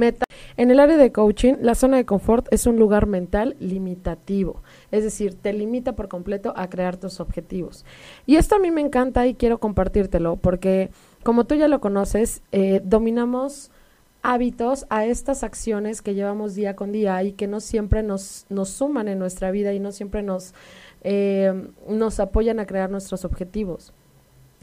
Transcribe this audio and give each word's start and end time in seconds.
meta. 0.00 0.24
En 0.56 0.70
el 0.70 0.80
área 0.80 0.96
de 0.96 1.12
coaching, 1.12 1.54
la 1.60 1.74
zona 1.74 1.96
de 1.98 2.04
confort 2.04 2.48
es 2.50 2.66
un 2.66 2.76
lugar 2.76 3.06
mental 3.06 3.56
limitativo, 3.60 4.62
es 4.90 5.04
decir, 5.04 5.34
te 5.34 5.52
limita 5.52 5.94
por 5.94 6.08
completo 6.08 6.52
a 6.56 6.68
crear 6.68 6.96
tus 6.96 7.20
objetivos. 7.20 7.84
Y 8.26 8.36
esto 8.36 8.56
a 8.56 8.58
mí 8.58 8.70
me 8.70 8.80
encanta 8.80 9.26
y 9.26 9.34
quiero 9.34 9.58
compartírtelo 9.58 10.36
porque, 10.36 10.90
como 11.22 11.44
tú 11.44 11.54
ya 11.54 11.68
lo 11.68 11.80
conoces, 11.80 12.42
eh, 12.50 12.80
dominamos 12.84 13.70
hábitos 14.22 14.86
a 14.90 15.06
estas 15.06 15.44
acciones 15.44 16.02
que 16.02 16.14
llevamos 16.14 16.54
día 16.54 16.76
con 16.76 16.92
día 16.92 17.22
y 17.22 17.32
que 17.32 17.46
no 17.46 17.60
siempre 17.60 18.02
nos, 18.02 18.46
nos 18.48 18.70
suman 18.70 19.08
en 19.08 19.18
nuestra 19.18 19.50
vida 19.50 19.72
y 19.72 19.80
no 19.80 19.92
siempre 19.92 20.22
nos, 20.22 20.52
eh, 21.02 21.68
nos 21.88 22.20
apoyan 22.20 22.58
a 22.58 22.66
crear 22.66 22.90
nuestros 22.90 23.24
objetivos 23.24 23.94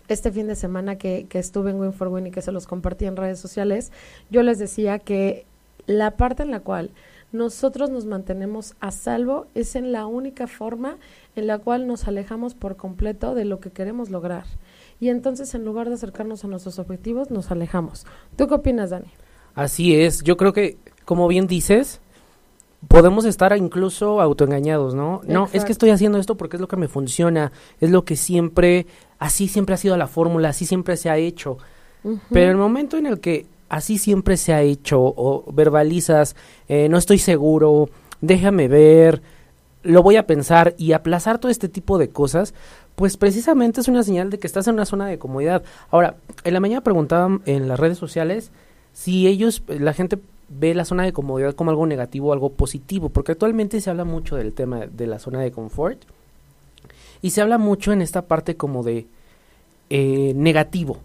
este 0.07 0.31
fin 0.31 0.47
de 0.47 0.55
semana 0.55 0.97
que, 0.97 1.27
estuve 1.33 1.71
en 1.71 1.79
Win 1.79 1.93
for 1.93 2.07
Win 2.07 2.27
y 2.27 2.31
que 2.31 2.41
se 2.41 2.51
los 2.51 2.67
compartí 2.67 3.05
en 3.05 3.15
redes 3.15 3.39
sociales, 3.39 3.91
yo 4.29 4.43
les 4.43 4.59
decía 4.59 4.99
que 4.99 5.45
la 5.85 6.11
parte 6.11 6.43
en 6.43 6.51
la 6.51 6.59
cual 6.59 6.91
nosotros 7.31 7.89
nos 7.89 8.05
mantenemos 8.05 8.75
a 8.79 8.91
salvo 8.91 9.47
es 9.53 9.75
en 9.75 9.91
la 9.91 10.05
única 10.05 10.47
forma 10.47 10.97
en 11.35 11.47
la 11.47 11.59
cual 11.59 11.87
nos 11.87 12.07
alejamos 12.07 12.55
por 12.55 12.77
completo 12.77 13.35
de 13.35 13.45
lo 13.45 13.59
que 13.59 13.69
queremos 13.69 14.09
lograr. 14.09 14.45
Y 14.99 15.09
entonces 15.09 15.53
en 15.53 15.65
lugar 15.65 15.89
de 15.89 15.95
acercarnos 15.95 16.43
a 16.43 16.47
nuestros 16.47 16.79
objetivos, 16.79 17.29
nos 17.29 17.51
alejamos. 17.51 18.05
¿Tú 18.35 18.47
qué 18.47 18.55
opinas, 18.55 18.89
Dani? 18.89 19.11
Así 19.55 19.95
es, 19.95 20.23
yo 20.23 20.37
creo 20.37 20.53
que, 20.53 20.77
como 21.05 21.27
bien 21.27 21.47
dices, 21.47 21.99
podemos 22.87 23.25
estar 23.25 23.55
incluso 23.57 24.21
autoengañados, 24.21 24.93
¿no? 24.93 25.21
No, 25.25 25.49
es 25.53 25.65
que 25.65 25.71
estoy 25.71 25.89
haciendo 25.89 26.19
esto 26.19 26.35
porque 26.35 26.57
es 26.57 26.61
lo 26.61 26.67
que 26.67 26.77
me 26.77 26.87
funciona, 26.87 27.51
es 27.79 27.89
lo 27.89 28.05
que 28.05 28.15
siempre, 28.15 28.85
así 29.19 29.47
siempre 29.47 29.75
ha 29.75 29.77
sido 29.77 29.97
la 29.97 30.07
fórmula, 30.07 30.49
así 30.49 30.65
siempre 30.65 30.97
se 30.97 31.09
ha 31.09 31.17
hecho. 31.17 31.57
Pero 32.31 32.51
el 32.51 32.57
momento 32.57 32.97
en 32.97 33.05
el 33.05 33.19
que 33.19 33.45
así 33.67 33.97
siempre 33.97 34.37
se 34.37 34.53
ha 34.53 34.61
hecho 34.61 35.01
o 35.01 35.43
verbalizas, 35.51 36.35
eh, 36.69 36.87
no 36.87 36.97
estoy 36.97 37.17
seguro, 37.17 37.89
déjame 38.21 38.67
ver, 38.67 39.21
lo 39.83 40.03
voy 40.03 40.15
a 40.15 40.27
pensar 40.27 40.73
y 40.77 40.93
aplazar 40.93 41.39
todo 41.39 41.51
este 41.51 41.67
tipo 41.67 41.97
de 41.97 42.09
cosas, 42.09 42.53
pues 42.95 43.17
precisamente 43.17 43.81
es 43.81 43.87
una 43.87 44.03
señal 44.03 44.29
de 44.29 44.39
que 44.39 44.47
estás 44.47 44.67
en 44.67 44.75
una 44.75 44.85
zona 44.85 45.07
de 45.07 45.17
comodidad. 45.17 45.63
Ahora, 45.91 46.15
en 46.43 46.53
la 46.53 46.59
mañana 46.59 46.81
preguntaban 46.81 47.41
en 47.45 47.67
las 47.67 47.79
redes 47.79 47.97
sociales 47.97 48.51
si 48.93 49.27
ellos, 49.27 49.63
la 49.67 49.93
gente 49.93 50.17
ve 50.49 50.73
la 50.73 50.85
zona 50.85 51.03
de 51.03 51.13
comodidad 51.13 51.53
como 51.53 51.71
algo 51.71 51.85
negativo 51.85 52.29
o 52.29 52.33
algo 52.33 52.53
positivo, 52.53 53.09
porque 53.09 53.33
actualmente 53.33 53.81
se 53.81 53.89
habla 53.89 54.05
mucho 54.05 54.35
del 54.35 54.53
tema 54.53 54.85
de 54.87 55.07
la 55.07 55.19
zona 55.19 55.41
de 55.41 55.51
confort 55.51 55.99
y 57.21 57.31
se 57.31 57.41
habla 57.41 57.57
mucho 57.57 57.91
en 57.91 58.01
esta 58.01 58.23
parte 58.23 58.55
como 58.55 58.83
de 58.83 59.07
eh, 59.89 60.33
negativo. 60.35 60.99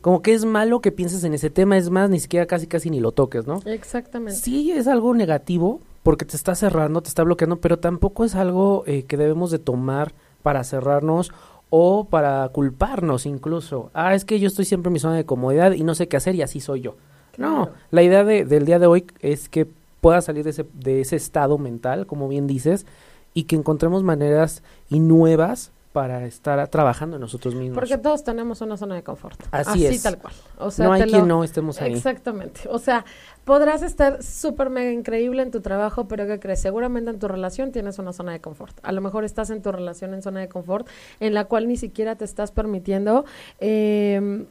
Como 0.00 0.22
que 0.22 0.32
es 0.32 0.44
malo 0.44 0.80
que 0.80 0.90
pienses 0.90 1.22
en 1.22 1.34
ese 1.34 1.50
tema, 1.50 1.76
es 1.76 1.90
más, 1.90 2.08
ni 2.08 2.18
siquiera 2.18 2.46
casi 2.46 2.66
casi 2.66 2.90
ni 2.90 2.98
lo 2.98 3.12
toques, 3.12 3.46
¿no? 3.46 3.60
Exactamente. 3.66 4.40
Sí, 4.40 4.72
es 4.72 4.86
algo 4.86 5.14
negativo 5.14 5.80
porque 6.02 6.24
te 6.24 6.36
está 6.36 6.54
cerrando, 6.54 7.02
te 7.02 7.08
está 7.08 7.22
bloqueando, 7.22 7.56
pero 7.56 7.78
tampoco 7.78 8.24
es 8.24 8.34
algo 8.34 8.84
eh, 8.86 9.04
que 9.04 9.16
debemos 9.16 9.50
de 9.50 9.58
tomar 9.58 10.12
para 10.42 10.64
cerrarnos 10.64 11.30
o 11.70 12.04
para 12.04 12.48
culparnos 12.50 13.26
incluso. 13.26 13.90
Ah, 13.94 14.14
es 14.14 14.24
que 14.24 14.38
yo 14.38 14.48
estoy 14.48 14.64
siempre 14.64 14.88
en 14.88 14.94
mi 14.94 14.98
zona 14.98 15.16
de 15.16 15.24
comodidad 15.24 15.72
y 15.72 15.82
no 15.82 15.94
sé 15.94 16.08
qué 16.08 16.16
hacer 16.16 16.34
y 16.34 16.42
así 16.42 16.60
soy 16.60 16.82
yo. 16.82 16.96
No, 17.38 17.70
la 17.90 18.02
idea 18.02 18.24
de, 18.24 18.44
del 18.44 18.64
día 18.66 18.78
de 18.78 18.86
hoy 18.86 19.06
es 19.20 19.48
que 19.48 19.66
pueda 20.00 20.20
salir 20.20 20.44
de 20.44 20.50
ese, 20.50 20.66
de 20.74 21.00
ese 21.00 21.16
estado 21.16 21.58
mental, 21.58 22.06
como 22.06 22.28
bien 22.28 22.46
dices, 22.46 22.86
y 23.32 23.44
que 23.44 23.56
encontremos 23.56 24.02
maneras 24.02 24.62
y 24.88 25.00
nuevas 25.00 25.72
para 25.94 26.24
estar 26.26 26.66
trabajando 26.68 27.16
en 27.16 27.20
nosotros 27.20 27.54
mismos. 27.54 27.76
Porque 27.76 27.96
todos 27.98 28.24
tenemos 28.24 28.60
una 28.60 28.76
zona 28.76 28.96
de 28.96 29.04
confort. 29.04 29.40
Así, 29.52 29.86
Así 29.86 30.02
tal 30.02 30.18
cual. 30.18 30.34
O 30.58 30.72
sea, 30.72 30.86
no 30.86 30.92
hay 30.92 31.04
quien 31.04 31.28
no 31.28 31.44
estemos 31.44 31.80
ahí. 31.80 31.94
Exactamente. 31.94 32.62
O 32.68 32.80
sea, 32.80 33.04
podrás 33.44 33.80
estar 33.82 34.20
súper 34.20 34.70
mega 34.70 34.90
increíble 34.90 35.40
en 35.42 35.52
tu 35.52 35.60
trabajo, 35.60 36.08
pero 36.08 36.26
¿qué 36.26 36.40
crees? 36.40 36.60
Seguramente 36.60 37.10
en 37.10 37.20
tu 37.20 37.28
relación 37.28 37.70
tienes 37.70 38.00
una 38.00 38.12
zona 38.12 38.32
de 38.32 38.40
confort. 38.40 38.76
A 38.82 38.90
lo 38.90 39.00
mejor 39.02 39.24
estás 39.24 39.50
en 39.50 39.62
tu 39.62 39.70
relación 39.70 40.14
en 40.14 40.22
zona 40.22 40.40
de 40.40 40.48
confort 40.48 40.88
en 41.20 41.32
la 41.32 41.44
cual 41.44 41.68
ni 41.68 41.76
siquiera 41.76 42.16
te 42.16 42.24
estás 42.24 42.50
permitiendo 42.50 43.24
eh, 43.60 44.46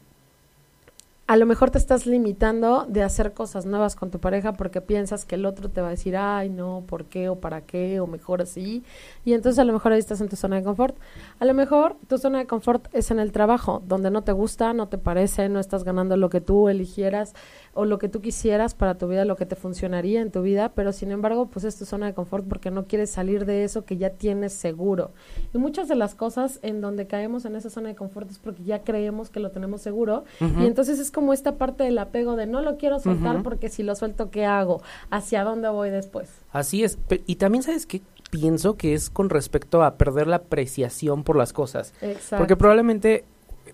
a 1.34 1.36
lo 1.36 1.48
mejor 1.48 1.72
te 1.72 1.80
estás 1.80 2.06
limitando 2.06 2.86
de 2.88 3.02
hacer 3.02 3.34
cosas 3.34 3.66
nuevas 3.66 3.96
con 3.96 4.12
tu 4.12 4.20
pareja 4.20 4.54
porque 4.54 4.82
piensas 4.82 5.26
que 5.26 5.34
el 5.34 5.48
otro 5.48 5.68
te 5.68 5.82
va 5.82 5.88
a 5.88 5.90
decir, 5.90 6.16
ay, 6.16 6.52
no, 6.52 6.84
¿por 6.86 7.06
qué? 7.06 7.28
o 7.28 7.40
para 7.40 7.62
qué, 7.62 8.00
o 8.00 8.06
mejor 8.06 8.44
así. 8.44 8.84
Y 9.26 9.34
entonces 9.34 9.58
a 9.58 9.64
lo 9.64 9.74
mejor 9.74 9.94
ahí 9.94 10.00
estás 10.00 10.22
en 10.22 10.30
tu 10.30 10.36
zona 10.36 10.58
de 10.58 10.64
confort. 10.64 10.96
A 11.40 11.46
lo 11.46 11.56
mejor 11.56 11.96
tu 12.08 12.20
zona 12.20 12.38
de 12.38 12.46
confort 12.46 12.88
es 12.94 13.10
en 13.10 13.18
el 13.18 13.32
trabajo, 13.32 13.82
donde 13.88 14.12
no 14.12 14.22
te 14.22 14.32
gusta, 14.32 14.74
no 14.74 14.90
te 14.90 15.00
parece, 15.00 15.50
no 15.50 15.60
estás 15.60 15.84
ganando 15.84 16.18
lo 16.18 16.30
que 16.30 16.40
tú 16.40 16.70
eligieras 16.70 17.34
o 17.74 17.86
lo 17.86 17.98
que 17.98 18.10
tú 18.10 18.22
quisieras 18.22 18.76
para 18.76 19.00
tu 19.00 19.08
vida, 19.08 19.26
lo 19.26 19.36
que 19.36 19.48
te 19.48 19.56
funcionaría 19.56 20.22
en 20.22 20.30
tu 20.30 20.44
vida, 20.44 20.70
pero 20.76 20.94
sin 20.94 21.10
embargo, 21.10 21.48
pues 21.48 21.66
es 21.66 21.76
tu 21.76 21.86
zona 21.86 22.06
de 22.06 22.14
confort 22.14 22.48
porque 22.48 22.70
no 22.70 22.86
quieres 22.86 23.10
salir 23.10 23.48
de 23.48 23.64
eso 23.64 23.86
que 23.86 23.98
ya 23.98 24.12
tienes 24.12 24.54
seguro. 24.54 25.10
Y 25.52 25.58
muchas 25.58 25.88
de 25.88 25.96
las 25.96 26.14
cosas 26.14 26.60
en 26.62 26.80
donde 26.80 27.08
caemos 27.08 27.46
en 27.46 27.56
esa 27.56 27.72
zona 27.72 27.90
de 27.90 27.96
confort 27.96 28.30
es 28.30 28.38
porque 28.38 28.64
ya 28.64 28.84
creemos 28.84 29.32
que 29.32 29.40
lo 29.40 29.50
tenemos 29.50 29.82
seguro 29.82 30.26
y 30.40 30.68
entonces 30.68 31.00
es 31.00 31.10
como 31.10 31.23
esta 31.32 31.56
parte 31.56 31.86
del 31.86 31.98
apego 31.98 32.36
de 32.36 32.48
no 32.48 32.62
lo 32.62 32.78
quiero 32.78 33.00
soltar 33.00 33.44
porque 33.44 33.70
si 33.70 33.84
lo 33.84 33.96
suelto, 33.96 34.30
¿qué 34.32 34.46
hago? 34.46 34.82
¿Hacia 35.10 35.44
dónde 35.44 35.70
voy 35.70 35.90
después? 35.90 36.30
Así 36.52 36.84
es. 36.84 36.98
Y 37.26 37.36
también 37.36 37.64
sabes 37.64 37.86
que 37.86 38.02
pienso 38.32 38.76
que 38.76 38.96
es 38.96 39.10
con 39.10 39.30
respecto 39.30 39.84
a 39.84 39.96
perder 39.96 40.28
la 40.28 40.38
apreciación 40.38 41.24
por 41.24 41.38
las 41.38 41.54
cosas. 41.54 41.94
Exacto. 42.02 42.38
Porque 42.38 42.58
probablemente 42.58 43.24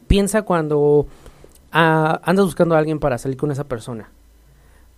piensa 0.07 0.41
cuando 0.41 1.07
andas 1.71 2.45
buscando 2.45 2.75
a 2.75 2.79
alguien 2.79 2.99
para 2.99 3.17
salir 3.17 3.37
con 3.37 3.51
esa 3.51 3.63
persona. 3.63 4.11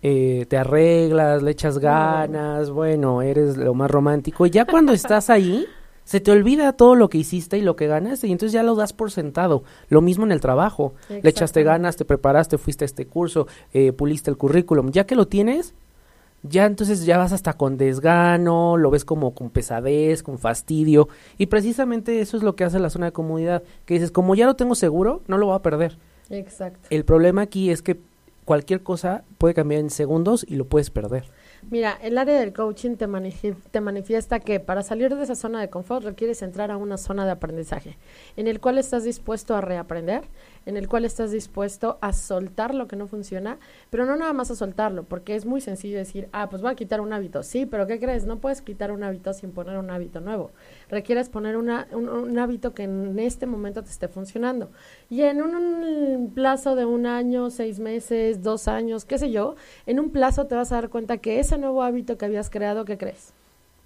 Eh, 0.04 0.48
te 0.50 0.58
arreglas, 0.58 1.44
le 1.44 1.52
echas 1.52 1.78
ganas, 1.78 2.72
bueno, 2.72 3.22
eres 3.22 3.56
lo 3.56 3.76
más 3.76 3.92
romántico. 3.92 4.48
Y 4.48 4.50
ya 4.50 4.66
cuando 4.66 4.94
estás 4.94 5.30
ahí, 5.30 5.68
se 6.12 6.20
te 6.20 6.30
olvida 6.30 6.74
todo 6.74 6.96
lo 6.96 7.10
que 7.10 7.18
hiciste 7.18 7.58
y 7.58 7.62
lo 7.62 7.78
que 7.78 7.88
ganaste 7.88 8.28
y 8.28 8.34
entonces 8.34 8.52
ya 8.52 8.64
lo 8.64 8.76
das 8.76 8.92
por 8.92 9.12
sentado. 9.12 9.64
Lo 9.88 10.02
mismo 10.02 10.26
en 10.26 10.34
el 10.34 10.42
trabajo. 10.42 10.94
Le 11.08 11.30
echaste 11.30 11.64
ganas, 11.64 11.96
te 11.96 12.04
preparaste, 12.04 12.58
fuiste 12.58 12.84
a 12.84 12.88
este 12.88 13.08
curso, 13.08 13.48
eh, 13.72 13.94
puliste 13.94 14.30
el 14.30 14.36
currículum. 14.36 14.92
Ya 14.92 15.06
que 15.06 15.16
lo 15.16 15.30
tienes, 15.30 15.74
ya 16.44 16.66
entonces 16.66 17.06
ya 17.06 17.18
vas 17.18 17.32
hasta 17.32 17.54
con 17.54 17.78
desgano, 17.78 18.76
lo 18.76 18.92
ves 18.92 19.06
como 19.06 19.34
con 19.34 19.52
pesadez, 19.52 20.22
con 20.22 20.38
fastidio. 20.38 21.08
Y 21.38 21.46
precisamente 21.46 22.20
eso 22.20 22.36
es 22.36 22.44
lo 22.44 22.58
que 22.58 22.66
hace 22.66 22.78
la 22.80 22.90
zona 22.90 23.06
de 23.06 23.12
comodidad. 23.14 23.64
Que 23.86 23.94
dices, 23.94 24.12
como 24.12 24.36
ya 24.36 24.48
lo 24.48 24.58
tengo 24.58 24.76
seguro, 24.76 25.22
no 25.28 25.38
lo 25.38 25.46
voy 25.46 25.56
a 25.56 25.62
perder. 25.62 25.98
Exacto. 26.30 26.90
El 26.90 27.06
problema 27.06 27.44
aquí 27.44 27.70
es 27.70 27.82
que 27.82 28.02
cualquier 28.44 28.84
cosa 28.84 29.24
puede 29.38 29.54
cambiar 29.54 29.80
en 29.80 29.90
segundos 29.90 30.46
y 30.46 30.58
lo 30.58 30.66
puedes 30.66 30.90
perder. 30.90 31.24
Mira, 31.70 31.98
el 32.02 32.18
área 32.18 32.40
del 32.40 32.54
coaching 32.54 32.96
te, 32.96 33.08
manifiesta 33.08 34.40
que 34.40 34.60
para 34.60 34.82
salir 34.82 35.16
de 35.16 35.24
esa 35.24 35.36
zona 35.36 35.62
de 35.62 35.70
confort 35.70 36.04
requieres 36.04 36.42
entrar 36.42 36.72
a 36.72 36.78
una 36.78 36.98
zona 36.98 37.24
de 37.24 37.32
aprendizaje, 37.32 37.98
en 38.36 38.48
el 38.48 38.60
cual 38.60 38.80
estás 38.80 39.04
dispuesto 39.04 39.56
a 39.56 39.62
reaprender, 39.62 40.24
en 40.66 40.76
el 40.76 40.88
cual 40.88 41.06
estás 41.06 41.32
dispuesto 41.32 41.98
a 42.02 42.14
soltar 42.14 42.74
lo 42.74 42.88
que 42.88 42.96
no 42.96 43.08
funciona, 43.08 43.60
pero 43.90 44.06
no 44.06 44.16
nada 44.16 44.34
más 44.34 44.50
a 44.52 44.56
soltarlo, 44.56 45.04
porque 45.04 45.36
es 45.36 45.46
muy 45.46 45.62
sencillo 45.62 45.98
decir, 45.98 46.30
ah, 46.32 46.50
pues 46.50 46.62
voy 46.62 46.72
a 46.72 46.76
quitar 46.76 47.00
un 47.00 47.14
hábito. 47.14 47.44
Sí, 47.44 47.66
pero 47.66 47.88
¿qué 47.88 48.00
crees? 48.00 48.26
No 48.26 48.40
puedes 48.40 48.62
quitar 48.62 48.92
un 48.92 49.04
hábito 49.04 49.34
sin 49.34 49.52
poner 49.52 49.78
un 49.78 49.90
hábito 49.92 50.20
nuevo. 50.20 50.52
Requieres 50.90 51.30
poner 51.30 51.58
un, 51.58 51.70
hábito 52.40 52.74
que 52.74 52.84
en 52.84 53.18
este 53.20 53.46
momento 53.46 53.84
te 53.84 53.90
esté 53.90 54.08
funcionando. 54.08 54.72
Y 55.10 55.22
en 55.22 55.42
un, 55.42 56.32
plazo 56.34 56.76
de 56.76 56.86
un 56.86 57.06
año, 57.06 57.50
seis 57.50 57.80
meses, 57.80 58.42
dos 58.42 58.68
años, 58.68 59.06
qué 59.06 59.18
sé 59.18 59.32
yo, 59.32 59.56
en 59.86 60.00
un 60.00 60.12
plazo 60.12 60.48
te 60.48 60.56
vas 60.56 60.72
a 60.72 60.76
dar 60.76 60.90
cuenta 60.90 61.18
que 61.18 61.40
ese 61.52 61.60
nuevo 61.60 61.84
hábito 61.84 62.18
que 62.18 62.24
habías 62.24 62.50
creado, 62.50 62.86
¿qué 62.86 62.98
crees? 62.98 63.34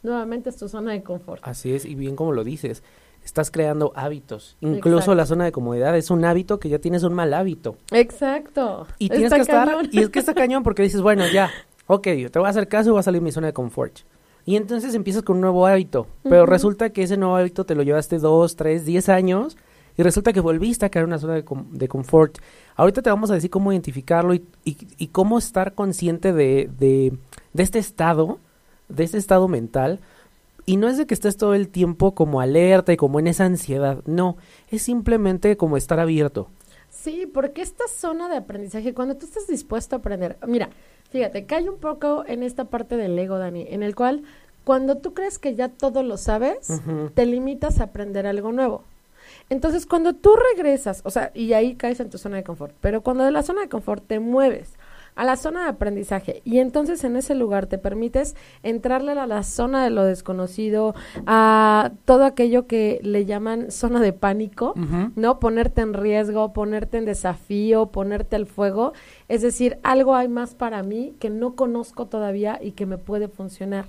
Nuevamente 0.03 0.49
es 0.49 0.57
tu 0.57 0.69
zona 0.69 0.91
de 0.91 1.01
confort. 1.01 1.41
Así 1.43 1.73
es, 1.73 1.85
y 1.85 1.95
bien 1.95 2.15
como 2.15 2.31
lo 2.31 2.43
dices 2.43 2.83
estás 3.23 3.49
creando 3.49 3.91
hábitos. 3.95 4.55
Incluso 4.61 5.15
la 5.15 5.25
zona 5.25 5.45
de 5.45 5.51
comodidad 5.51 5.97
es 5.97 6.11
un 6.11 6.23
hábito 6.25 6.59
que 6.59 6.69
ya 6.69 6.77
tienes 6.77 7.01
un 7.01 7.15
mal 7.15 7.33
hábito. 7.33 7.75
Exacto. 7.89 8.85
Y 8.99 9.09
tienes 9.09 9.33
que 9.33 9.41
estar, 9.41 9.67
y 9.91 9.99
es 9.99 10.09
que 10.09 10.19
está 10.19 10.35
cañón 10.35 10.61
porque 10.61 10.83
dices, 10.83 11.01
bueno, 11.01 11.23
ya, 11.33 11.49
ok, 11.87 12.03
te 12.03 12.37
voy 12.37 12.45
a 12.45 12.49
hacer 12.49 12.67
caso 12.67 12.89
y 12.89 12.91
voy 12.91 12.99
a 12.99 13.03
salir 13.03 13.21
de 13.21 13.25
mi 13.25 13.31
zona 13.31 13.47
de 13.47 13.53
confort. 13.53 14.01
Y 14.45 14.57
entonces 14.57 14.93
empiezas 14.93 15.23
con 15.23 15.37
un 15.37 15.41
nuevo 15.41 15.65
hábito, 15.65 16.05
pero 16.21 16.45
resulta 16.45 16.91
que 16.91 17.01
ese 17.01 17.17
nuevo 17.17 17.35
hábito 17.35 17.65
te 17.65 17.73
lo 17.73 17.81
llevaste 17.81 18.19
dos, 18.19 18.55
tres, 18.55 18.85
diez 18.85 19.09
años 19.09 19.57
y 19.97 20.03
resulta 20.03 20.33
que 20.33 20.39
volviste 20.39 20.85
a 20.85 20.89
crear 20.89 21.05
una 21.05 21.19
zona 21.19 21.33
de, 21.33 21.45
de 21.71 21.87
confort. 21.87 22.37
Ahorita 22.75 23.01
te 23.01 23.09
vamos 23.09 23.31
a 23.31 23.35
decir 23.35 23.49
cómo 23.49 23.71
identificarlo 23.71 24.33
y, 24.33 24.45
y, 24.63 25.07
cómo 25.07 25.37
estar 25.37 25.73
consciente 25.73 26.33
de, 26.33 26.69
de, 26.77 27.13
de 27.53 27.63
este 27.63 27.79
estado, 27.79 28.39
de 28.89 29.03
este 29.03 29.17
estado 29.17 29.47
mental, 29.47 29.99
y 30.65 30.77
no 30.77 30.89
es 30.89 30.97
de 30.97 31.05
que 31.05 31.13
estés 31.13 31.37
todo 31.37 31.53
el 31.53 31.69
tiempo 31.69 32.15
como 32.15 32.41
alerta 32.41 32.91
y 32.91 32.97
como 32.97 33.19
en 33.19 33.27
esa 33.27 33.45
ansiedad, 33.45 34.01
no, 34.05 34.37
es 34.69 34.81
simplemente 34.81 35.57
como 35.57 35.77
estar 35.77 35.99
abierto. 35.99 36.49
Sí, 36.89 37.27
porque 37.31 37.61
esta 37.61 37.83
zona 37.87 38.29
de 38.29 38.37
aprendizaje, 38.37 38.93
cuando 38.93 39.15
tú 39.15 39.25
estás 39.25 39.47
dispuesto 39.47 39.95
a 39.95 39.99
aprender, 39.99 40.37
mira, 40.47 40.69
fíjate, 41.11 41.45
cae 41.45 41.69
un 41.69 41.77
poco 41.77 42.23
en 42.25 42.41
esta 42.41 42.65
parte 42.65 42.97
del 42.97 43.17
ego, 43.19 43.37
Dani, 43.37 43.67
en 43.69 43.83
el 43.83 43.95
cual 43.95 44.23
cuando 44.63 44.97
tú 44.97 45.13
crees 45.13 45.37
que 45.37 45.53
ya 45.53 45.69
todo 45.69 46.01
lo 46.01 46.17
sabes, 46.17 46.67
te 47.13 47.25
limitas 47.27 47.79
a 47.79 47.85
aprender 47.85 48.25
algo 48.25 48.51
nuevo. 48.51 48.83
Entonces, 49.49 49.85
cuando 49.85 50.13
tú 50.13 50.31
regresas, 50.55 51.01
o 51.05 51.09
sea, 51.09 51.31
y 51.33 51.53
ahí 51.53 51.75
caes 51.75 51.99
en 51.99 52.09
tu 52.09 52.17
zona 52.17 52.37
de 52.37 52.43
confort, 52.43 52.75
pero 52.81 53.01
cuando 53.01 53.23
de 53.23 53.31
la 53.31 53.43
zona 53.43 53.61
de 53.61 53.69
confort 53.69 54.05
te 54.05 54.19
mueves 54.19 54.73
a 55.15 55.23
la 55.23 55.37
zona 55.37 55.63
de 55.63 55.69
aprendizaje 55.69 56.41
y 56.43 56.59
entonces 56.59 57.03
en 57.03 57.15
ese 57.15 57.35
lugar 57.35 57.67
te 57.67 57.77
permites 57.77 58.35
entrarle 58.63 59.13
a 59.13 59.25
la 59.25 59.43
zona 59.43 59.83
de 59.83 59.89
lo 59.89 60.03
desconocido, 60.03 60.93
a 61.25 61.91
todo 62.03 62.25
aquello 62.25 62.67
que 62.67 62.99
le 63.01 63.25
llaman 63.25 63.71
zona 63.71 64.01
de 64.01 64.13
pánico, 64.13 64.73
¿no? 65.15 65.39
Ponerte 65.39 65.81
en 65.81 65.93
riesgo, 65.93 66.51
ponerte 66.53 66.97
en 66.97 67.05
desafío, 67.05 67.87
ponerte 67.87 68.35
al 68.35 68.45
fuego, 68.45 68.93
es 69.29 69.41
decir, 69.41 69.77
algo 69.83 70.15
hay 70.15 70.27
más 70.27 70.53
para 70.53 70.83
mí 70.83 71.15
que 71.19 71.29
no 71.29 71.55
conozco 71.55 72.07
todavía 72.07 72.59
y 72.61 72.71
que 72.71 72.85
me 72.85 72.97
puede 72.97 73.27
funcionar. 73.27 73.85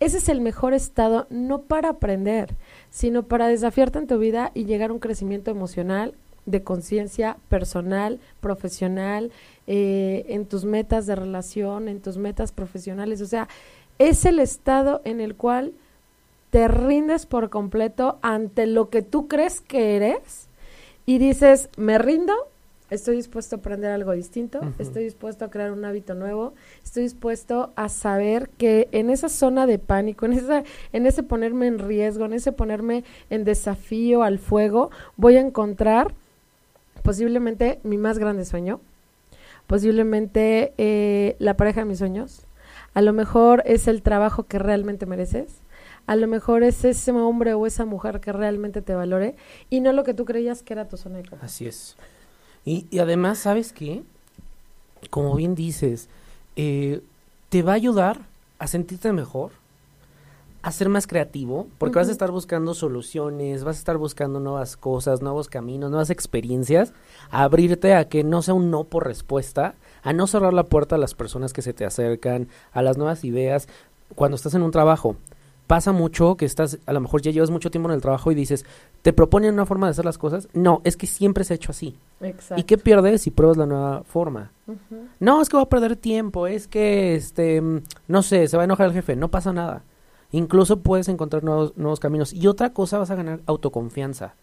Ese 0.00 0.18
es 0.18 0.28
el 0.28 0.40
mejor 0.40 0.74
estado, 0.74 1.26
no 1.30 1.62
para 1.62 1.90
aprender, 1.90 2.56
sino 2.92 3.22
para 3.22 3.48
desafiarte 3.48 3.98
en 3.98 4.06
tu 4.06 4.18
vida 4.18 4.52
y 4.54 4.66
llegar 4.66 4.90
a 4.90 4.92
un 4.92 4.98
crecimiento 5.00 5.50
emocional, 5.50 6.14
de 6.44 6.62
conciencia 6.62 7.38
personal, 7.48 8.20
profesional, 8.40 9.32
eh, 9.66 10.26
en 10.28 10.44
tus 10.44 10.64
metas 10.64 11.06
de 11.06 11.14
relación, 11.14 11.88
en 11.88 12.02
tus 12.02 12.18
metas 12.18 12.52
profesionales. 12.52 13.22
O 13.22 13.26
sea, 13.26 13.48
es 13.98 14.26
el 14.26 14.40
estado 14.40 15.00
en 15.04 15.20
el 15.20 15.36
cual 15.36 15.72
te 16.50 16.68
rindes 16.68 17.24
por 17.24 17.48
completo 17.48 18.18
ante 18.20 18.66
lo 18.66 18.90
que 18.90 19.00
tú 19.00 19.26
crees 19.26 19.62
que 19.62 19.96
eres 19.96 20.48
y 21.06 21.18
dices, 21.18 21.70
me 21.78 21.96
rindo, 21.96 22.34
estoy 22.92 23.16
dispuesto 23.16 23.56
a 23.56 23.58
aprender 23.58 23.90
algo 23.90 24.12
distinto, 24.12 24.60
estoy 24.78 25.04
dispuesto 25.04 25.44
a 25.44 25.50
crear 25.50 25.72
un 25.72 25.84
hábito 25.84 26.14
nuevo, 26.14 26.52
estoy 26.84 27.04
dispuesto 27.04 27.72
a 27.74 27.88
saber 27.88 28.50
que 28.50 28.88
en 28.92 29.08
esa 29.08 29.28
zona 29.28 29.66
de 29.66 29.78
pánico, 29.78 30.26
en, 30.26 30.34
esa, 30.34 30.62
en 30.92 31.06
ese 31.06 31.22
ponerme 31.22 31.66
en 31.66 31.78
riesgo, 31.78 32.26
en 32.26 32.34
ese 32.34 32.52
ponerme 32.52 33.04
en 33.30 33.44
desafío 33.44 34.22
al 34.22 34.38
fuego, 34.38 34.90
voy 35.16 35.36
a 35.36 35.40
encontrar 35.40 36.14
posiblemente 37.02 37.80
mi 37.82 37.96
más 37.96 38.18
grande 38.18 38.44
sueño, 38.44 38.80
posiblemente 39.66 40.74
eh, 40.76 41.36
la 41.38 41.56
pareja 41.56 41.80
de 41.80 41.86
mis 41.86 41.98
sueños, 41.98 42.46
a 42.92 43.00
lo 43.00 43.14
mejor 43.14 43.62
es 43.64 43.88
el 43.88 44.02
trabajo 44.02 44.44
que 44.44 44.58
realmente 44.58 45.06
mereces, 45.06 45.62
a 46.06 46.16
lo 46.16 46.26
mejor 46.26 46.62
es 46.62 46.84
ese 46.84 47.12
hombre 47.12 47.54
o 47.54 47.66
esa 47.66 47.86
mujer 47.86 48.20
que 48.20 48.32
realmente 48.32 48.82
te 48.82 48.94
valore 48.94 49.34
y 49.70 49.80
no 49.80 49.92
lo 49.92 50.04
que 50.04 50.12
tú 50.14 50.26
creías 50.26 50.62
que 50.62 50.74
era 50.74 50.88
tu 50.88 50.98
zona 50.98 51.18
de 51.18 51.22
confort. 51.22 51.44
Así 51.44 51.66
es. 51.66 51.96
Y, 52.64 52.86
y 52.90 53.00
además, 53.00 53.38
¿sabes 53.38 53.72
qué? 53.72 54.02
Como 55.10 55.34
bien 55.34 55.54
dices, 55.54 56.08
eh, 56.56 57.02
te 57.48 57.62
va 57.62 57.72
a 57.72 57.76
ayudar 57.76 58.20
a 58.58 58.66
sentirte 58.66 59.12
mejor, 59.12 59.50
a 60.62 60.70
ser 60.70 60.88
más 60.88 61.08
creativo, 61.08 61.66
porque 61.78 61.98
vas 61.98 62.08
a 62.08 62.12
estar 62.12 62.30
buscando 62.30 62.72
soluciones, 62.74 63.64
vas 63.64 63.76
a 63.76 63.78
estar 63.80 63.98
buscando 63.98 64.38
nuevas 64.38 64.76
cosas, 64.76 65.20
nuevos 65.20 65.48
caminos, 65.48 65.90
nuevas 65.90 66.10
experiencias, 66.10 66.92
a 67.30 67.42
abrirte 67.42 67.94
a 67.94 68.08
que 68.08 68.22
no 68.22 68.42
sea 68.42 68.54
un 68.54 68.70
no 68.70 68.84
por 68.84 69.04
respuesta, 69.04 69.74
a 70.04 70.12
no 70.12 70.28
cerrar 70.28 70.54
la 70.54 70.62
puerta 70.64 70.94
a 70.94 70.98
las 70.98 71.14
personas 71.14 71.52
que 71.52 71.62
se 71.62 71.72
te 71.72 71.84
acercan, 71.84 72.48
a 72.72 72.82
las 72.82 72.96
nuevas 72.96 73.24
ideas. 73.24 73.68
Cuando 74.14 74.36
estás 74.36 74.54
en 74.54 74.62
un 74.62 74.70
trabajo, 74.70 75.16
pasa 75.72 75.90
mucho 75.92 76.36
que 76.36 76.44
estás, 76.44 76.80
a 76.84 76.92
lo 76.92 77.00
mejor 77.00 77.22
ya 77.22 77.30
llevas 77.30 77.48
mucho 77.48 77.70
tiempo 77.70 77.88
en 77.88 77.94
el 77.94 78.02
trabajo 78.02 78.30
y 78.30 78.34
dices, 78.34 78.66
¿te 79.00 79.14
proponen 79.14 79.54
una 79.54 79.64
forma 79.64 79.86
de 79.86 79.92
hacer 79.92 80.04
las 80.04 80.18
cosas? 80.18 80.46
No, 80.52 80.82
es 80.84 80.98
que 80.98 81.06
siempre 81.06 81.44
se 81.44 81.54
ha 81.54 81.56
hecho 81.56 81.70
así. 81.70 81.96
Exacto. 82.20 82.60
¿Y 82.60 82.64
qué 82.64 82.76
pierdes 82.76 83.22
si 83.22 83.30
pruebas 83.30 83.56
la 83.56 83.64
nueva 83.64 84.02
forma? 84.02 84.52
No, 85.18 85.40
es 85.40 85.48
que 85.48 85.56
va 85.56 85.62
a 85.62 85.68
perder 85.70 85.96
tiempo, 85.96 86.46
es 86.46 86.68
que, 86.68 87.14
este, 87.14 87.62
no 88.06 88.22
sé, 88.22 88.48
se 88.48 88.56
va 88.58 88.64
a 88.64 88.66
enojar 88.66 88.88
el 88.88 88.92
jefe, 88.92 89.16
no 89.16 89.30
pasa 89.30 89.54
nada 89.54 89.82
Incluso 90.30 90.80
puedes 90.80 91.08
encontrar 91.08 91.42
nuevos, 91.42 91.74
nuevos 91.76 92.00
caminos. 92.00 92.34
Y 92.34 92.46
otra 92.48 92.74
cosa, 92.74 92.98
vas 92.98 93.10
a 93.10 93.14
ganar 93.14 93.40
autoconfianza. 93.46 94.34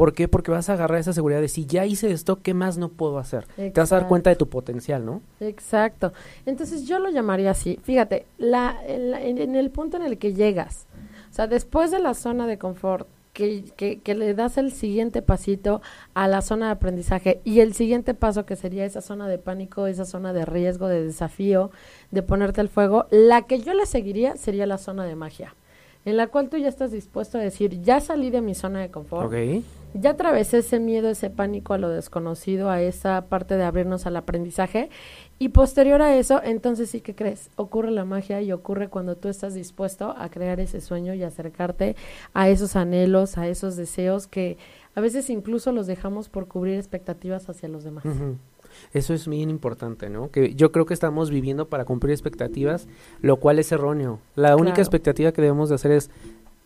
¿Por 0.00 0.14
qué? 0.14 0.28
Porque 0.28 0.50
vas 0.50 0.70
a 0.70 0.72
agarrar 0.72 0.98
esa 0.98 1.12
seguridad 1.12 1.42
de 1.42 1.48
si 1.48 1.66
ya 1.66 1.84
hice 1.84 2.10
esto, 2.10 2.40
¿qué 2.40 2.54
más 2.54 2.78
no 2.78 2.88
puedo 2.88 3.18
hacer? 3.18 3.46
Te 3.56 3.70
vas 3.76 3.92
a 3.92 3.96
dar 3.96 4.08
cuenta 4.08 4.30
de 4.30 4.36
tu 4.36 4.48
potencial, 4.48 5.04
¿no? 5.04 5.20
Exacto. 5.40 6.14
Entonces 6.46 6.88
yo 6.88 6.98
lo 6.98 7.10
llamaría 7.10 7.50
así. 7.50 7.78
Fíjate, 7.82 8.24
la, 8.38 8.78
en 8.88 9.54
el 9.54 9.70
punto 9.70 9.98
en 9.98 10.04
el 10.04 10.16
que 10.16 10.32
llegas, 10.32 10.86
o 11.30 11.34
sea, 11.34 11.48
después 11.48 11.90
de 11.90 11.98
la 11.98 12.14
zona 12.14 12.46
de 12.46 12.56
confort, 12.56 13.06
que, 13.34 14.00
que, 14.02 14.14
le 14.14 14.32
das 14.32 14.56
el 14.56 14.72
siguiente 14.72 15.20
pasito 15.20 15.82
a 16.14 16.28
la 16.28 16.40
zona 16.40 16.66
de 16.66 16.72
aprendizaje 16.72 17.42
y 17.44 17.60
el 17.60 17.74
siguiente 17.74 18.14
paso 18.14 18.46
que 18.46 18.56
sería 18.56 18.86
esa 18.86 19.02
zona 19.02 19.28
de 19.28 19.36
pánico, 19.36 19.86
esa 19.86 20.06
zona 20.06 20.32
de 20.32 20.46
riesgo, 20.46 20.88
de 20.88 21.04
desafío, 21.04 21.72
de 22.10 22.22
ponerte 22.22 22.62
al 22.62 22.70
fuego, 22.70 23.04
la 23.10 23.42
que 23.42 23.60
yo 23.60 23.74
le 23.74 23.84
seguiría 23.84 24.38
sería 24.38 24.64
la 24.64 24.78
zona 24.78 25.04
de 25.04 25.14
magia, 25.14 25.54
en 26.06 26.16
la 26.16 26.28
cual 26.28 26.48
tú 26.48 26.56
ya 26.56 26.68
estás 26.68 26.90
dispuesto 26.90 27.36
a 27.36 27.42
decir, 27.42 27.82
ya 27.82 28.00
salí 28.00 28.30
de 28.30 28.40
mi 28.40 28.54
zona 28.54 28.80
de 28.80 28.90
confort, 28.90 29.30
ya 29.94 30.10
atravesé 30.10 30.58
ese 30.58 30.80
miedo, 30.80 31.08
ese 31.08 31.30
pánico 31.30 31.74
a 31.74 31.78
lo 31.78 31.88
desconocido, 31.88 32.70
a 32.70 32.80
esa 32.82 33.22
parte 33.22 33.56
de 33.56 33.64
abrirnos 33.64 34.06
al 34.06 34.16
aprendizaje 34.16 34.90
y 35.38 35.48
posterior 35.48 36.02
a 36.02 36.16
eso, 36.16 36.40
entonces 36.44 36.90
sí 36.90 37.00
que 37.00 37.14
crees, 37.14 37.50
ocurre 37.56 37.90
la 37.90 38.04
magia 38.04 38.42
y 38.42 38.52
ocurre 38.52 38.88
cuando 38.88 39.16
tú 39.16 39.28
estás 39.28 39.54
dispuesto 39.54 40.14
a 40.16 40.28
crear 40.28 40.60
ese 40.60 40.80
sueño 40.80 41.14
y 41.14 41.22
acercarte 41.22 41.96
a 42.34 42.48
esos 42.48 42.76
anhelos, 42.76 43.38
a 43.38 43.48
esos 43.48 43.76
deseos 43.76 44.26
que 44.26 44.58
a 44.94 45.00
veces 45.00 45.30
incluso 45.30 45.72
los 45.72 45.86
dejamos 45.86 46.28
por 46.28 46.46
cubrir 46.46 46.76
expectativas 46.76 47.48
hacia 47.48 47.68
los 47.68 47.84
demás. 47.84 48.04
Eso 48.92 49.14
es 49.14 49.26
bien 49.26 49.50
importante, 49.50 50.10
¿no? 50.10 50.30
Que 50.30 50.54
yo 50.54 50.72
creo 50.72 50.86
que 50.86 50.94
estamos 50.94 51.30
viviendo 51.30 51.68
para 51.68 51.84
cumplir 51.84 52.12
expectativas, 52.12 52.86
lo 53.20 53.36
cual 53.36 53.58
es 53.58 53.72
erróneo. 53.72 54.20
La 54.36 54.56
única 54.56 54.80
expectativa 54.80 55.32
que 55.32 55.42
debemos 55.42 55.68
de 55.68 55.74
hacer 55.74 55.92
es 55.92 56.10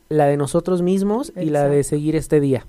la 0.09 0.27
de 0.27 0.37
nosotros 0.37 0.83
mismos 0.83 1.33
y 1.37 1.47
la 1.47 1.69
de 1.69 1.83
seguir 1.83 2.17
este 2.17 2.41
día. 2.41 2.67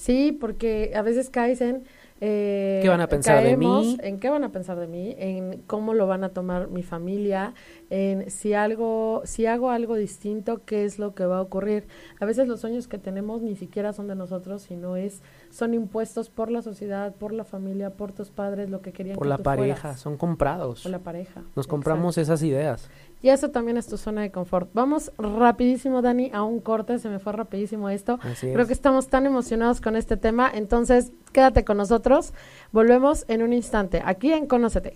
Sí, 0.00 0.32
porque 0.32 0.92
a 0.96 1.02
veces 1.02 1.28
caes 1.28 1.60
en 1.60 1.84
eh, 2.22 2.80
¿Qué 2.82 2.88
van 2.88 3.00
a 3.00 3.06
pensar 3.06 3.42
de 3.42 3.56
mí? 3.56 3.96
En 4.02 4.18
qué 4.18 4.28
van 4.28 4.44
a 4.44 4.52
pensar 4.52 4.78
de 4.78 4.86
mí, 4.86 5.14
en 5.18 5.62
cómo 5.66 5.94
lo 5.94 6.06
van 6.06 6.22
a 6.22 6.30
tomar 6.30 6.68
mi 6.68 6.82
familia, 6.82 7.54
en 7.88 8.30
si 8.30 8.52
algo, 8.52 9.22
si 9.24 9.46
hago 9.46 9.70
algo 9.70 9.96
distinto, 9.96 10.62
qué 10.66 10.84
es 10.84 10.98
lo 10.98 11.14
que 11.14 11.24
va 11.24 11.38
a 11.38 11.40
ocurrir. 11.40 11.86
A 12.20 12.26
veces 12.26 12.46
los 12.46 12.60
sueños 12.60 12.88
que 12.88 12.98
tenemos 12.98 13.40
ni 13.40 13.56
siquiera 13.56 13.94
son 13.94 14.06
de 14.06 14.14
nosotros, 14.14 14.62
sino 14.62 14.96
es, 14.96 15.22
son 15.48 15.72
impuestos 15.72 16.28
por 16.28 16.50
la 16.50 16.60
sociedad, 16.60 17.14
por 17.14 17.32
la 17.32 17.44
familia, 17.44 17.90
por 17.90 18.12
tus 18.12 18.30
padres, 18.30 18.68
lo 18.68 18.82
que 18.82 18.92
querían 18.92 19.16
por 19.16 19.26
la 19.26 19.38
pareja, 19.38 19.96
son 19.96 20.18
comprados. 20.18 20.82
Por 20.82 20.92
la 20.92 20.98
pareja. 20.98 21.42
Nos 21.56 21.66
compramos 21.66 22.18
esas 22.18 22.42
ideas. 22.42 22.90
Y 23.22 23.28
eso 23.28 23.50
también 23.50 23.76
es 23.76 23.86
tu 23.86 23.98
zona 23.98 24.22
de 24.22 24.30
confort. 24.30 24.70
Vamos 24.72 25.12
rapidísimo, 25.18 26.00
Dani, 26.02 26.30
a 26.32 26.42
un 26.42 26.60
corte, 26.60 26.98
se 26.98 27.08
me 27.08 27.18
fue 27.18 27.32
rapidísimo 27.32 27.90
esto. 27.90 28.18
Creo 28.40 28.66
que 28.66 28.72
estamos 28.72 29.08
tan 29.08 29.26
emocionados 29.26 29.80
con 29.80 29.96
este 29.96 30.16
tema, 30.16 30.50
entonces 30.52 31.12
quédate 31.32 31.64
con 31.64 31.76
nosotros. 31.76 32.32
Volvemos 32.72 33.24
en 33.28 33.42
un 33.42 33.52
instante, 33.52 34.02
aquí 34.04 34.32
en 34.32 34.46
Conócete. 34.46 34.94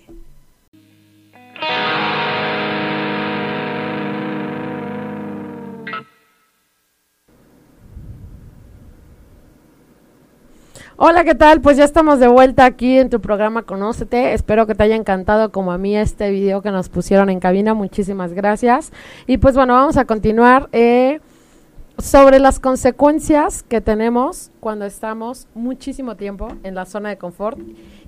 Hola, 10.97 11.25
¿qué 11.25 11.35
tal? 11.35 11.61
Pues 11.61 11.77
ya 11.77 11.83
estamos 11.83 12.21
de 12.21 12.29
vuelta 12.29 12.65
aquí 12.65 12.99
en 12.99 13.11
tu 13.11 13.21
programa 13.21 13.65
Conócete. 13.65 14.33
Espero 14.33 14.65
que 14.69 14.77
te 14.77 14.85
haya 14.85 14.95
encantado 14.95 15.51
como 15.51 15.73
a 15.73 15.79
mí 15.79 15.97
este 15.97 16.31
video 16.31 16.63
que 16.63 16.71
nos 16.71 16.89
pusieron 16.89 17.31
en 17.31 17.41
cabina. 17.41 17.75
Muchísimas 17.75 18.33
gracias. 18.33 18.93
Y 19.27 19.39
pues 19.39 19.57
bueno, 19.57 19.75
vamos 19.75 19.97
a 19.97 20.05
continuar 20.05 20.69
eh, 20.71 21.21
sobre 21.99 22.39
las 22.39 22.61
consecuencias 22.61 23.65
que 23.65 23.81
tenemos 23.81 24.53
cuando 24.61 24.85
estamos 24.85 25.49
muchísimo 25.55 26.15
tiempo 26.15 26.47
en 26.63 26.77
la 26.77 26.87
zona 26.87 27.09
de 27.09 27.19
confort 27.19 27.59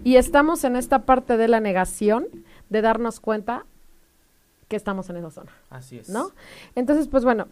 y 0.04 0.14
estamos 0.14 0.62
en 0.62 0.76
esta 0.76 1.00
parte 1.00 1.36
de 1.36 1.48
la 1.48 1.58
negación 1.58 2.28
de 2.68 2.82
darnos 2.82 3.18
cuenta 3.18 3.66
que 4.68 4.76
estamos 4.76 5.10
en 5.10 5.16
esa 5.16 5.32
zona. 5.32 5.50
Así 5.70 5.98
es. 5.98 6.08
¿No? 6.08 6.30
Entonces, 6.76 7.08
pues 7.08 7.24
bueno, 7.24 7.48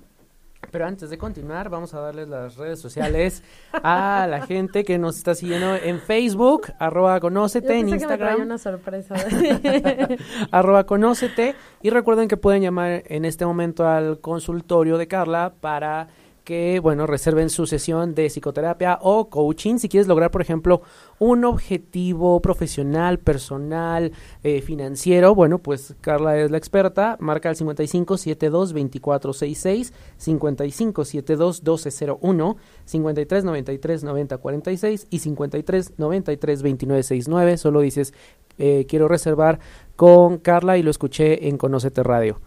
pero 0.70 0.86
antes 0.86 1.10
de 1.10 1.18
continuar, 1.18 1.68
vamos 1.68 1.94
a 1.94 2.00
darles 2.00 2.28
las 2.28 2.56
redes 2.56 2.80
sociales 2.80 3.42
a 3.72 4.26
la 4.28 4.46
gente 4.46 4.84
que 4.84 4.98
nos 4.98 5.16
está 5.16 5.34
siguiendo 5.34 5.74
en 5.76 6.00
Facebook, 6.00 6.72
arroba 6.78 7.20
conócete, 7.20 7.78
en 7.78 7.88
Instagram. 7.88 8.36
Que 8.36 8.42
una 8.42 8.58
sorpresa. 8.58 9.14
arroba 10.50 10.84
conócete. 10.84 11.54
Y 11.82 11.90
recuerden 11.90 12.28
que 12.28 12.36
pueden 12.36 12.62
llamar 12.62 13.02
en 13.06 13.24
este 13.24 13.46
momento 13.46 13.86
al 13.86 14.20
consultorio 14.20 14.98
de 14.98 15.06
Carla 15.06 15.54
para 15.60 16.08
que, 16.44 16.78
bueno, 16.80 17.06
reserven 17.06 17.48
su 17.48 17.66
sesión 17.66 18.14
de 18.14 18.28
psicoterapia 18.28 18.98
o 19.00 19.30
coaching. 19.30 19.78
Si 19.78 19.88
quieres 19.88 20.06
lograr, 20.06 20.30
por 20.30 20.42
ejemplo, 20.42 20.82
un 21.18 21.44
objetivo 21.44 22.40
profesional, 22.40 23.18
personal, 23.18 24.12
eh, 24.42 24.60
financiero, 24.60 25.34
bueno, 25.34 25.58
pues 25.58 25.96
Carla 26.00 26.38
es 26.38 26.50
la 26.50 26.58
experta. 26.58 27.16
Marca 27.18 27.48
el 27.48 27.56
55 27.56 28.18
72 28.18 28.72
24 28.74 29.32
66, 29.32 29.92
55 30.18 31.04
72 31.04 31.64
12 31.64 32.06
01, 32.20 32.56
53 32.84 33.44
93 33.44 34.04
90 34.04 34.38
46 34.38 35.06
y 35.10 35.18
53 35.18 35.92
93 35.96 36.62
29 36.62 37.02
69. 37.02 37.56
Solo 37.56 37.80
dices, 37.80 38.12
eh, 38.58 38.84
quiero 38.88 39.08
reservar 39.08 39.58
con 39.96 40.38
Carla 40.38 40.76
y 40.76 40.82
lo 40.82 40.90
escuché 40.90 41.48
en 41.48 41.56
Conocete 41.56 42.02
Radio. 42.02 42.40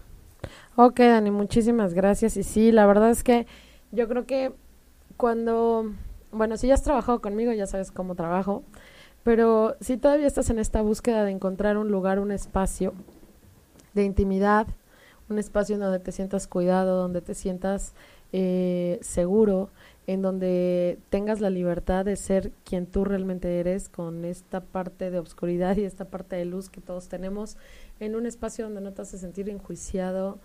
Ok, 0.75 1.00
Dani, 1.00 1.32
muchísimas 1.32 1.96
gracias. 1.96 2.38
Y 2.38 2.44
sí, 2.44 2.72
la 2.72 2.86
verdad 2.86 3.10
es 3.10 3.24
que 3.24 3.48
yo 3.91 4.08
creo 4.08 4.25
que 4.25 4.53
cuando, 5.17 5.94
bueno, 6.32 6.58
si 6.58 6.67
ya 6.67 6.74
has 6.74 6.84
trabajado 6.84 7.22
conmigo, 7.22 7.51
ya 7.51 7.67
sabes 7.67 7.91
cómo 7.91 8.15
trabajo, 8.15 8.63
Pero 9.24 9.75
si 9.82 9.98
todavía 9.98 10.27
estás 10.27 10.50
en 10.50 10.60
esta 10.60 10.82
búsqueda 10.82 11.25
de 11.25 11.32
encontrar 11.32 11.77
un 11.77 11.91
lugar, 11.91 12.20
un 12.20 12.32
espacio 12.32 12.94
de 13.94 14.03
intimidad, 14.03 14.67
un 15.29 15.38
espacio 15.38 15.75
en 15.75 15.82
donde 15.82 16.00
te 16.00 16.13
sientas 16.13 16.48
cuidado, 16.48 16.98
donde 16.98 17.22
te 17.22 17.34
sientas 17.34 17.94
eh, 18.32 19.00
seguro, 19.01 19.70
en 20.06 20.22
donde 20.22 21.00
tengas 21.10 21.41
la 21.41 21.50
libertad 21.50 22.06
de 22.06 22.15
ser 22.15 22.51
quien 22.63 22.86
tú 22.86 23.03
realmente 23.03 23.60
eres, 23.60 23.89
con 23.89 24.24
esta 24.24 24.62
parte 24.62 25.12
de 25.12 25.20
oscuridad 25.20 25.75
y 25.75 25.84
esta 25.84 26.06
parte 26.06 26.38
de 26.38 26.46
luz 26.46 26.70
que 26.70 26.79
todos 26.79 27.10
tenemos, 27.10 27.58
en 28.00 28.15
un 28.15 28.25
espacio 28.25 28.63
donde 28.65 28.79
no 28.79 28.94
te 28.94 29.01
hace 29.01 29.17
sentir 29.17 29.50
enjuiciado, 29.50 30.39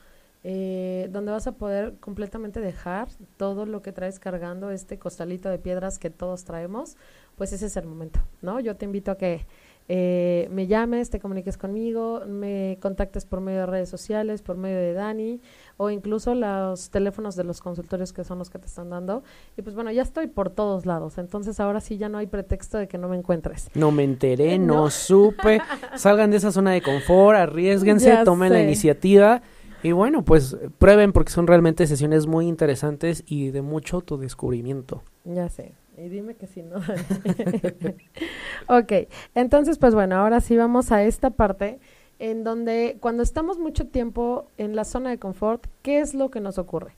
eh, 0.45 1.09
donde 1.13 1.31
vas 1.31 1.47
a 1.47 1.53
poder 1.53 1.95
completamente 2.01 2.61
dejar 2.61 3.09
todo 3.37 3.65
lo 3.65 3.81
que 3.83 3.93
traes 3.93 4.19
cargando, 4.19 4.71
este 4.71 4.99
costalito 4.99 5.49
de 5.49 5.59
piedras 5.59 5.99
que 5.99 6.11
todos 6.11 6.45
traemos, 6.45 6.97
pues 7.37 7.53
ese 7.53 7.67
es 7.67 7.77
el 7.77 7.87
momento, 7.87 8.21
¿no? 8.41 8.59
Yo 8.61 8.77
te 8.77 8.85
invito 8.85 9.11
a 9.13 9.17
que 9.17 9.47
eh, 9.89 10.49
me 10.51 10.67
llames, 10.67 11.11
te 11.11 11.19
comuniques 11.19 11.57
conmigo, 11.57 12.23
me 12.27 12.79
contactes 12.81 13.25
por 13.25 13.41
medio 13.41 13.61
de 13.61 13.67
redes 13.67 13.89
sociales, 13.89 14.43
por 14.43 14.57
medio 14.57 14.79
de 14.79 14.93
Dani 14.93 15.41
o 15.77 15.91
incluso 15.91 16.35
los 16.35 16.91
teléfonos 16.91 17.35
de 17.35 17.45
los 17.45 17.61
consultorios 17.61 18.13
que 18.13 18.25
son 18.25 18.39
los 18.39 18.49
que 18.49 18.59
te 18.59 18.67
están 18.67 18.91
dando. 18.91 19.25
Y 19.57 19.63
pues 19.63 19.75
bueno, 19.75 19.91
ya 19.91 20.03
estoy 20.03 20.29
por 20.29 20.51
todos 20.51 20.87
lados, 20.87 21.19
entonces 21.19 21.59
ahora 21.61 21.81
sí 21.81 21.99
ya 21.99 22.09
no 22.09 22.19
hay 22.19 22.27
pretexto 22.27 22.79
de 22.79 22.89
que 22.89 22.99
no 22.99 23.09
me 23.09 23.17
encuentres. 23.17 23.71
No 23.75 23.91
me 23.91 24.05
enteré, 24.05 24.59
no, 24.59 24.91
supe. 24.91 25.61
Salgan 25.97 26.31
de 26.31 26.37
esa 26.37 26.53
zona 26.53 26.73
de 26.73 26.83
confort, 26.83 27.37
arriesguense, 27.37 28.17
tomen 28.25 28.53
la 28.53 28.61
iniciativa. 28.61 29.43
Y 29.83 29.93
bueno, 29.93 30.25
pues 30.25 30.57
prueben 30.79 31.13
porque 31.13 31.33
son 31.33 31.47
realmente 31.47 31.87
sesiones 31.87 32.27
muy 32.27 32.47
interesantes 32.47 33.25
y 33.27 33.51
de 33.51 33.63
mucho 33.63 33.97
autodescubrimiento. 33.97 35.03
Ya 35.25 35.49
sé. 35.49 35.73
Y 35.99 36.09
dime 36.09 36.35
que 36.35 36.47
si 36.47 36.63
no. 36.63 36.77
ok, 38.69 38.93
entonces 39.35 39.79
pues 39.79 39.95
bueno, 39.95 40.17
ahora 40.17 40.41
sí 40.41 40.57
vamos 40.57 40.93
a 40.93 41.03
esta 41.03 41.31
parte 41.31 41.81
en 42.19 42.45
donde 42.45 42.97
cuando 43.01 43.23
estamos 43.23 43.59
mucho 43.59 43.87
tiempo 43.87 44.47
en 44.57 44.77
la 44.77 44.85
zona 44.85 45.11
de 45.11 45.19
confort, 45.19 45.67
¿qué 45.83 46.01
es 46.01 46.15
lo 46.15 46.31
que 46.31 46.41
nos 46.41 46.59
ocurre? 46.59 46.95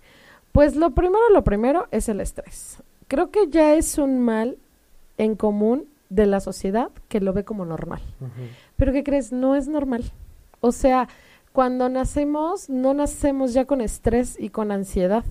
Pues 0.53 0.77
lo 0.77 0.91
primero, 0.91 1.29
lo 1.33 1.43
primero 1.43 1.89
es 1.91 2.09
el 2.09 2.21
estrés. 2.21 2.83
Creo 3.09 3.31
que 3.31 3.49
ya 3.49 3.75
es 3.75 3.99
un 3.99 4.21
mal 4.21 4.59
en 5.19 5.35
común 5.35 5.87
de 6.11 6.27
la 6.27 6.41
sociedad 6.41 6.91
que 7.09 7.21
lo 7.21 7.33
ve 7.33 7.45
como 7.45 7.65
normal. 7.65 8.03
Pero 8.77 8.93
¿qué 8.93 9.03
crees? 9.03 9.33
No 9.33 9.57
es 9.57 9.67
normal. 9.67 10.05
O 10.61 10.71
sea, 10.71 11.09
cuando 11.55 11.89
nacemos, 11.89 12.69
no 12.69 12.95
nacemos 12.95 13.55
ya 13.55 13.65
con 13.65 13.81
estrés 13.81 14.37
y 14.41 14.49
con 14.49 14.73
ansiedad. 14.73 15.25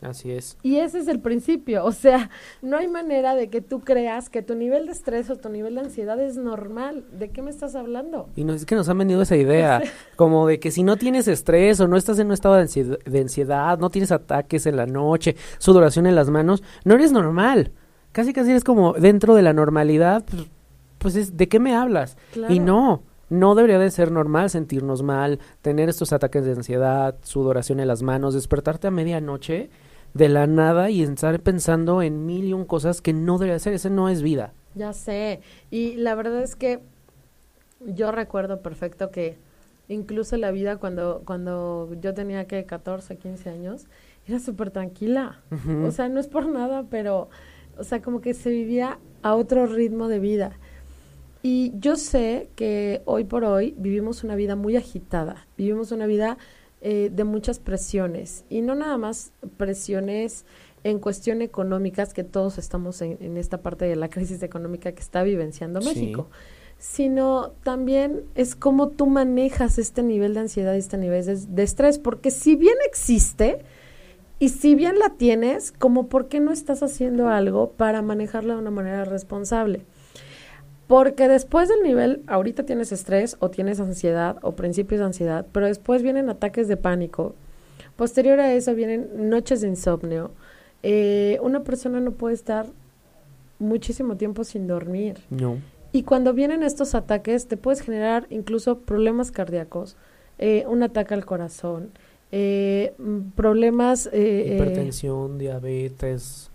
Así 0.00 0.32
es. 0.32 0.58
Y 0.64 0.78
ese 0.78 0.98
es 0.98 1.06
el 1.06 1.20
principio, 1.20 1.84
o 1.84 1.92
sea, 1.92 2.30
no 2.62 2.78
hay 2.78 2.88
manera 2.88 3.36
de 3.36 3.48
que 3.48 3.60
tú 3.60 3.82
creas 3.82 4.28
que 4.28 4.42
tu 4.42 4.56
nivel 4.56 4.86
de 4.86 4.92
estrés 4.92 5.30
o 5.30 5.36
tu 5.36 5.50
nivel 5.50 5.76
de 5.76 5.82
ansiedad 5.82 6.20
es 6.20 6.36
normal. 6.36 7.04
¿De 7.12 7.30
qué 7.30 7.42
me 7.42 7.50
estás 7.50 7.76
hablando? 7.76 8.28
Y 8.34 8.42
no 8.42 8.54
es 8.54 8.66
que 8.66 8.74
nos 8.74 8.88
han 8.88 8.98
vendido 8.98 9.22
esa 9.22 9.36
idea, 9.36 9.80
como 10.16 10.48
de 10.48 10.58
que 10.58 10.72
si 10.72 10.82
no 10.82 10.96
tienes 10.96 11.28
estrés 11.28 11.78
o 11.78 11.86
no 11.86 11.96
estás 11.96 12.18
en 12.18 12.26
un 12.26 12.32
estado 12.32 12.56
de 12.56 12.62
ansiedad, 12.62 12.98
de 13.04 13.20
ansiedad, 13.20 13.78
no 13.78 13.88
tienes 13.88 14.10
ataques 14.10 14.66
en 14.66 14.74
la 14.74 14.86
noche, 14.86 15.36
sudoración 15.58 16.06
en 16.06 16.16
las 16.16 16.28
manos, 16.28 16.64
no 16.84 16.94
eres 16.94 17.12
normal. 17.12 17.70
Casi 18.10 18.32
casi 18.32 18.50
eres 18.50 18.64
como 18.64 18.94
dentro 18.94 19.36
de 19.36 19.42
la 19.42 19.52
normalidad, 19.52 20.24
pues, 20.28 20.50
pues 20.98 21.14
es, 21.14 21.36
¿de 21.36 21.48
qué 21.48 21.60
me 21.60 21.76
hablas? 21.76 22.16
Y 22.48 22.58
no, 22.58 23.04
no 23.32 23.54
debería 23.54 23.78
de 23.78 23.90
ser 23.90 24.12
normal 24.12 24.50
sentirnos 24.50 25.02
mal, 25.02 25.38
tener 25.62 25.88
estos 25.88 26.12
ataques 26.12 26.44
de 26.44 26.52
ansiedad, 26.52 27.16
sudoración 27.22 27.80
en 27.80 27.88
las 27.88 28.02
manos, 28.02 28.34
despertarte 28.34 28.88
a 28.88 28.90
medianoche 28.90 29.70
de 30.12 30.28
la 30.28 30.46
nada 30.46 30.90
y 30.90 31.02
estar 31.02 31.40
pensando 31.40 32.02
en 32.02 32.26
mil 32.26 32.44
y 32.44 32.52
un 32.52 32.66
cosas 32.66 33.00
que 33.00 33.14
no 33.14 33.38
debería 33.38 33.58
ser. 33.58 33.72
Ese 33.72 33.88
no 33.88 34.10
es 34.10 34.20
vida. 34.20 34.52
Ya 34.74 34.92
sé. 34.92 35.40
Y 35.70 35.96
la 35.96 36.14
verdad 36.14 36.42
es 36.42 36.56
que 36.56 36.80
yo 37.80 38.12
recuerdo 38.12 38.60
perfecto 38.60 39.10
que 39.10 39.38
incluso 39.88 40.36
la 40.36 40.50
vida 40.50 40.76
cuando, 40.76 41.22
cuando 41.24 41.88
yo 42.02 42.12
tenía 42.12 42.46
que 42.46 42.66
14, 42.66 43.16
15 43.16 43.48
años, 43.48 43.86
era 44.26 44.40
súper 44.40 44.70
tranquila. 44.70 45.40
O 45.86 45.90
sea, 45.90 46.10
no 46.10 46.20
es 46.20 46.28
por 46.28 46.46
nada, 46.46 46.84
pero, 46.90 47.30
o 47.78 47.84
sea, 47.84 48.02
como 48.02 48.20
que 48.20 48.34
se 48.34 48.50
vivía 48.50 48.98
a 49.22 49.34
otro 49.34 49.64
ritmo 49.64 50.08
de 50.08 50.18
vida. 50.18 50.58
Y 51.42 51.72
yo 51.78 51.96
sé 51.96 52.48
que 52.54 53.02
hoy 53.04 53.24
por 53.24 53.44
hoy 53.44 53.74
vivimos 53.76 54.22
una 54.22 54.36
vida 54.36 54.54
muy 54.54 54.76
agitada, 54.76 55.46
vivimos 55.56 55.90
una 55.90 56.06
vida 56.06 56.38
eh, 56.80 57.10
de 57.12 57.24
muchas 57.24 57.58
presiones. 57.58 58.44
Y 58.48 58.60
no 58.60 58.74
nada 58.74 58.96
más 58.96 59.32
presiones 59.56 60.44
en 60.84 60.98
cuestión 60.98 61.42
económicas 61.42 62.14
que 62.14 62.24
todos 62.24 62.58
estamos 62.58 63.02
en, 63.02 63.36
esta 63.36 63.62
parte 63.62 63.84
de 63.84 63.96
la 63.96 64.08
crisis 64.08 64.42
económica 64.42 64.92
que 64.92 65.00
está 65.00 65.22
vivenciando 65.22 65.80
México, 65.80 66.28
sino 66.78 67.52
también 67.62 68.24
es 68.34 68.56
cómo 68.56 68.88
tú 68.88 69.06
manejas 69.06 69.78
este 69.78 70.02
nivel 70.02 70.34
de 70.34 70.40
ansiedad 70.40 70.74
y 70.74 70.78
este 70.78 70.98
nivel 70.98 71.24
de, 71.24 71.36
de 71.36 71.62
estrés, 71.62 71.98
porque 71.98 72.32
si 72.32 72.56
bien 72.56 72.76
existe, 72.86 73.60
y 74.40 74.48
si 74.48 74.74
bien 74.74 74.98
la 74.98 75.10
tienes, 75.10 75.70
como 75.70 76.08
por 76.08 76.26
qué 76.26 76.40
no 76.40 76.50
estás 76.50 76.82
haciendo 76.82 77.28
algo 77.28 77.70
para 77.70 78.02
manejarla 78.02 78.54
de 78.54 78.60
una 78.60 78.72
manera 78.72 79.04
responsable. 79.04 79.86
Porque 80.92 81.26
después 81.26 81.70
del 81.70 81.82
nivel, 81.82 82.22
ahorita 82.26 82.64
tienes 82.64 82.92
estrés 82.92 83.38
o 83.38 83.48
tienes 83.48 83.80
ansiedad 83.80 84.36
o 84.42 84.52
principios 84.52 84.98
de 84.98 85.06
ansiedad, 85.06 85.46
pero 85.50 85.64
después 85.64 86.02
vienen 86.02 86.28
ataques 86.28 86.68
de 86.68 86.76
pánico. 86.76 87.34
Posterior 87.96 88.38
a 88.40 88.52
eso 88.52 88.74
vienen 88.74 89.30
noches 89.30 89.62
de 89.62 89.68
insomnio. 89.68 90.32
Eh, 90.82 91.38
una 91.40 91.64
persona 91.64 91.98
no 91.98 92.10
puede 92.10 92.34
estar 92.34 92.66
muchísimo 93.58 94.18
tiempo 94.18 94.44
sin 94.44 94.66
dormir. 94.66 95.16
No. 95.30 95.56
Y 95.92 96.02
cuando 96.02 96.34
vienen 96.34 96.62
estos 96.62 96.94
ataques, 96.94 97.48
te 97.48 97.56
puedes 97.56 97.80
generar 97.80 98.26
incluso 98.28 98.80
problemas 98.80 99.30
cardíacos, 99.32 99.96
eh, 100.38 100.66
un 100.68 100.82
ataque 100.82 101.14
al 101.14 101.24
corazón, 101.24 101.88
eh, 102.32 102.92
problemas... 103.34 104.10
Hipertensión, 104.12 105.38
diabetes, 105.38 106.50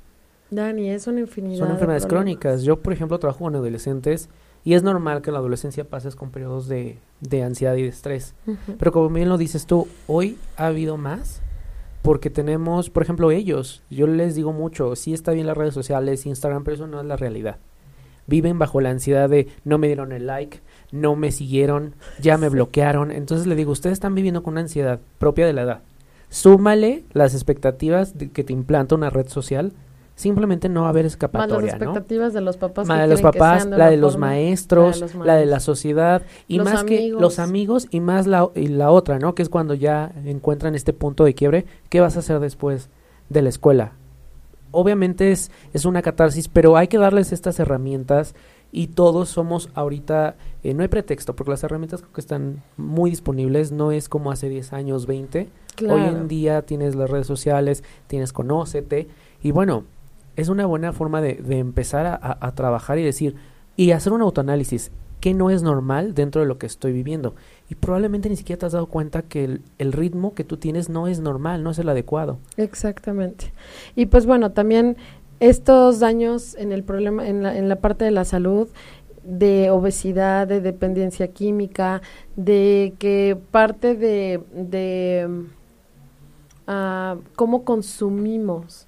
Dani, 0.49 0.89
es 0.89 1.07
una 1.07 1.19
infinidad. 1.19 1.59
Son 1.59 1.71
enfermedades 1.71 2.05
crónicas. 2.05 2.63
Yo, 2.63 2.79
por 2.79 2.93
ejemplo, 2.93 3.19
trabajo 3.19 3.45
con 3.45 3.55
adolescentes 3.55 4.29
y 4.63 4.73
es 4.73 4.83
normal 4.83 5.21
que 5.21 5.29
en 5.29 5.33
la 5.33 5.39
adolescencia 5.39 5.85
pases 5.85 6.15
con 6.15 6.31
periodos 6.31 6.67
de, 6.67 6.97
de 7.21 7.43
ansiedad 7.43 7.75
y 7.75 7.83
de 7.83 7.89
estrés. 7.89 8.33
Pero 8.77 8.91
como 8.91 9.09
bien 9.09 9.29
lo 9.29 9.37
dices 9.37 9.65
tú, 9.65 9.87
hoy 10.07 10.37
ha 10.55 10.67
habido 10.67 10.97
más 10.97 11.41
porque 12.01 12.29
tenemos, 12.29 12.89
por 12.89 13.03
ejemplo, 13.03 13.31
ellos. 13.31 13.83
Yo 13.89 14.07
les 14.07 14.35
digo 14.35 14.53
mucho, 14.53 14.95
sí 14.95 15.13
está 15.13 15.31
bien 15.31 15.47
las 15.47 15.57
redes 15.57 15.73
sociales, 15.73 16.25
Instagram, 16.25 16.63
pero 16.63 16.75
eso 16.75 16.87
no 16.87 16.99
es 16.99 17.05
la 17.05 17.17
realidad. 17.17 17.57
Viven 18.27 18.59
bajo 18.59 18.81
la 18.81 18.89
ansiedad 18.89 19.29
de 19.29 19.47
no 19.63 19.77
me 19.77 19.87
dieron 19.87 20.11
el 20.11 20.27
like, 20.27 20.59
no 20.91 21.15
me 21.15 21.31
siguieron, 21.31 21.95
ya 22.21 22.37
me 22.37 22.49
bloquearon. 22.49 23.11
Entonces 23.11 23.47
le 23.47 23.55
digo, 23.55 23.71
ustedes 23.71 23.93
están 23.93 24.15
viviendo 24.15 24.43
con 24.43 24.53
una 24.53 24.61
ansiedad 24.61 24.99
propia 25.17 25.45
de 25.45 25.53
la 25.53 25.61
edad. 25.61 25.81
Súmale 26.29 27.03
las 27.13 27.33
expectativas 27.33 28.13
que 28.33 28.43
te 28.43 28.53
implanta 28.53 28.95
una 28.95 29.09
red 29.09 29.27
social 29.27 29.71
simplemente 30.17 30.67
no 30.67 30.81
va 30.81 30.87
a 30.87 30.89
haber 30.89 31.05
escapatoria, 31.05 31.73
las 31.73 31.75
expectativas 31.75 32.33
de 32.33 32.41
los 32.41 32.57
papás. 32.57 32.87
de 32.87 33.07
los 33.07 33.21
papás, 33.21 33.67
la, 33.67 33.89
de 33.91 33.97
los 33.97 34.17
maestros, 34.17 35.15
la 35.15 35.35
de, 35.35 35.45
la 35.45 35.59
sociedad 35.59 36.23
y 36.47 36.59
más 36.59 36.83
que 36.83 37.09
los 37.09 37.37
amigos 37.37 37.87
y 37.91 37.99
más 37.99 38.25
la, 38.25 38.49
y 38.55 38.67
la 38.67 38.89
otra, 38.89 39.19
¿no? 39.19 39.35
Que 39.35 39.43
es 39.43 39.49
cuando 39.49 39.75
ya 39.75 40.11
encuentran 40.25 40.73
este 40.73 40.91
punto 40.91 41.23
de 41.23 41.35
quiebre, 41.35 41.65
¿qué 41.89 42.01
vas 42.01 42.15
a 42.15 42.19
hacer 42.19 42.39
después 42.39 42.89
de 43.29 43.43
la 43.43 43.49
escuela? 43.49 43.93
Obviamente 44.71 45.31
es, 45.31 45.51
es 45.73 45.85
una 45.85 46.01
catarsis, 46.01 46.47
pero 46.47 46.77
hay 46.77 46.87
que 46.87 46.97
darles 46.97 47.31
estas 47.31 47.59
herramientas 47.59 48.33
y 48.71 48.87
todos 48.87 49.29
somos 49.29 49.69
ahorita, 49.75 50.35
eh, 50.63 50.73
no 50.73 50.81
hay 50.81 50.87
pretexto, 50.87 51.35
porque 51.35 51.51
las 51.51 51.63
herramientas 51.63 52.01
que 52.01 52.19
están 52.19 52.63
muy 52.75 53.11
disponibles, 53.11 53.71
no 53.71 53.91
es 53.91 54.09
como 54.09 54.31
hace 54.31 54.49
10 54.49 54.73
años, 54.73 55.05
20. 55.05 55.47
Hoy 55.87 56.01
en 56.01 56.27
día 56.27 56.63
tienes 56.63 56.95
las 56.95 57.09
redes 57.09 57.27
sociales, 57.27 57.83
tienes 58.07 58.33
Conócete, 58.33 59.07
y 59.43 59.51
bueno, 59.51 59.85
es 60.37 60.49
una 60.49 60.65
buena 60.65 60.93
forma 60.93 61.19
de, 61.19 61.39
empezar 61.57 62.19
a, 62.21 62.51
trabajar 62.53 62.99
y 62.99 63.03
decir, 63.03 63.35
y 63.75 63.91
hacer 63.91 64.13
un 64.13 64.21
autoanálisis, 64.21 64.91
¿qué 65.19 65.33
no 65.33 65.49
es 65.49 65.63
normal 65.63 66.13
dentro 66.13 66.41
de 66.41 66.47
lo 66.47 66.59
que 66.59 66.67
estoy 66.67 66.93
viviendo? 66.93 67.35
Y 67.69 67.75
probablemente 67.75 68.29
ni 68.29 68.35
siquiera 68.35 68.59
te 68.59 68.67
has 68.67 68.71
dado 68.73 68.85
cuenta 68.85 69.23
que 69.23 69.59
el, 69.79 69.91
ritmo 69.91 70.35
que 70.35 70.43
tú 70.43 70.57
tienes 70.57 70.89
no 70.89 71.07
es 71.07 71.19
normal, 71.19 71.63
no 71.63 71.71
es 71.71 71.79
el 71.79 71.89
adecuado. 71.89 72.37
Exactamente. 72.55 73.51
Y 73.95 74.05
pues 74.05 74.27
bueno, 74.27 74.51
también 74.51 74.95
estos 75.39 75.99
daños 75.99 76.55
en 76.55 76.71
el 76.71 76.83
problema, 76.83 77.27
en 77.27 77.41
la, 77.41 77.57
en 77.57 77.67
la 77.67 77.77
parte 77.77 78.05
de 78.05 78.11
la 78.11 78.23
salud, 78.23 78.67
de 79.23 79.71
obesidad, 79.71 80.47
de 80.47 80.61
dependencia 80.61 81.29
química, 81.29 82.03
de 82.35 82.93
que 82.99 83.35
parte 83.49 83.95
de, 83.95 84.39
de 84.53 85.45
uh, 86.67 87.19
cómo 87.35 87.63
consumimos 87.65 88.86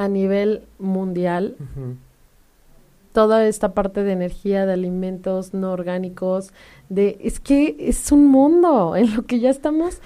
a 0.00 0.08
nivel 0.08 0.62
mundial. 0.78 1.56
Toda 3.12 3.46
esta 3.46 3.74
parte 3.74 4.02
de 4.02 4.12
energía, 4.12 4.64
de 4.64 4.72
alimentos 4.72 5.52
no 5.52 5.72
orgánicos, 5.72 6.54
de 6.88 7.18
es 7.20 7.38
que 7.38 7.76
es 7.78 8.10
un 8.10 8.26
mundo 8.26 8.96
en 8.96 9.14
lo 9.14 9.26
que 9.26 9.40
ya 9.40 9.50
estamos. 9.50 10.00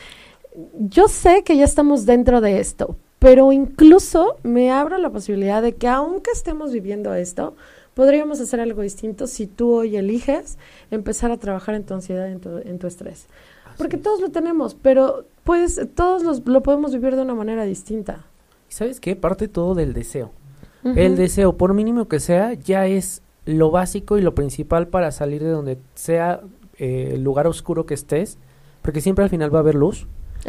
Yo 0.81 1.07
sé 1.07 1.45
que 1.45 1.57
ya 1.57 1.65
estamos 1.65 2.07
dentro 2.07 2.41
de 2.41 2.59
esto, 2.59 2.97
pero 3.21 3.53
incluso 3.53 4.37
me 4.43 4.73
abro 4.73 4.99
la 4.99 5.11
posibilidad 5.11 5.63
de 5.63 5.77
que 5.77 5.87
aunque 5.87 6.33
estemos 6.33 6.73
viviendo 6.73 7.15
esto, 7.15 7.55
podríamos 7.95 8.41
hacer 8.41 8.59
algo 8.59 8.83
distinto 8.83 9.29
si 9.29 9.47
tú 9.47 9.75
hoy 9.75 9.97
eliges 9.97 10.59
empezar 10.91 11.31
a 11.31 11.37
trabajar 11.37 11.77
en 11.77 11.85
tu 11.85 11.95
ansiedad, 11.95 12.29
en 12.29 12.41
tu, 12.41 12.59
en 12.59 12.81
tu 12.81 12.89
estrés. 12.89 13.29
Porque 13.79 13.97
todos 13.97 14.21
lo 14.21 14.31
tenemos, 14.31 14.75
pero 14.75 15.25
pues 15.45 15.81
todos 15.95 16.25
los, 16.25 16.45
lo 16.47 16.65
podemos 16.65 16.93
vivir 16.93 17.15
de 17.15 17.23
una 17.23 17.37
manera 17.37 17.63
distinta. 17.63 18.25
¿Sabes 18.75 18.99
qué? 18.99 19.15
Parte 19.15 19.47
todo 19.47 19.77
del 19.77 19.93
deseo. 19.93 20.33
El 20.83 21.15
deseo, 21.15 21.57
por 21.57 21.75
mínimo 21.75 22.09
que 22.09 22.19
sea, 22.19 22.55
ya 22.55 22.89
es 22.89 23.23
lo 23.45 23.71
básico 23.71 24.19
y 24.19 24.21
lo 24.21 24.35
principal 24.35 24.89
para 24.89 25.13
salir 25.13 25.45
de 25.45 25.51
donde 25.51 25.79
sea 25.95 26.41
eh, 26.79 27.13
el 27.15 27.23
lugar 27.23 27.47
oscuro 27.47 27.87
que 27.87 27.95
estés, 27.95 28.37
porque 28.83 29.01
siempre 29.01 29.23
al 29.23 29.31
final 29.31 29.55
va 29.55 29.59
a 29.59 29.61
haber 29.61 29.77
luz. 29.77 30.09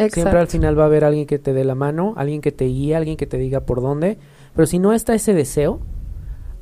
Siempre 0.09 0.39
al 0.39 0.47
final 0.47 0.77
va 0.77 0.83
a 0.83 0.85
haber 0.87 1.05
alguien 1.05 1.27
que 1.27 1.37
te 1.37 1.53
dé 1.53 1.63
la 1.63 1.75
mano, 1.75 2.15
alguien 2.17 2.41
que 2.41 2.51
te 2.51 2.65
guíe, 2.65 2.95
alguien 2.95 3.15
que 3.15 3.27
te 3.27 3.37
diga 3.37 3.59
por 3.59 3.79
dónde. 3.79 4.17
Pero 4.55 4.65
si 4.65 4.79
no 4.79 4.91
está 4.91 5.13
ese 5.13 5.35
deseo, 5.35 5.79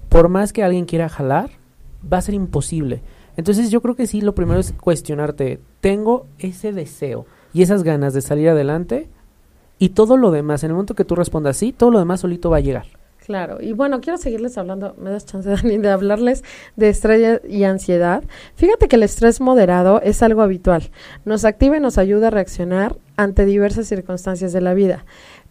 por 0.09 0.27
más 0.27 0.51
que 0.51 0.63
alguien 0.63 0.83
quiera 0.83 1.07
jalar, 1.07 1.49
va 2.11 2.17
a 2.17 2.21
ser 2.21 2.35
imposible. 2.35 3.03
Entonces 3.37 3.71
yo 3.71 3.81
creo 3.81 3.95
que 3.95 4.05
sí, 4.05 4.19
lo 4.19 4.35
primero 4.35 4.59
es 4.59 4.73
cuestionarte, 4.73 5.61
tengo 5.79 6.27
ese 6.39 6.73
deseo 6.73 7.25
y 7.53 7.61
esas 7.61 7.83
ganas 7.83 8.13
de 8.13 8.21
salir 8.21 8.49
adelante 8.49 9.07
y 9.79 9.89
todo 9.89 10.17
lo 10.17 10.31
demás, 10.31 10.63
en 10.63 10.69
el 10.69 10.75
momento 10.75 10.95
que 10.95 11.05
tú 11.05 11.15
respondas 11.15 11.57
sí, 11.57 11.71
todo 11.71 11.91
lo 11.91 11.99
demás 11.99 12.21
solito 12.21 12.49
va 12.49 12.57
a 12.57 12.61
llegar. 12.61 12.85
Claro, 13.25 13.61
y 13.61 13.71
bueno, 13.71 14.01
quiero 14.01 14.17
seguirles 14.17 14.57
hablando, 14.57 14.95
me 14.97 15.09
das 15.09 15.25
chance, 15.25 15.49
de 15.63 15.89
hablarles 15.89 16.43
de 16.75 16.89
estrés 16.89 17.41
y 17.47 17.63
ansiedad. 17.63 18.23
Fíjate 18.55 18.89
que 18.89 18.97
el 18.97 19.03
estrés 19.03 19.39
moderado 19.39 20.01
es 20.01 20.21
algo 20.21 20.41
habitual, 20.41 20.91
nos 21.23 21.45
activa 21.45 21.77
y 21.77 21.79
nos 21.79 21.97
ayuda 21.97 22.27
a 22.27 22.31
reaccionar 22.31 22.97
ante 23.15 23.45
diversas 23.45 23.87
circunstancias 23.87 24.51
de 24.51 24.59
la 24.59 24.73
vida. 24.73 25.05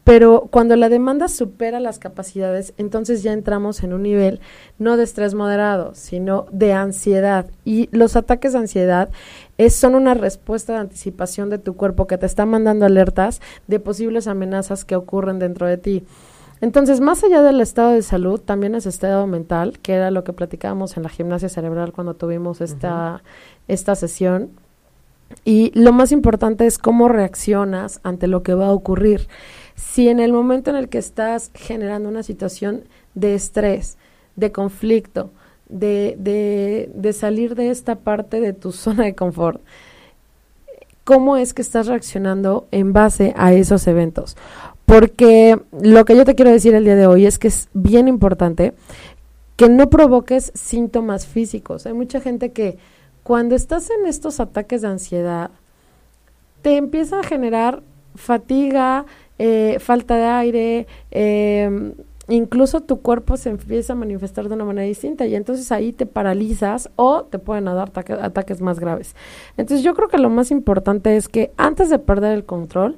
Pero 0.04 0.48
cuando 0.50 0.74
la 0.74 0.88
demanda 0.88 1.28
supera 1.28 1.78
las 1.78 1.98
capacidades, 2.00 2.74
entonces 2.76 3.22
ya 3.22 3.32
entramos 3.32 3.84
en 3.84 3.92
un 3.92 4.02
nivel 4.02 4.40
no 4.78 4.96
de 4.96 5.04
estrés 5.04 5.34
moderado, 5.34 5.94
sino 5.94 6.46
de 6.50 6.72
ansiedad. 6.72 7.46
Y 7.64 7.88
los 7.92 8.16
ataques 8.16 8.52
de 8.52 8.58
ansiedad 8.58 9.10
es, 9.64 9.74
son 9.74 9.94
una 9.94 10.14
respuesta 10.14 10.74
de 10.74 10.80
anticipación 10.80 11.50
de 11.50 11.58
tu 11.58 11.76
cuerpo 11.76 12.06
que 12.06 12.18
te 12.18 12.26
está 12.26 12.46
mandando 12.46 12.86
alertas 12.86 13.40
de 13.66 13.80
posibles 13.80 14.26
amenazas 14.26 14.84
que 14.84 14.96
ocurren 14.96 15.38
dentro 15.38 15.66
de 15.66 15.78
ti. 15.78 16.04
Entonces, 16.62 17.00
más 17.00 17.24
allá 17.24 17.42
del 17.42 17.60
estado 17.60 17.90
de 17.90 18.02
salud, 18.02 18.40
también 18.40 18.76
es 18.76 18.86
estado 18.86 19.26
mental, 19.26 19.80
que 19.80 19.94
era 19.94 20.12
lo 20.12 20.22
que 20.22 20.32
platicábamos 20.32 20.96
en 20.96 21.02
la 21.02 21.08
gimnasia 21.08 21.48
cerebral 21.48 21.92
cuando 21.92 22.14
tuvimos 22.14 22.60
esta, 22.60 23.24
esta 23.66 23.96
sesión. 23.96 24.50
Y 25.44 25.72
lo 25.74 25.92
más 25.92 26.12
importante 26.12 26.66
es 26.66 26.78
cómo 26.78 27.08
reaccionas 27.08 27.98
ante 28.04 28.28
lo 28.28 28.44
que 28.44 28.54
va 28.54 28.66
a 28.66 28.72
ocurrir. 28.72 29.26
Si 29.74 30.08
en 30.08 30.20
el 30.20 30.32
momento 30.32 30.70
en 30.70 30.76
el 30.76 30.88
que 30.88 30.98
estás 30.98 31.50
generando 31.54 32.08
una 32.08 32.22
situación 32.22 32.84
de 33.14 33.34
estrés, 33.34 33.98
de 34.36 34.52
conflicto, 34.52 35.30
de, 35.72 36.16
de, 36.18 36.90
de 36.94 37.12
salir 37.12 37.54
de 37.54 37.70
esta 37.70 37.96
parte 37.96 38.40
de 38.40 38.52
tu 38.52 38.70
zona 38.72 39.04
de 39.04 39.14
confort, 39.14 39.60
cómo 41.04 41.36
es 41.36 41.54
que 41.54 41.62
estás 41.62 41.86
reaccionando 41.86 42.68
en 42.70 42.92
base 42.92 43.32
a 43.36 43.52
esos 43.52 43.86
eventos. 43.86 44.36
Porque 44.86 45.58
lo 45.80 46.04
que 46.04 46.16
yo 46.16 46.24
te 46.24 46.34
quiero 46.34 46.50
decir 46.50 46.74
el 46.74 46.84
día 46.84 46.96
de 46.96 47.06
hoy 47.06 47.26
es 47.26 47.38
que 47.38 47.48
es 47.48 47.68
bien 47.72 48.08
importante 48.08 48.74
que 49.56 49.68
no 49.68 49.90
provoques 49.90 50.52
síntomas 50.54 51.26
físicos. 51.26 51.86
Hay 51.86 51.92
mucha 51.92 52.20
gente 52.20 52.52
que 52.52 52.78
cuando 53.22 53.54
estás 53.54 53.90
en 53.90 54.06
estos 54.06 54.40
ataques 54.40 54.82
de 54.82 54.88
ansiedad, 54.88 55.50
te 56.62 56.76
empieza 56.76 57.20
a 57.20 57.22
generar 57.22 57.82
fatiga, 58.14 59.06
eh, 59.38 59.78
falta 59.80 60.16
de 60.16 60.24
aire, 60.24 60.86
eh, 61.10 61.94
incluso 62.34 62.80
tu 62.80 63.00
cuerpo 63.00 63.36
se 63.36 63.50
empieza 63.50 63.92
a 63.92 63.96
manifestar 63.96 64.48
de 64.48 64.54
una 64.54 64.64
manera 64.64 64.86
distinta 64.86 65.26
y 65.26 65.34
entonces 65.34 65.70
ahí 65.72 65.92
te 65.92 66.06
paralizas 66.06 66.90
o 66.96 67.24
te 67.24 67.38
pueden 67.38 67.66
dar 67.66 67.90
ataques 68.20 68.60
más 68.60 68.80
graves. 68.80 69.14
Entonces 69.56 69.84
yo 69.84 69.94
creo 69.94 70.08
que 70.08 70.18
lo 70.18 70.30
más 70.30 70.50
importante 70.50 71.16
es 71.16 71.28
que 71.28 71.52
antes 71.56 71.90
de 71.90 71.98
perder 71.98 72.32
el 72.32 72.44
control, 72.44 72.96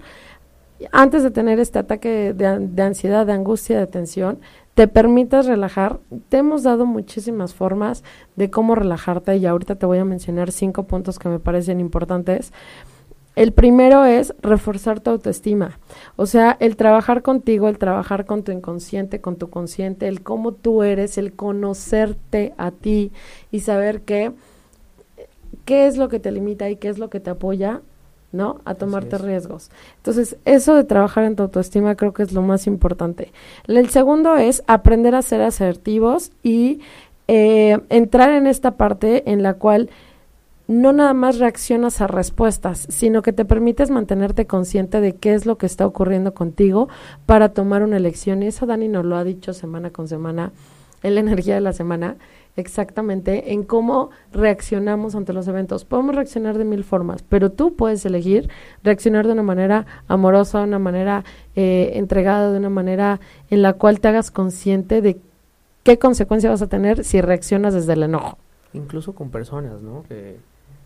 antes 0.93 1.23
de 1.23 1.31
tener 1.31 1.59
este 1.61 1.79
ataque 1.79 2.35
de, 2.35 2.83
ansiedad, 2.83 3.27
de 3.27 3.33
angustia, 3.33 3.79
de 3.79 3.87
tensión, 3.87 4.39
te 4.75 4.89
permitas 4.89 5.47
relajar. 5.47 6.01
Te 6.29 6.39
hemos 6.39 6.63
dado 6.65 6.85
muchísimas 6.85 7.55
formas 7.55 8.03
de 8.37 8.51
cómo 8.51 8.75
relajarte 8.75 9.37
y 9.37 9.47
ahorita 9.47 9.77
te 9.77 9.87
voy 9.87 9.99
a 9.99 10.05
mencionar 10.05 10.51
cinco 10.53 10.85
puntos 10.85 11.19
que 11.19 11.29
me 11.29 11.39
parecen 11.39 11.81
importantes. 11.81 12.53
El 13.37 13.53
primero 13.53 14.05
es 14.05 14.35
reforzar 14.43 15.01
tu 15.01 15.11
autoestima, 15.11 15.79
o 16.17 16.27
sea, 16.27 16.57
el 16.61 16.77
trabajar 16.77 17.23
contigo, 17.23 17.69
el 17.69 17.79
trabajar 17.79 18.27
con 18.27 18.45
tu 18.45 18.53
inconsciente, 18.53 19.21
con 19.21 19.37
tu 19.37 19.51
consciente, 19.51 20.07
el 20.07 20.23
cómo 20.23 20.53
tú 20.53 20.83
eres, 20.83 21.19
el 21.19 21.33
conocerte 21.33 22.55
a 22.59 22.71
ti 22.71 23.11
y 23.51 23.61
saber 23.61 24.03
qué 24.03 24.33
es 25.67 25.97
lo 25.97 26.09
que 26.09 26.21
te 26.21 26.31
limita 26.31 26.71
y 26.71 26.77
qué 26.77 26.89
es 26.89 26.99
lo 26.99 27.11
que 27.11 27.21
te 27.21 27.31
apoya 27.31 27.81
¿no? 28.35 28.61
A 28.65 28.75
tomarte 28.75 29.17
riesgos. 29.17 29.71
Entonces, 29.99 30.37
eso 30.45 30.75
de 30.75 30.83
trabajar 30.83 31.23
en 31.23 31.37
tu 31.37 31.45
autoestima 31.45 31.95
creo 31.95 32.13
que 32.13 32.25
es 32.25 32.33
lo 32.33 32.43
más 32.43 32.67
importante. 32.67 33.33
El 33.69 33.89
segundo 33.91 34.37
es 34.37 34.65
aprender 34.67 35.15
a 35.15 35.23
ser 35.23 35.41
asertivos 35.41 36.33
y 36.43 36.81
eh, 37.29 37.79
entrar 37.91 38.31
en 38.31 38.49
esta 38.49 38.73
parte 38.73 39.31
en 39.31 39.45
la 39.45 39.55
cual 39.55 39.89
no 40.67 40.93
nada 40.93 41.13
más 41.13 41.39
reaccionas 41.39 42.01
a 42.01 42.07
respuestas, 42.07 42.87
sino 42.89 43.23
que 43.23 43.33
te 43.33 43.45
permites 43.45 43.91
mantenerte 43.91 44.47
consciente 44.47 45.01
de 45.01 45.15
qué 45.15 45.35
es 45.35 45.47
lo 45.47 45.59
que 45.59 45.67
está 45.67 45.87
ocurriendo 45.87 46.33
contigo 46.35 46.89
para 47.27 47.51
tomar 47.51 47.83
una 47.83 47.97
elección. 47.97 48.43
Y 48.43 48.47
eso 48.47 48.67
Dani 48.67 48.89
nos 48.89 49.05
lo 49.05 49.17
ha 49.17 49.25
dicho 49.25 49.53
semana 49.53 49.91
con 49.91 50.09
semana 50.09 50.53
en 51.03 51.15
la 51.15 51.21
energía 51.21 51.55
de 51.55 51.61
la 51.61 51.75
semana, 51.75 52.17
exactamente 52.57 53.53
en 53.53 53.63
cómo 53.63 54.09
reaccionamos 54.33 55.15
ante 55.15 55.35
los 55.35 55.47
eventos. 55.49 55.85
Podemos 55.85 56.15
reaccionar 56.15 56.57
de 56.57 56.65
mil 56.65 56.83
formas, 56.83 57.23
pero 57.23 57.51
tú 57.51 57.75
puedes 57.77 58.07
elegir 58.07 58.49
reaccionar 58.83 59.27
de 59.27 59.33
una 59.33 59.43
manera 59.43 59.85
amorosa, 60.09 60.61
de 60.61 60.65
una 60.65 60.79
manera 60.79 61.25
eh, 61.57 61.93
entregada, 61.95 62.51
de 62.51 62.59
una 62.59 62.71
manera 62.71 63.21
en 63.51 63.61
la 63.61 63.75
cual 63.75 64.01
te 64.01 64.09
hagas 64.09 64.31
consciente 64.31 65.03
de 65.03 65.21
qué 65.83 65.99
consecuencia 65.99 66.49
vas 66.49 66.63
a 66.63 66.69
tener 66.69 67.05
si 67.05 67.21
reaccionas 67.21 67.75
desde 67.75 67.93
el 67.93 68.05
enojo. 68.05 68.39
Incluso 68.73 69.15
con 69.15 69.31
personas, 69.31 69.83
¿no? 69.83 70.05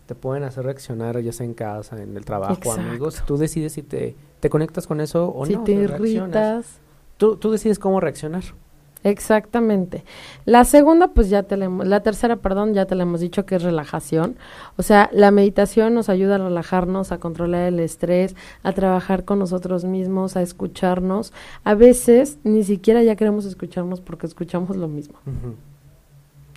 Te 0.08 0.14
pueden 0.14 0.42
hacer 0.42 0.64
reaccionar 0.64 1.20
ya 1.20 1.32
sea 1.32 1.44
en 1.44 1.52
casa, 1.52 2.02
en 2.02 2.16
el 2.16 2.24
trabajo, 2.24 2.72
amigos. 2.72 3.22
Tú 3.26 3.36
decides 3.36 3.74
si 3.74 3.82
te, 3.82 4.16
te 4.40 4.48
conectas 4.48 4.86
con 4.86 5.02
eso 5.02 5.28
o 5.28 5.44
no. 5.44 5.46
Si 5.46 5.56
te 5.58 5.72
irritas. 5.72 6.80
Tú, 7.18 7.36
tú 7.36 7.50
decides 7.50 7.78
cómo 7.78 8.00
reaccionar. 8.00 8.42
Exactamente. 9.04 10.04
La 10.46 10.64
segunda, 10.64 11.08
pues 11.08 11.28
ya 11.28 11.42
te 11.42 11.58
la, 11.58 11.68
la 11.68 12.00
tercera, 12.02 12.36
perdón, 12.36 12.72
ya 12.72 12.86
te 12.86 12.94
la 12.94 13.02
hemos 13.02 13.20
dicho 13.20 13.44
que 13.44 13.56
es 13.56 13.62
relajación. 13.62 14.36
O 14.78 14.82
sea, 14.82 15.10
la 15.12 15.30
meditación 15.30 15.92
nos 15.92 16.08
ayuda 16.08 16.36
a 16.36 16.38
relajarnos, 16.38 17.12
a 17.12 17.18
controlar 17.18 17.68
el 17.68 17.78
estrés, 17.78 18.34
a 18.62 18.72
trabajar 18.72 19.26
con 19.26 19.38
nosotros 19.38 19.84
mismos, 19.84 20.38
a 20.38 20.42
escucharnos. 20.42 21.34
A 21.64 21.74
veces 21.74 22.38
ni 22.44 22.64
siquiera 22.64 23.02
ya 23.02 23.14
queremos 23.14 23.44
escucharnos 23.44 24.00
porque 24.00 24.26
escuchamos 24.26 24.74
lo 24.74 24.88
mismo. 24.88 25.18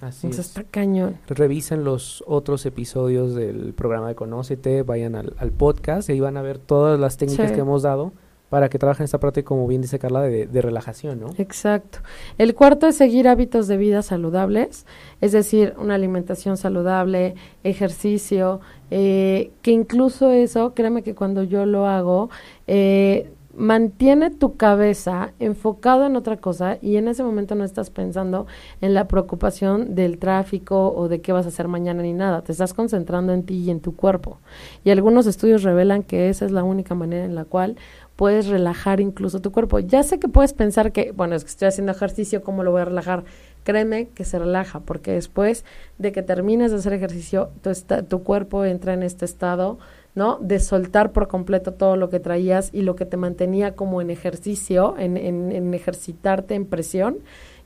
Así 0.02 0.28
Entonces 0.28 0.48
está 0.48 0.64
cañón. 0.64 1.18
Revisen 1.28 1.84
los 1.84 2.24
otros 2.28 2.66
episodios 2.66 3.36
del 3.36 3.74
programa 3.74 4.08
de 4.08 4.16
Conócete, 4.16 4.82
vayan 4.82 5.16
al, 5.16 5.52
podcast 5.52 6.10
y 6.10 6.14
ahí 6.14 6.20
van 6.20 6.38
a 6.38 6.42
ver 6.42 6.58
todas 6.58 7.00
las 7.00 7.18
técnicas 7.18 7.52
que 7.52 7.60
hemos 7.60 7.84
dado 7.84 8.12
para 8.52 8.68
que 8.68 8.78
trabajen 8.78 9.06
esta 9.06 9.18
parte, 9.18 9.46
como 9.46 9.66
bien 9.66 9.82
dice 9.82 9.98
Carla, 9.98 10.24
de, 10.24 10.62
relajación, 10.62 11.22
¿no? 11.22 11.28
Exacto. 11.38 12.00
El 12.38 12.54
cuarto 12.54 12.86
es 12.86 12.98
seguir 12.98 13.30
hábitos 13.30 13.70
de 13.70 13.78
vida 13.78 14.02
saludables, 14.02 14.86
es 15.22 15.32
decir, 15.32 15.74
una 15.78 15.96
alimentación 15.96 16.58
saludable, 16.58 17.36
ejercicio, 17.64 18.60
eh, 18.90 19.52
que 19.62 19.72
incluso 19.72 20.32
eso, 20.32 20.74
créeme 20.74 21.02
que 21.02 21.16
cuando 21.16 21.44
yo 21.44 21.66
lo 21.66 21.88
hago, 21.88 22.30
eh, 22.68 23.32
mantiene 23.56 24.30
tu 24.30 24.56
cabeza 24.56 25.34
enfocado 25.40 26.06
en 26.06 26.16
otra 26.16 26.38
cosa 26.38 26.78
y 26.82 26.96
en 26.96 27.08
ese 27.08 27.24
momento 27.24 27.56
no 27.56 27.64
estás 27.64 27.90
pensando 27.90 28.48
en 28.80 28.94
la 28.94 29.08
preocupación 29.08 29.96
del 29.96 30.18
tráfico 30.18 30.94
o 30.94 31.08
de 31.08 31.22
qué 31.22 31.34
vas 31.34 31.46
a 31.46 31.50
hacer 31.50 31.68
mañana 31.68 32.02
ni 32.02 32.14
nada, 32.14 32.44
te 32.44 32.52
estás 32.52 32.74
concentrando 32.74 33.34
en 33.34 33.44
ti 33.44 33.56
y 33.56 33.70
en 33.70 33.82
tu 33.82 33.96
cuerpo. 33.96 34.40
Y 34.84 34.92
algunos 34.92 35.26
estudios 35.28 35.64
revelan 35.64 36.04
que 36.04 36.30
esa 36.30 36.46
es 36.46 36.52
la 36.52 36.64
única 36.64 36.96
manera 36.96 37.26
en 37.26 37.36
la 37.36 37.46
cual 37.46 37.76
puedes 38.16 38.48
relajar 38.48 39.00
incluso 39.00 39.42
tu 39.42 39.52
cuerpo. 39.52 39.80
Ya 39.80 40.04
sé 40.04 40.20
que 40.20 40.28
puedes 40.28 40.54
pensar 40.54 40.92
que, 40.92 41.12
bueno, 41.12 41.36
es 41.36 41.44
que 41.44 41.50
estoy 41.50 41.68
haciendo 41.68 41.92
ejercicio, 41.92 42.44
¿cómo 42.44 42.64
lo 42.64 42.72
voy 42.72 42.82
a 42.82 42.86
relajar? 42.86 43.24
Créeme 43.64 44.10
que 44.10 44.26
se 44.26 44.40
relaja, 44.40 44.80
porque 44.82 45.12
después 45.12 45.66
de 45.98 46.12
que 46.12 46.22
termines 46.22 46.72
de 46.72 46.78
hacer 46.78 46.94
ejercicio, 46.94 47.50
tu, 47.62 47.72
tu 48.08 48.24
cuerpo 48.24 48.64
entra 48.66 48.94
en 48.94 49.04
este 49.04 49.26
estado, 49.26 49.80
¿no? 50.16 50.38
De 50.40 50.60
soltar 50.60 51.12
por 51.12 51.28
completo 51.28 51.74
todo 51.74 51.96
lo 51.96 52.10
que 52.10 52.20
traías 52.20 52.70
y 52.74 52.82
lo 52.82 52.96
que 52.96 53.06
te 53.06 53.18
mantenía 53.18 53.76
como 53.76 54.02
en 54.02 54.10
ejercicio, 54.10 54.96
en, 54.98 55.18
en, 55.18 55.52
en 55.52 55.74
ejercitarte 55.74 56.56
en 56.56 56.66
presión, 56.66 57.20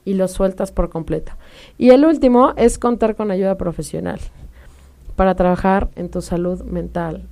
y 0.05 0.13
lo 0.13 0.27
sueltas 0.27 0.71
por 0.71 0.89
completo. 0.89 1.33
Y 1.77 1.89
el 1.89 2.05
último 2.05 2.53
es 2.55 2.77
contar 2.77 3.15
con 3.15 3.31
ayuda 3.31 3.57
profesional 3.57 4.19
para 5.15 5.35
trabajar 5.35 5.89
en 5.95 6.09
tu 6.09 6.21
salud 6.21 6.61
mental, 6.63 7.23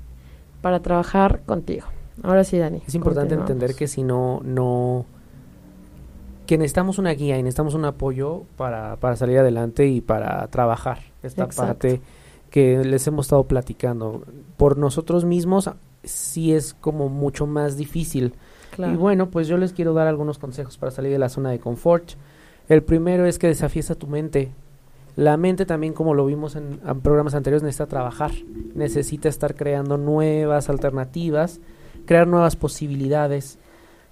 para 0.61 0.81
trabajar 0.81 1.41
contigo. 1.45 1.85
Ahora 2.23 2.43
sí, 2.43 2.57
Dani. 2.57 2.81
Es 2.85 2.95
importante 2.95 3.35
entender 3.35 3.75
que 3.75 3.87
si 3.87 4.03
no, 4.03 4.41
no, 4.43 5.05
que 6.45 6.57
necesitamos 6.57 6.97
una 6.99 7.11
guía 7.11 7.37
y 7.37 7.43
necesitamos 7.43 7.73
un 7.73 7.85
apoyo 7.85 8.43
para, 8.57 8.97
para 8.97 9.15
salir 9.15 9.39
adelante 9.39 9.87
y 9.87 10.01
para 10.01 10.47
trabajar 10.47 10.99
esta 11.21 11.47
parte 11.47 12.01
que 12.49 12.83
les 12.83 13.05
hemos 13.07 13.25
estado 13.25 13.43
platicando. 13.45 14.23
Por 14.57 14.77
nosotros 14.77 15.25
mismos 15.25 15.69
sí 16.03 16.53
es 16.53 16.73
como 16.73 17.09
mucho 17.09 17.47
más 17.47 17.77
difícil. 17.77 18.33
Y 18.77 18.95
bueno, 18.95 19.29
pues 19.29 19.47
yo 19.47 19.57
les 19.57 19.73
quiero 19.73 19.93
dar 19.93 20.07
algunos 20.07 20.39
consejos 20.39 20.77
para 20.77 20.91
salir 20.91 21.11
de 21.11 21.19
la 21.19 21.29
zona 21.29 21.51
de 21.51 21.59
confort. 21.59 22.11
El 22.69 22.83
primero 22.83 23.25
es 23.25 23.37
que 23.39 23.47
desafíes 23.47 23.91
a 23.91 23.95
tu 23.95 24.07
mente. 24.07 24.51
La 25.15 25.37
mente 25.37 25.65
también, 25.65 25.93
como 25.93 26.15
lo 26.15 26.25
vimos 26.25 26.55
en, 26.55 26.79
en 26.85 27.01
programas 27.01 27.35
anteriores, 27.35 27.61
necesita 27.61 27.85
trabajar. 27.85 28.31
Necesita 28.73 29.29
estar 29.29 29.53
creando 29.53 29.97
nuevas 29.97 30.69
alternativas, 30.69 31.59
crear 32.05 32.27
nuevas 32.27 32.55
posibilidades 32.55 33.59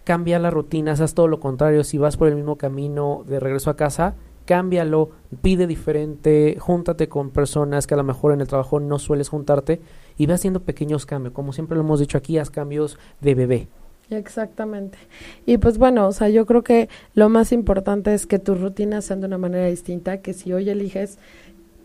cambia 0.04 0.39
la 0.39 0.49
rutina, 0.49 0.93
haz 0.93 1.13
todo 1.13 1.27
lo 1.27 1.39
contrario, 1.39 1.84
si 1.84 1.97
vas 1.97 2.17
por 2.17 2.27
el 2.27 2.36
mismo 2.36 2.58
camino 2.58 3.23
de 3.27 3.39
regreso 3.39 3.69
a 3.69 3.75
casa, 3.75 4.15
cámbialo, 4.45 5.10
pide 5.41 5.67
diferente, 5.67 6.58
júntate 6.60 7.10
con 7.10 7.32
personas 7.32 7.88
que 7.88 7.93
a 7.93 7.97
lo 7.97 8.04
mejor 8.04 8.34
en 8.34 8.41
el 8.41 8.47
trabajo 8.47 8.80
no 8.80 8.99
sueles 8.99 9.30
juntarte 9.30 9.82
y 10.17 10.25
ve 10.25 10.34
haciendo 10.34 10.62
pequeños 10.62 11.06
cambios, 11.06 11.34
como 11.34 11.54
siempre 11.54 11.75
lo 11.75 11.84
hemos 11.84 11.99
dicho 11.99 12.17
aquí, 12.17 12.38
haz 12.38 12.49
cambios 12.49 12.97
de 13.21 13.36
bebé. 13.36 13.67
Exactamente. 14.10 14.97
Y 15.45 15.58
pues 15.58 15.77
bueno, 15.77 16.08
o 16.08 16.12
sea, 16.12 16.27
yo 16.27 16.45
creo 16.45 16.63
que 16.63 16.89
lo 17.13 17.30
más 17.30 17.54
importante 17.54 18.13
es 18.13 18.27
que 18.27 18.39
tus 18.39 18.60
rutinas 18.60 19.06
sean 19.06 19.21
de 19.21 19.27
una 19.27 19.38
manera 19.38 19.67
distinta, 19.67 20.21
que 20.21 20.34
si 20.34 20.51
hoy 20.51 20.69
eliges 20.69 21.17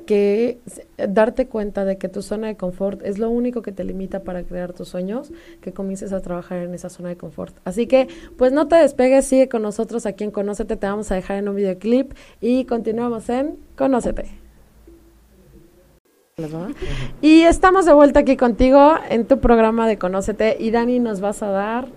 que 0.07 0.59
darte 0.97 1.47
cuenta 1.47 1.85
de 1.85 1.99
que 1.99 2.09
tu 2.09 2.23
zona 2.23 2.47
de 2.47 2.57
confort 2.57 3.03
es 3.05 3.19
lo 3.19 3.29
único 3.29 3.61
que 3.61 3.73
te 3.73 3.85
limita 3.85 4.21
para 4.21 4.43
crear 4.45 4.73
tus 4.73 4.89
sueños, 4.89 5.31
que 5.61 5.73
comiences 5.73 6.13
a 6.13 6.21
trabajar 6.21 6.59
en 6.59 6.73
esa 6.73 6.89
zona 6.89 7.11
de 7.11 7.17
confort. 7.17 7.55
Así 7.65 7.87
que, 7.87 8.09
pues 8.39 8.53
no 8.53 8.69
te 8.69 8.77
despegues, 8.77 9.27
sigue 9.27 9.49
con 9.49 9.63
nosotros 9.63 10.07
aquí 10.07 10.25
en 10.25 10.31
Conócete, 10.31 10.77
te 10.77 10.87
vamos 10.87 11.13
a 11.13 11.17
dejar 11.17 11.37
en 11.37 11.49
un 11.49 11.57
videoclip 11.57 12.13
y 12.41 12.65
continuamos 12.65 13.29
en 13.29 13.59
Conócete. 13.77 14.47
Y 17.23 17.43
estamos 17.43 17.87
de 17.87 17.95
vuelta 17.95 18.21
aquí 18.21 18.37
contigo 18.37 18.95
en 19.09 19.27
tu 19.27 19.41
programa 19.41 19.89
de 19.89 19.99
Conócete 19.99 20.57
y 20.61 20.71
Dani 20.71 21.01
nos 21.01 21.21
vas 21.21 21.43
a 21.43 21.49
dar 21.49 21.89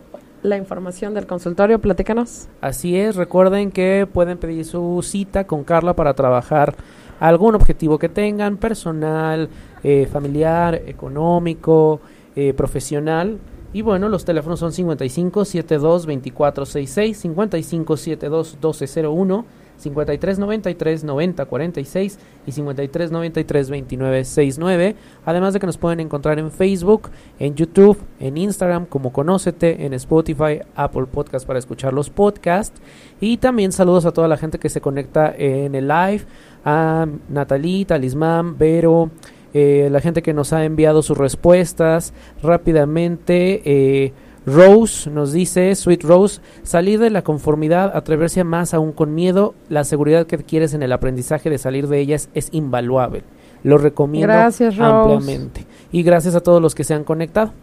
la 0.44 0.56
información 0.56 1.14
del 1.14 1.28
consultorio, 1.28 1.80
platícanos. 1.80 2.48
Así 2.62 2.96
es, 2.98 3.18
recuerden 3.18 3.72
que 3.72 4.08
pueden 4.12 4.38
pedir 4.38 4.64
su 4.64 5.02
cita 5.04 5.46
con 5.46 5.64
Carla 5.64 5.94
para 5.94 6.14
trabajar 6.14 6.76
algún 7.20 7.56
objetivo 7.56 7.98
que 8.00 8.10
tengan, 8.10 8.58
personal, 8.58 9.50
eh, 9.84 10.08
familiar, 10.12 10.76
económico, 10.76 12.02
eh, 12.36 12.54
profesional. 12.54 13.40
Y 13.72 13.82
bueno, 13.82 14.10
los 14.10 14.26
teléfonos 14.26 14.60
son 14.60 14.72
55 14.72 15.46
72 15.46 16.06
24 16.06 16.66
66, 16.66 17.18
55 17.18 17.98
72 17.98 18.54
1201, 18.54 19.46
53 19.80 20.40
93 20.40 21.04
90 21.04 21.46
46 21.46 22.20
y 22.46 22.52
53 22.52 23.12
93 23.12 23.70
29 23.70 24.26
69. 24.26 24.96
Además 25.26 25.54
de 25.54 25.60
que 25.60 25.66
nos 25.66 25.78
pueden 25.78 26.00
encontrar 26.00 26.38
en 26.40 26.52
Facebook, 26.52 27.10
en 27.40 27.56
YouTube, 27.56 27.98
en 28.20 28.38
Instagram 28.38 28.86
como 28.86 29.12
Conócete, 29.12 29.86
en 29.86 29.94
Spotify, 29.94 30.62
Apple 30.76 31.06
Podcast 31.06 31.48
para 31.48 31.60
escuchar 31.60 31.94
los 31.94 32.10
podcasts. 32.10 32.80
Y 33.20 33.38
también 33.38 33.72
saludos 33.72 34.06
a 34.06 34.12
toda 34.12 34.28
la 34.28 34.38
gente 34.38 34.60
que 34.60 34.70
se 34.70 34.82
conecta 34.82 35.34
en 35.38 35.76
el 35.76 35.88
live 35.88 36.22
a 36.66 37.08
Natalie, 37.30 37.86
Talismán, 37.86 38.58
Vero, 38.58 39.10
eh, 39.54 39.90
la 39.92 40.02
gente 40.02 40.22
que 40.22 40.34
nos 40.34 40.54
ha 40.54 40.64
enviado 40.66 41.02
sus 41.02 41.18
respuestas 41.18 42.14
rápidamente. 42.44 43.62
Eh, 43.66 44.14
Rose 44.46 45.10
nos 45.10 45.32
dice, 45.32 45.74
Sweet 45.76 46.04
Rose, 46.04 46.42
salir 46.64 47.00
de 47.00 47.10
la 47.10 47.24
conformidad, 47.24 47.96
atreverse 47.96 48.44
más 48.44 48.74
aún 48.74 48.92
con 48.92 49.14
miedo, 49.14 49.54
la 49.70 49.84
seguridad 49.84 50.26
que 50.26 50.36
adquieres 50.36 50.74
en 50.74 50.84
el 50.84 50.92
aprendizaje 50.92 51.50
de 51.50 51.58
salir 51.58 51.88
de 51.88 52.00
ellas 52.00 52.30
es 52.34 52.50
invaluable. 52.52 53.24
Lo 53.64 53.78
recomiendo 53.78 54.34
ampliamente. 54.34 55.66
Y 55.92 56.04
gracias 56.04 56.36
a 56.36 56.42
todos 56.42 56.62
los 56.62 56.76
que 56.76 56.84
se 56.84 56.94
han 56.94 57.04
conectado. 57.04 57.54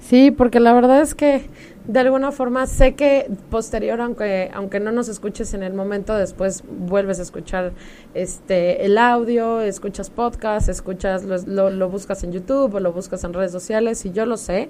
Sí, 0.00 0.30
porque 0.30 0.60
la 0.60 0.74
verdad 0.74 1.00
es 1.00 1.14
que 1.14 1.48
de 1.86 2.00
alguna 2.00 2.30
forma 2.30 2.66
sé 2.66 2.94
que 2.94 3.30
posterior, 3.50 4.00
aunque, 4.00 4.50
aunque 4.54 4.80
no 4.80 4.92
nos 4.92 5.08
escuches 5.08 5.54
en 5.54 5.62
el 5.62 5.72
momento, 5.72 6.14
después 6.14 6.62
vuelves 6.66 7.18
a 7.20 7.22
escuchar 7.22 7.72
este 8.12 8.84
el 8.84 8.98
audio, 8.98 9.60
escuchas 9.60 10.10
podcast, 10.10 10.68
escuchas, 10.68 11.24
lo, 11.24 11.70
lo 11.70 11.88
buscas 11.88 12.22
en 12.24 12.32
YouTube 12.32 12.74
o 12.74 12.80
lo 12.80 12.92
buscas 12.92 13.24
en 13.24 13.32
redes 13.32 13.52
sociales 13.52 14.04
y 14.04 14.12
yo 14.12 14.26
lo 14.26 14.36
sé, 14.36 14.68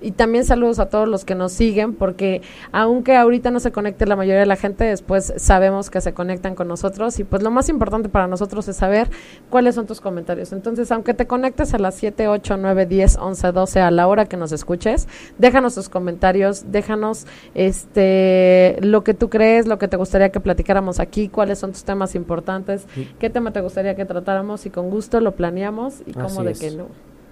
y 0.00 0.12
también 0.12 0.44
saludos 0.44 0.78
a 0.78 0.88
todos 0.88 1.08
los 1.08 1.24
que 1.24 1.34
nos 1.34 1.52
siguen, 1.52 1.94
porque 1.94 2.42
aunque 2.72 3.16
ahorita 3.16 3.50
no 3.50 3.60
se 3.60 3.72
conecte 3.72 4.06
la 4.06 4.16
mayoría 4.16 4.40
de 4.40 4.46
la 4.46 4.56
gente, 4.56 4.84
después 4.84 5.32
sabemos 5.36 5.90
que 5.90 6.00
se 6.00 6.12
conectan 6.12 6.54
con 6.54 6.68
nosotros 6.68 7.18
y 7.18 7.24
pues 7.24 7.42
lo 7.42 7.50
más 7.50 7.68
importante 7.68 8.08
para 8.08 8.26
nosotros 8.26 8.68
es 8.68 8.76
saber 8.76 9.10
cuáles 9.50 9.74
son 9.74 9.86
tus 9.86 10.00
comentarios. 10.00 10.52
Entonces, 10.52 10.90
aunque 10.92 11.14
te 11.14 11.26
conectes 11.26 11.74
a 11.74 11.78
las 11.78 11.94
7, 11.96 12.28
8, 12.28 12.56
9, 12.56 12.86
10, 12.86 13.16
11, 13.16 13.52
12, 13.52 13.80
a 13.80 13.90
la 13.90 14.06
hora 14.06 14.26
que 14.26 14.36
nos 14.36 14.52
escuches, 14.52 15.08
déjanos 15.38 15.74
tus 15.74 15.88
comentarios, 15.88 16.70
déjanos 16.70 17.26
este 17.54 18.76
lo 18.80 19.04
que 19.04 19.14
tú 19.14 19.28
crees, 19.28 19.66
lo 19.66 19.78
que 19.78 19.88
te 19.88 19.96
gustaría 19.96 20.30
que 20.30 20.40
platicáramos 20.40 21.00
aquí, 21.00 21.28
cuáles 21.28 21.58
son 21.58 21.72
tus 21.72 21.84
temas 21.84 22.14
importantes, 22.14 22.86
qué 23.18 23.30
tema 23.30 23.52
te 23.52 23.60
gustaría 23.60 23.94
que 23.94 24.04
tratáramos 24.04 24.66
y 24.66 24.70
con 24.70 24.90
gusto 24.90 25.20
lo 25.20 25.34
planeamos 25.34 26.02
y 26.06 26.12
cómo 26.12 26.42
de 26.42 26.54
que 26.54 26.70
no. 26.70 26.86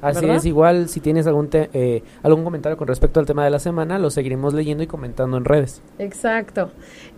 Así 0.09 0.27
es, 0.29 0.45
igual 0.45 0.89
si 0.89 1.01
tienes 1.01 1.27
algún, 1.27 1.49
eh, 1.53 2.03
algún 2.23 2.45
comentario 2.45 2.77
con 2.77 2.89
respecto 2.89 3.21
al 3.21 3.27
tema 3.27 3.45
de 3.45 3.51
la 3.51 3.59
semana, 3.59 3.99
lo 3.99 4.11
seguiremos 4.11 4.55
leyendo 4.55 4.83
y 4.83 4.87
comentando 4.87 5.37
en 5.37 5.45
redes. 5.45 5.83
Exacto. 5.99 6.71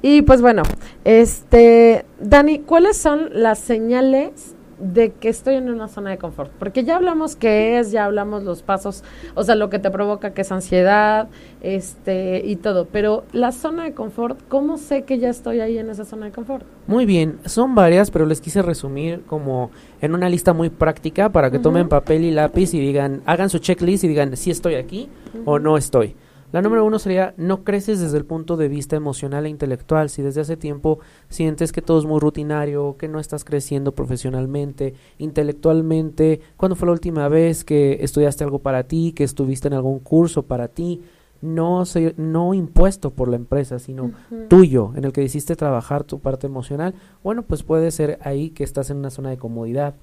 Y 0.02 0.22
pues 0.22 0.40
bueno, 0.40 0.62
este, 1.04 2.04
Dani, 2.20 2.60
¿cuáles 2.60 2.96
son 2.96 3.28
las 3.32 3.58
señales 3.58 4.54
de 4.80 5.10
que 5.10 5.28
estoy 5.28 5.54
en 5.54 5.70
una 5.70 5.88
zona 5.88 6.10
de 6.10 6.18
confort, 6.18 6.50
porque 6.58 6.84
ya 6.84 6.96
hablamos 6.96 7.36
qué 7.36 7.78
es, 7.78 7.90
ya 7.90 8.04
hablamos 8.04 8.44
los 8.44 8.62
pasos, 8.62 9.04
o 9.34 9.44
sea, 9.44 9.54
lo 9.54 9.70
que 9.70 9.78
te 9.78 9.90
provoca 9.90 10.34
que 10.34 10.42
es 10.42 10.52
ansiedad, 10.52 11.28
este 11.60 12.42
y 12.44 12.56
todo, 12.56 12.86
pero 12.86 13.24
la 13.32 13.52
zona 13.52 13.84
de 13.84 13.92
confort, 13.92 14.38
¿cómo 14.48 14.78
sé 14.78 15.02
que 15.02 15.18
ya 15.18 15.30
estoy 15.30 15.60
ahí 15.60 15.78
en 15.78 15.90
esa 15.90 16.04
zona 16.04 16.26
de 16.26 16.32
confort? 16.32 16.64
Muy 16.86 17.06
bien, 17.06 17.38
son 17.44 17.74
varias, 17.74 18.10
pero 18.10 18.26
les 18.26 18.40
quise 18.40 18.62
resumir 18.62 19.22
como 19.26 19.70
en 20.00 20.14
una 20.14 20.28
lista 20.28 20.52
muy 20.52 20.70
práctica 20.70 21.30
para 21.30 21.50
que 21.50 21.58
tomen 21.58 21.88
papel 21.88 22.24
y 22.24 22.30
lápiz 22.30 22.74
y 22.74 22.80
digan, 22.80 23.22
hagan 23.26 23.50
su 23.50 23.58
checklist 23.58 24.04
y 24.04 24.08
digan 24.08 24.36
si 24.36 24.50
estoy 24.50 24.74
aquí 24.76 25.08
o 25.44 25.58
no 25.58 25.76
estoy. 25.76 26.14
La 26.50 26.62
número 26.62 26.84
uno 26.84 26.98
sería, 26.98 27.34
no 27.36 27.62
creces 27.62 28.00
desde 28.00 28.16
el 28.16 28.24
punto 28.24 28.56
de 28.56 28.68
vista 28.68 28.96
emocional 28.96 29.44
e 29.44 29.50
intelectual. 29.50 30.08
Si 30.08 30.22
desde 30.22 30.40
hace 30.40 30.56
tiempo 30.56 30.98
sientes 31.28 31.72
que 31.72 31.82
todo 31.82 31.98
es 31.98 32.06
muy 32.06 32.20
rutinario, 32.20 32.96
que 32.98 33.06
no 33.06 33.20
estás 33.20 33.44
creciendo 33.44 33.92
profesionalmente, 33.92 34.94
intelectualmente, 35.18 36.40
¿cuándo 36.56 36.74
fue 36.74 36.86
la 36.86 36.92
última 36.92 37.28
vez 37.28 37.64
que 37.64 37.98
estudiaste 38.02 38.44
algo 38.44 38.60
para 38.60 38.84
ti, 38.84 39.12
que 39.12 39.24
estuviste 39.24 39.68
en 39.68 39.74
algún 39.74 39.98
curso 39.98 40.44
para 40.44 40.68
ti? 40.68 41.02
No, 41.42 41.84
no 42.16 42.54
impuesto 42.54 43.10
por 43.10 43.28
la 43.28 43.36
empresa, 43.36 43.78
sino 43.78 44.12
tuyo, 44.48 44.92
en 44.96 45.04
el 45.04 45.12
que 45.12 45.20
decidiste 45.20 45.54
trabajar 45.54 46.02
tu 46.02 46.18
parte 46.18 46.46
emocional. 46.46 46.94
Bueno, 47.22 47.42
pues 47.42 47.62
puede 47.62 47.90
ser 47.90 48.18
ahí 48.22 48.50
que 48.50 48.64
estás 48.64 48.90
en 48.90 48.96
una 48.96 49.10
zona 49.10 49.30
de 49.30 49.36
comodidad. 49.36 49.94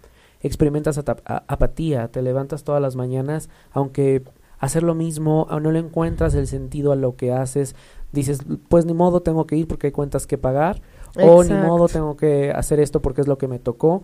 Experimentas 0.41 0.97
apatía, 1.25 2.08
te 2.10 2.21
levantas 2.21 2.63
todas 2.63 2.81
las 2.81 2.95
mañanas, 2.95 3.49
aunque 3.73 4.23
hacer 4.59 4.83
lo 4.83 4.95
mismo, 4.95 5.47
o 5.49 5.59
no 5.59 5.71
le 5.71 5.79
encuentras 5.79 6.33
el 6.35 6.47
sentido 6.47 6.91
a 6.91 6.95
lo 6.95 7.15
que 7.15 7.31
haces, 7.31 7.75
dices, 8.11 8.39
pues 8.69 8.85
ni 8.85 8.93
modo 8.93 9.21
tengo 9.21 9.45
que 9.45 9.55
ir 9.57 9.67
porque 9.67 9.87
hay 9.87 9.93
cuentas 9.93 10.27
que 10.27 10.37
pagar, 10.37 10.81
o 11.21 11.43
ni 11.43 11.53
modo 11.53 11.87
tengo 11.87 12.17
que 12.17 12.51
hacer 12.51 12.79
esto 12.79 13.01
porque 13.01 13.21
es 13.21 13.27
lo 13.27 13.37
que 13.37 13.47
me 13.47 13.59
tocó, 13.59 14.03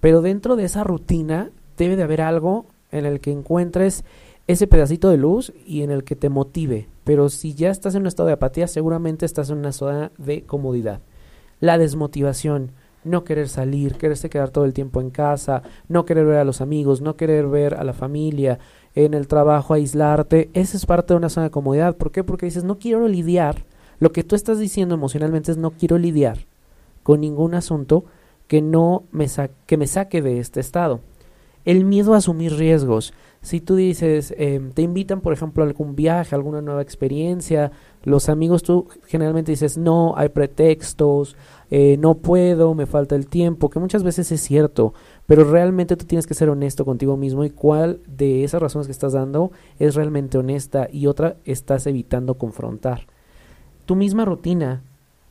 pero 0.00 0.22
dentro 0.22 0.56
de 0.56 0.64
esa 0.64 0.84
rutina 0.84 1.50
debe 1.76 1.96
de 1.96 2.02
haber 2.02 2.20
algo 2.20 2.66
en 2.90 3.06
el 3.06 3.20
que 3.20 3.32
encuentres 3.32 4.04
ese 4.46 4.66
pedacito 4.66 5.08
de 5.08 5.16
luz 5.16 5.52
y 5.64 5.82
en 5.82 5.90
el 5.90 6.04
que 6.04 6.16
te 6.16 6.28
motive, 6.28 6.88
pero 7.04 7.28
si 7.28 7.54
ya 7.54 7.70
estás 7.70 7.94
en 7.94 8.02
un 8.02 8.08
estado 8.08 8.26
de 8.26 8.34
apatía, 8.34 8.66
seguramente 8.66 9.24
estás 9.24 9.50
en 9.50 9.58
una 9.58 9.72
zona 9.72 10.10
de 10.18 10.42
comodidad. 10.42 11.00
La 11.60 11.78
desmotivación, 11.78 12.72
no 13.04 13.24
querer 13.24 13.48
salir, 13.48 13.94
quererse 13.96 14.30
quedar 14.30 14.50
todo 14.50 14.64
el 14.64 14.72
tiempo 14.72 15.00
en 15.00 15.10
casa, 15.10 15.62
no 15.88 16.04
querer 16.04 16.26
ver 16.26 16.38
a 16.38 16.44
los 16.44 16.60
amigos, 16.60 17.00
no 17.00 17.16
querer 17.16 17.46
ver 17.46 17.74
a 17.74 17.84
la 17.84 17.92
familia, 17.92 18.58
en 18.94 19.14
el 19.14 19.26
trabajo, 19.26 19.74
aislarte, 19.74 20.50
esa 20.52 20.76
es 20.76 20.86
parte 20.86 21.14
de 21.14 21.18
una 21.18 21.28
zona 21.28 21.44
de 21.44 21.50
comodidad. 21.50 21.96
¿Por 21.96 22.12
qué? 22.12 22.24
Porque 22.24 22.46
dices, 22.46 22.64
no 22.64 22.78
quiero 22.78 23.08
lidiar. 23.08 23.64
Lo 23.98 24.12
que 24.12 24.24
tú 24.24 24.34
estás 24.34 24.58
diciendo 24.58 24.94
emocionalmente 24.94 25.52
es 25.52 25.56
no 25.56 25.70
quiero 25.70 25.96
lidiar 25.98 26.38
con 27.02 27.20
ningún 27.20 27.54
asunto 27.54 28.04
que 28.48 28.60
no 28.60 29.04
me, 29.12 29.26
que 29.66 29.76
me 29.76 29.86
saque 29.86 30.22
de 30.22 30.38
este 30.38 30.60
estado. 30.60 31.00
El 31.64 31.84
miedo 31.84 32.14
a 32.14 32.18
asumir 32.18 32.54
riesgos. 32.54 33.14
Si 33.40 33.60
tú 33.60 33.76
dices, 33.76 34.34
em, 34.36 34.72
te 34.72 34.82
invitan, 34.82 35.20
por 35.20 35.32
ejemplo, 35.32 35.62
a 35.62 35.66
algún 35.66 35.94
viaje, 35.94 36.34
alguna 36.34 36.60
nueva 36.60 36.82
experiencia, 36.82 37.70
los 38.04 38.28
amigos 38.28 38.62
tú 38.62 38.88
generalmente 39.06 39.52
dices, 39.52 39.78
no, 39.78 40.14
hay 40.16 40.28
pretextos, 40.28 41.36
eh, 41.70 41.96
no 41.98 42.14
puedo, 42.14 42.74
me 42.74 42.86
falta 42.86 43.14
el 43.14 43.26
tiempo, 43.26 43.70
que 43.70 43.78
muchas 43.78 44.02
veces 44.02 44.30
es 44.32 44.40
cierto, 44.40 44.92
pero 45.26 45.44
realmente 45.44 45.96
tú 45.96 46.04
tienes 46.04 46.26
que 46.26 46.34
ser 46.34 46.50
honesto 46.50 46.84
contigo 46.84 47.16
mismo 47.16 47.44
y 47.44 47.50
cuál 47.50 48.00
de 48.06 48.44
esas 48.44 48.60
razones 48.60 48.86
que 48.86 48.92
estás 48.92 49.12
dando 49.12 49.52
es 49.78 49.94
realmente 49.94 50.38
honesta 50.38 50.88
y 50.92 51.06
otra 51.06 51.36
estás 51.44 51.86
evitando 51.86 52.34
confrontar. 52.34 53.06
Tu 53.86 53.96
misma 53.96 54.24
rutina 54.24 54.82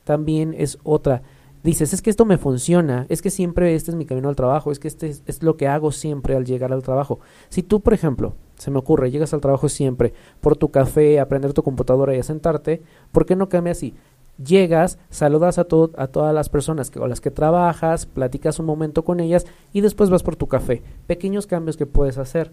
también 0.04 0.56
es 0.58 0.78
otra. 0.84 1.22
Dices, 1.64 1.94
es 1.94 2.02
que 2.02 2.10
esto 2.10 2.26
me 2.26 2.40
funciona, 2.40 3.06
es 3.10 3.22
que 3.22 3.30
siempre 3.30 3.76
este 3.76 3.92
es 3.92 3.96
mi 3.96 4.06
camino 4.06 4.30
al 4.30 4.36
trabajo, 4.36 4.72
es 4.72 4.80
que 4.80 4.88
este 4.88 5.10
es, 5.10 5.22
es 5.28 5.44
lo 5.44 5.58
que 5.58 5.68
hago 5.68 5.92
siempre 5.92 6.36
al 6.36 6.46
llegar 6.46 6.74
al 6.74 6.82
trabajo. 6.82 7.20
Si 7.50 7.62
tú, 7.62 7.82
por 7.82 7.94
ejemplo, 7.94 8.34
se 8.62 8.70
me 8.70 8.78
ocurre, 8.78 9.10
llegas 9.10 9.34
al 9.34 9.42
trabajo 9.42 9.70
siempre 9.70 10.14
por 10.40 10.56
tu 10.56 10.70
café, 10.70 11.20
aprender 11.20 11.52
tu 11.52 11.64
computadora 11.64 12.16
y 12.16 12.20
a 12.20 12.24
sentarte, 12.24 12.84
¿por 13.12 13.26
qué 13.26 13.36
no 13.36 13.50
cambia 13.50 13.72
así? 13.72 13.96
llegas, 14.38 15.00
saludas 15.10 15.58
a, 15.58 15.64
todo, 15.64 15.92
a 15.98 16.08
todas 16.08 16.34
las 16.34 16.50
personas 16.50 16.92
con 16.92 17.10
las 17.10 17.22
que 17.22 17.32
trabajas, 17.32 18.06
platicas 18.06 18.60
un 18.60 18.68
momento 18.68 19.04
con 19.04 19.20
ellas 19.20 19.46
y 19.74 19.82
después 19.82 20.12
vas 20.12 20.24
por 20.24 20.36
tu 20.36 20.48
café. 20.48 20.84
Pequeños 21.08 21.48
cambios 21.48 21.76
que 21.76 21.86
puedes 21.86 22.18
hacer. 22.18 22.52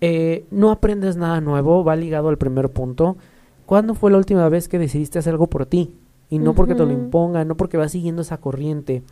Eh, 0.00 0.44
no 0.50 0.70
aprendes 0.70 1.16
nada 1.16 1.40
nuevo, 1.40 1.84
va 1.84 1.96
ligado 1.96 2.28
al 2.28 2.38
primer 2.38 2.70
punto. 2.70 3.16
¿Cuándo 3.66 3.94
fue 3.94 4.10
la 4.10 4.18
última 4.18 4.48
vez 4.48 4.68
que 4.68 4.78
decidiste 4.78 5.18
hacer 5.18 5.32
algo 5.32 5.48
por 5.48 5.66
ti? 5.66 5.94
Y 6.30 6.38
no 6.38 6.54
porque 6.54 6.76
te 6.76 6.84
lo 6.84 6.92
impongan, 6.92 7.48
no 7.48 7.56
porque 7.56 7.76
vas 7.76 7.90
siguiendo 7.90 8.22
esa 8.22 8.38
corriente. 8.38 9.02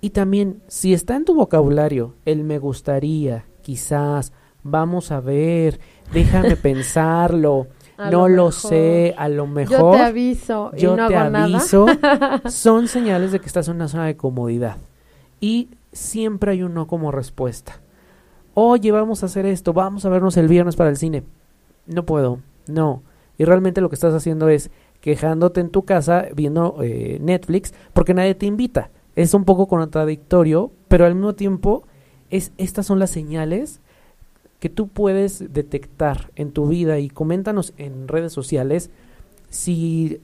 Y 0.00 0.10
también, 0.10 0.60
si 0.68 0.92
está 0.92 1.16
en 1.16 1.24
tu 1.24 1.34
vocabulario 1.34 2.14
el 2.24 2.44
me 2.44 2.58
gustaría, 2.58 3.46
quizás, 3.62 4.32
vamos 4.70 5.10
a 5.10 5.20
ver, 5.20 5.80
déjame 6.12 6.56
pensarlo, 6.62 7.68
no 8.10 8.28
lo, 8.28 8.52
sé, 8.52 9.14
a 9.18 9.28
lo 9.28 9.46
mejor. 9.46 9.78
Yo 9.78 9.90
te 9.92 10.00
aviso 10.00 10.70
y 10.76 10.84
no 10.84 11.08
te 11.08 11.16
hago 11.16 11.36
aviso. 11.36 11.86
son 12.48 12.86
señales 12.86 13.32
de 13.32 13.40
que 13.40 13.46
estás 13.46 13.68
en 13.68 13.76
una 13.76 13.88
zona 13.88 14.06
de 14.06 14.16
comodidad. 14.16 14.76
Y 15.40 15.70
siempre 15.92 16.52
hay 16.52 16.62
un 16.62 16.74
no 16.74 16.86
como 16.86 17.10
respuesta. 17.10 17.80
Oye, 18.54 18.90
vamos 18.92 19.22
a 19.22 19.26
hacer 19.26 19.46
esto, 19.46 19.72
vamos 19.72 20.04
a 20.04 20.08
vernos 20.08 20.36
el 20.36 20.48
viernes 20.48 20.76
para 20.76 20.90
el 20.90 20.96
cine. 20.96 21.24
No 21.86 22.04
puedo, 22.04 22.40
no. 22.66 23.02
Y 23.36 23.44
realmente 23.44 23.80
lo 23.80 23.88
que 23.88 23.94
estás 23.94 24.14
haciendo 24.14 24.48
es 24.48 24.70
quejándote 25.00 25.60
en 25.60 25.70
tu 25.70 25.84
casa 25.84 26.26
viendo 26.34 26.78
eh, 26.82 27.18
Netflix 27.20 27.72
porque 27.92 28.14
nadie 28.14 28.34
te 28.34 28.46
invita. 28.46 28.90
Es 29.14 29.34
un 29.34 29.44
poco 29.44 29.66
contradictorio, 29.66 30.72
pero 30.88 31.06
al 31.06 31.14
mismo 31.14 31.34
tiempo 31.34 31.84
es, 32.30 32.52
estas 32.58 32.86
son 32.86 32.98
las 32.98 33.10
señales 33.10 33.80
que 34.60 34.68
tú 34.68 34.88
puedes 34.88 35.52
detectar 35.52 36.30
en 36.34 36.52
tu 36.52 36.66
vida 36.66 36.98
y 36.98 37.08
coméntanos 37.08 37.74
en 37.76 38.08
redes 38.08 38.32
sociales 38.32 38.90
si 39.50 40.20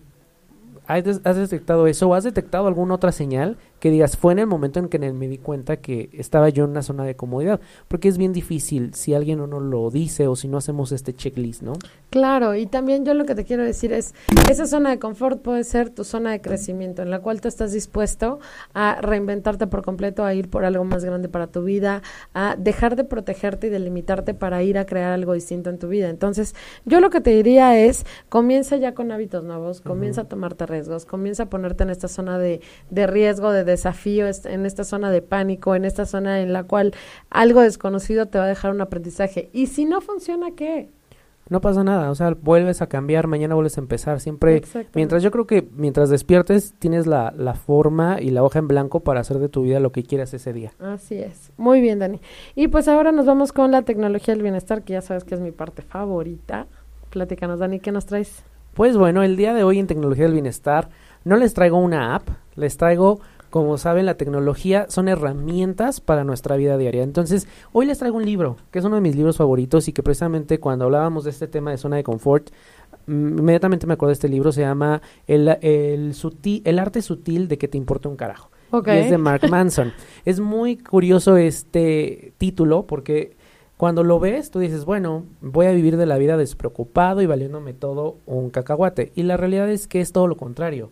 has 0.87 1.37
detectado 1.37 1.87
eso 1.87 2.09
o 2.09 2.15
has 2.15 2.25
detectado 2.25 2.67
alguna 2.67 2.95
otra 2.95 3.13
señal 3.13 3.57
que 3.81 3.91
digas, 3.91 4.17
fue 4.17 4.33
en 4.33 4.39
el 4.39 4.47
momento 4.47 4.81
en 4.81 4.89
que 4.89 4.99
me 4.99 5.29
di 5.29 5.39
cuenta 5.39 5.77
que 5.77 6.09
estaba 6.13 6.49
yo 6.49 6.65
en 6.65 6.71
una 6.71 6.83
zona 6.83 7.05
de 7.05 7.17
comodidad, 7.17 7.61
porque 7.89 8.09
es 8.09 8.17
bien 8.17 8.33
difícil 8.33 8.95
si 8.95 9.15
alguien 9.15 9.39
no 9.39 9.47
nos 9.47 9.63
lo 9.63 9.91
dice 9.91 10.27
o 10.27 10.37
si 10.37 10.49
no 10.49 10.57
hacemos 10.57 10.93
este 10.93 11.15
checklist, 11.15 11.63
¿no? 11.63 11.75
Claro, 12.11 12.55
y 12.55 12.67
también 12.67 13.05
yo 13.05 13.13
lo 13.15 13.25
que 13.25 13.35
te 13.35 13.45
quiero 13.45 13.65
decir 13.65 13.93
es, 13.93 14.15
esa 14.49 14.67
zona 14.67 14.91
de 14.91 14.99
confort 14.99 15.43
puede 15.43 15.65
ser 15.65 15.91
tu 15.91 16.05
zona 16.05 16.31
de 16.31 16.41
crecimiento, 16.41 17.03
en 17.03 17.11
la 17.11 17.21
cual 17.21 17.41
tú 17.41 17.49
estás 17.49 17.73
dispuesto 17.73 18.39
a 18.73 19.01
reinventarte 19.01 19.67
por 19.67 19.83
completo, 19.83 20.25
a 20.25 20.33
ir 20.33 20.49
por 20.49 20.65
algo 20.65 20.85
más 20.85 21.05
grande 21.05 21.29
para 21.29 21.49
tu 21.49 21.63
vida, 21.63 22.03
a 22.33 22.57
dejar 22.59 22.97
de 22.97 23.05
protegerte 23.05 23.67
y 23.67 23.71
de 23.71 23.81
limitarte 23.81 24.35
para 24.35 24.63
ir 24.63 24.79
a 24.79 24.87
crear 24.87 25.13
algo 25.13 25.35
distinto 25.35 25.71
en 25.71 25.79
tu 25.79 25.89
vida. 25.89 26.09
Entonces, 26.09 26.55
yo 26.85 27.01
lo 27.01 27.11
que 27.11 27.21
te 27.21 27.31
diría 27.31 27.79
es, 27.79 28.07
comienza 28.29 28.77
ya 28.77 28.95
con 28.95 29.11
hábitos 29.13 29.45
nuevos, 29.45 29.81
comienza 29.81 30.23
a 30.23 30.25
tomarte 30.25 30.67
riesgos, 30.67 31.05
comienza 31.05 31.45
a 31.45 31.51
ponerte 31.51 31.83
en 31.83 31.91
esta 31.91 32.09
zona 32.09 32.39
de, 32.39 32.61
de 32.91 33.07
riesgo, 33.07 33.51
de 33.51 33.64
desafío, 33.65 34.27
en 34.45 34.67
esta 34.67 34.85
zona 34.85 35.11
de 35.11 35.23
pánico, 35.23 35.75
en 35.75 35.85
esta 35.85 36.07
zona 36.07 36.41
en 36.41 36.53
la 36.53 36.65
cual 36.65 36.95
algo 37.31 37.61
desconocido 37.61 38.27
te 38.27 38.39
va 38.39 38.45
a 38.45 38.49
dejar 38.49 38.73
un 38.73 38.81
aprendizaje. 38.81 39.51
Y 39.53 39.67
si 39.67 39.85
no 39.85 40.01
funciona, 40.01 40.53
¿qué? 40.57 40.91
No 41.51 41.61
pasa 41.61 41.85
nada, 41.85 42.11
o 42.11 42.15
sea, 42.15 42.35
vuelves 42.41 42.81
a 42.81 42.87
cambiar, 42.87 43.27
mañana 43.27 43.55
vuelves 43.55 43.77
a 43.77 43.83
empezar, 43.83 44.19
siempre, 44.19 44.63
mientras 44.95 45.23
yo 45.23 45.31
creo 45.31 45.47
que 45.47 45.69
mientras 45.77 46.09
despiertes 46.09 46.73
tienes 46.79 47.07
la, 47.07 47.35
la 47.37 47.53
forma 47.53 48.19
y 48.19 48.31
la 48.31 48.43
hoja 48.43 48.61
en 48.61 48.69
blanco 48.69 49.01
para 49.01 49.21
hacer 49.21 49.39
de 49.39 49.51
tu 49.51 49.63
vida 49.63 49.79
lo 49.79 49.93
que 49.93 50.05
quieras 50.05 50.33
ese 50.33 50.55
día. 50.55 50.73
Así 50.79 51.17
es, 51.17 51.53
muy 51.59 51.83
bien 51.83 51.99
Dani. 51.99 52.19
Y 52.55 52.69
pues 52.69 52.89
ahora 52.89 53.13
nos 53.13 53.27
vamos 53.27 53.53
con 53.53 53.73
la 53.73 53.83
tecnología 53.83 54.33
del 54.33 54.43
bienestar, 54.43 54.85
que 54.85 54.95
ya 54.95 55.03
sabes 55.03 55.25
que 55.25 55.35
es 55.35 55.41
mi 55.43 55.53
parte 55.53 55.83
favorita. 55.83 56.67
Platícanos 57.11 57.59
Dani, 57.59 57.79
¿qué 57.79 57.93
nos 57.93 58.07
traes? 58.07 58.43
Pues 58.73 58.97
bueno, 58.97 59.23
el 59.23 59.37
día 59.37 59.55
de 59.55 59.63
hoy 59.63 59.79
en 59.79 59.87
Tecnología 59.87 60.25
del 60.25 60.33
Bienestar 60.33 60.89
no 61.23 61.37
les 61.37 61.55
traigo 61.55 61.79
una 61.79 62.17
app, 62.17 62.29
les 62.57 62.77
traigo 62.77 63.21
como 63.55 63.79
saben, 63.79 64.05
la 64.05 64.17
tecnología 64.17 64.87
son 64.89 65.07
herramientas 65.07 66.01
para 66.01 66.25
nuestra 66.25 66.57
vida 66.57 66.77
diaria. 66.77 67.05
Entonces, 67.05 67.47
hoy 67.71 67.87
les 67.87 68.01
traigo 68.01 68.17
un 68.17 68.25
libro, 68.25 68.57
que 68.73 68.81
es 68.81 68.85
uno 68.85 68.97
de 68.97 69.01
mis 69.01 69.15
libros 69.15 69.37
favoritos 69.37 69.87
y 69.87 69.93
que 69.93 70.03
precisamente 70.03 70.59
cuando 70.59 70.87
hablábamos 70.87 71.23
de 71.23 71.31
este 71.31 71.47
tema 71.47 71.71
de 71.71 71.79
zona 71.79 71.95
de 71.95 72.03
confort, 72.03 72.51
inmediatamente 73.07 73.87
me 73.87 73.95
acuerdo 73.95 74.09
de 74.09 74.15
este 74.15 74.29
libro, 74.29 74.51
se 74.51 74.63
llama 74.63 75.03
El, 75.29 75.57
el, 75.61 76.17
el 76.65 76.79
arte 76.81 77.01
sutil 77.01 77.47
de 77.47 77.57
que 77.57 77.69
te 77.69 77.79
importa 77.79 78.09
un 78.09 78.17
carajo. 78.17 78.51
es 78.87 79.09
de 79.09 79.19
Mark 79.19 79.49
Manson. 79.49 79.93
es 80.25 80.41
muy 80.41 80.77
curioso 80.77 81.37
este 81.37 82.33
título 82.39 82.89
porque 82.89 83.37
cuando 83.77 84.03
lo 84.03 84.19
ves, 84.19 84.51
tú 84.51 84.59
dices, 84.59 84.85
bueno, 84.85 85.27
voy 85.41 85.67
a 85.67 85.71
vivir 85.71 85.97
de 85.97 86.07
la 86.07 86.19
vida 86.19 86.37
despreocupado 86.37 87.23
y 87.23 87.27
valiéndome 87.27 87.73
todo 87.73 88.17
un 88.27 88.51
cacahuate. 88.51 89.13
Y 89.15 89.23
la 89.23 89.37
realidad 89.37 89.71
es 89.71 89.87
que 89.87 90.01
es 90.01 90.11
todo 90.11 90.27
lo 90.27 90.37
contrario 90.37 90.91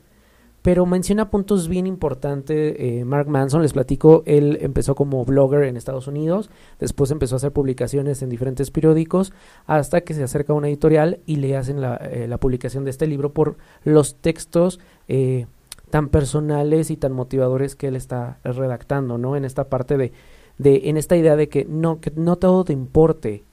pero 0.63 0.87
menciona 0.87 1.29
puntos 1.29 1.69
bien 1.69 1.87
importantes. 1.87 2.77
Eh, 2.79 3.05
Mark 3.05 3.29
Manson, 3.29 3.63
les 3.63 3.73
platico, 3.73 4.23
él 4.27 4.59
empezó 4.61 4.95
como 4.95 5.25
blogger 5.25 5.65
en 5.65 5.77
Estados 5.77 6.07
Unidos, 6.07 6.51
después 6.79 7.11
empezó 7.11 7.35
a 7.35 7.39
hacer 7.39 7.53
publicaciones 7.53 8.23
en 8.23 8.31
diferentes 8.31 8.71
periódicos, 8.71 9.33
hasta 9.67 10.03
que 10.03 10.15
se 10.15 10.23
acerca 10.23 10.53
a 10.53 10.57
una 10.57 10.69
editorial 10.69 11.19
y 11.27 11.37
le 11.37 11.57
hacen 11.57 11.81
la, 11.81 11.97
eh, 11.97 12.27
la 12.29 12.39
publicación 12.39 12.85
de 12.85 12.91
este 12.91 13.07
libro 13.07 13.33
por 13.33 13.57
los 13.85 14.15
textos 14.17 14.79
eh, 15.09 15.47
tan 15.91 16.09
personales 16.09 16.91
y 16.91 16.97
tan 16.97 17.13
motivadores 17.13 17.77
que 17.77 17.89
él 17.89 17.97
está 17.97 18.39
redactando, 18.45 19.19
¿no? 19.19 19.37
En 19.37 19.45
esta 19.45 19.65
parte 19.65 19.97
de, 19.99 20.13
de 20.59 20.89
en 20.89 20.97
esta 20.97 21.17
idea 21.17 21.37
de 21.37 21.49
que 21.49 21.65
no, 21.65 22.01
que 22.01 22.13
no 22.15 22.37
todo 22.37 22.65
te 22.65 22.73
importe, 22.73 23.45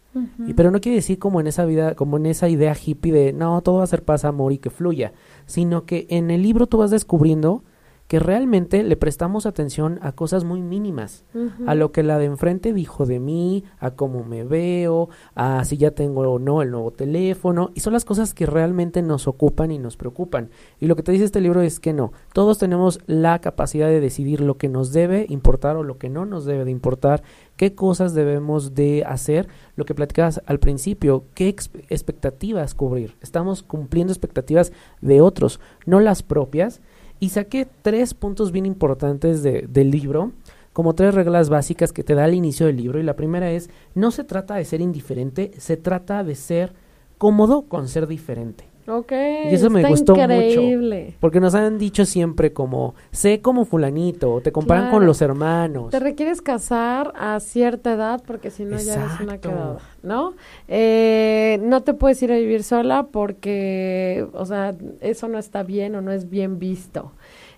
y, 0.47 0.55
pero 0.55 0.71
no 0.71 0.81
quiere 0.81 0.95
decir 0.95 1.19
como 1.19 1.39
en 1.39 1.45
esa 1.45 1.65
vida, 1.65 1.93
como 1.93 2.17
en 2.17 2.25
esa 2.25 2.49
idea 2.49 2.75
hippie 2.75 3.13
de 3.13 3.31
no, 3.31 3.61
todo 3.61 3.77
va 3.77 3.83
a 3.83 3.87
ser 3.87 4.03
paz, 4.03 4.25
amor 4.25 4.51
y 4.51 4.57
que 4.57 4.71
fluya, 4.71 5.13
sino 5.49 5.85
que 5.85 6.05
en 6.09 6.31
el 6.31 6.43
libro 6.43 6.67
tú 6.67 6.77
vas 6.77 6.91
descubriendo 6.91 7.63
que 8.09 8.19
realmente 8.19 8.81
le 8.81 8.97
prestamos 8.97 9.45
atención 9.45 9.99
a 10.01 10.13
cosas 10.13 10.43
muy 10.43 10.63
mínimas, 10.63 11.25
a 11.67 11.75
lo 11.75 11.91
que 11.91 12.01
la 12.01 12.17
de 12.17 12.25
enfrente 12.25 12.73
dijo 12.73 13.05
de 13.05 13.19
mí, 13.19 13.63
a 13.77 13.91
cómo 13.91 14.23
me 14.23 14.43
veo, 14.43 15.09
a 15.35 15.63
si 15.63 15.77
ya 15.77 15.91
tengo 15.91 16.21
o 16.21 16.39
no 16.39 16.63
el 16.63 16.71
nuevo 16.71 16.89
teléfono, 16.89 17.69
y 17.75 17.81
son 17.81 17.93
las 17.93 18.05
cosas 18.05 18.33
que 18.33 18.47
realmente 18.47 19.03
nos 19.03 19.27
ocupan 19.27 19.69
y 19.69 19.77
nos 19.77 19.95
preocupan. 19.95 20.49
Y 20.79 20.87
lo 20.87 20.95
que 20.95 21.03
te 21.03 21.11
dice 21.11 21.23
este 21.25 21.39
libro 21.39 21.61
es 21.61 21.79
que 21.79 21.93
no, 21.93 22.11
todos 22.33 22.57
tenemos 22.57 22.99
la 23.05 23.41
capacidad 23.41 23.89
de 23.89 23.99
decidir 23.99 24.41
lo 24.41 24.57
que 24.57 24.69
nos 24.69 24.91
debe 24.91 25.27
importar 25.29 25.75
o 25.75 25.83
lo 25.83 25.99
que 25.99 26.09
no 26.09 26.25
nos 26.25 26.45
debe 26.45 26.65
de 26.65 26.71
importar, 26.71 27.21
qué 27.59 27.75
cosas 27.75 28.13
debemos 28.13 28.73
de 28.73 29.03
hacer, 29.03 29.49
lo 29.75 29.83
que 29.83 29.93
platicabas 29.93 30.41
al 30.45 30.59
principio, 30.59 31.25
qué 31.33 31.49
expectativas 31.89 32.73
cubrir. 32.73 33.17
Estamos 33.19 33.63
cumpliendo 33.63 34.13
expectativas 34.13 34.71
de 35.01 35.19
otros, 35.19 35.59
no 35.85 35.99
las 35.99 36.23
propias 36.23 36.79
y 37.19 37.31
saqué 37.31 37.67
tres 37.81 38.13
puntos 38.13 38.53
bien 38.53 38.65
importantes 38.65 39.43
de, 39.43 39.67
del 39.67 39.91
libro, 39.91 40.31
como 40.71 40.95
tres 40.95 41.13
reglas 41.13 41.49
básicas 41.49 41.91
que 41.91 42.05
te 42.05 42.15
da 42.15 42.23
al 42.23 42.33
inicio 42.33 42.65
del 42.65 42.77
libro. 42.77 42.97
Y 42.97 43.03
la 43.03 43.17
primera 43.17 43.51
es, 43.51 43.69
no 43.93 44.11
se 44.11 44.23
trata 44.23 44.55
de 44.55 44.63
ser 44.63 44.79
indiferente, 44.79 45.51
se 45.57 45.75
trata 45.75 46.23
de 46.23 46.35
ser 46.35 46.71
cómodo 47.17 47.63
con 47.63 47.89
ser 47.89 48.07
diferente. 48.07 48.68
Ok. 48.89 49.11
Y 49.11 49.53
eso 49.53 49.69
me 49.69 49.87
gustó 49.87 50.15
increíble. 50.15 51.05
mucho. 51.05 51.17
Porque 51.19 51.39
nos 51.39 51.55
han 51.55 51.77
dicho 51.77 52.05
siempre 52.05 52.53
como, 52.53 52.95
sé 53.11 53.41
como 53.41 53.65
fulanito, 53.65 54.41
te 54.41 54.51
comparan 54.51 54.89
con 54.89 55.05
los 55.05 55.21
hermanos. 55.21 55.91
Te 55.91 55.99
requieres 55.99 56.41
casar 56.41 57.13
a 57.15 57.39
cierta 57.39 57.93
edad 57.93 58.21
porque 58.25 58.49
si 58.49 58.65
no 58.65 58.77
ya 58.77 58.95
eres 58.95 59.19
una 59.21 59.37
quedada, 59.37 59.79
¿no? 60.03 60.33
Eh, 60.67 61.59
no 61.61 61.83
te 61.83 61.93
puedes 61.93 62.21
ir 62.23 62.31
a 62.31 62.37
vivir 62.37 62.63
sola 62.63 63.07
porque, 63.11 64.27
o 64.33 64.45
sea, 64.45 64.75
eso 65.01 65.27
no 65.27 65.37
está 65.37 65.63
bien 65.63 65.95
o 65.95 66.01
no 66.01 66.11
es 66.11 66.29
bien 66.29 66.59
visto 66.59 67.11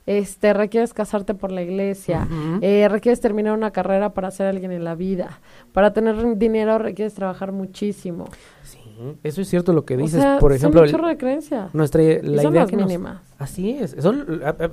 este, 0.05 0.53
requieres 0.53 0.93
casarte 0.93 1.33
por 1.33 1.51
la 1.51 1.61
iglesia, 1.61 2.27
eh, 2.61 2.87
requieres 2.89 3.21
terminar 3.21 3.53
una 3.53 3.71
carrera 3.71 4.13
para 4.13 4.31
ser 4.31 4.47
alguien 4.47 4.71
en 4.71 4.83
la 4.83 4.95
vida, 4.95 5.39
para 5.73 5.93
tener 5.93 6.37
dinero 6.37 6.77
requieres 6.79 7.13
trabajar 7.13 7.51
muchísimo. 7.51 8.27
Sí, 8.63 8.79
eso 9.23 9.41
es 9.41 9.47
cierto 9.47 9.73
lo 9.73 9.85
que 9.85 9.97
dices. 9.97 10.23
por 10.39 10.53
ejemplo, 10.53 10.87
son 10.87 11.05
de 11.05 11.17
creencia. 11.17 11.69
Nuestra 11.73 12.01
la 12.01 12.43
idea 12.43 12.65
que 12.65 12.99
así 13.37 13.71
es, 13.71 13.93
eso 13.93 14.13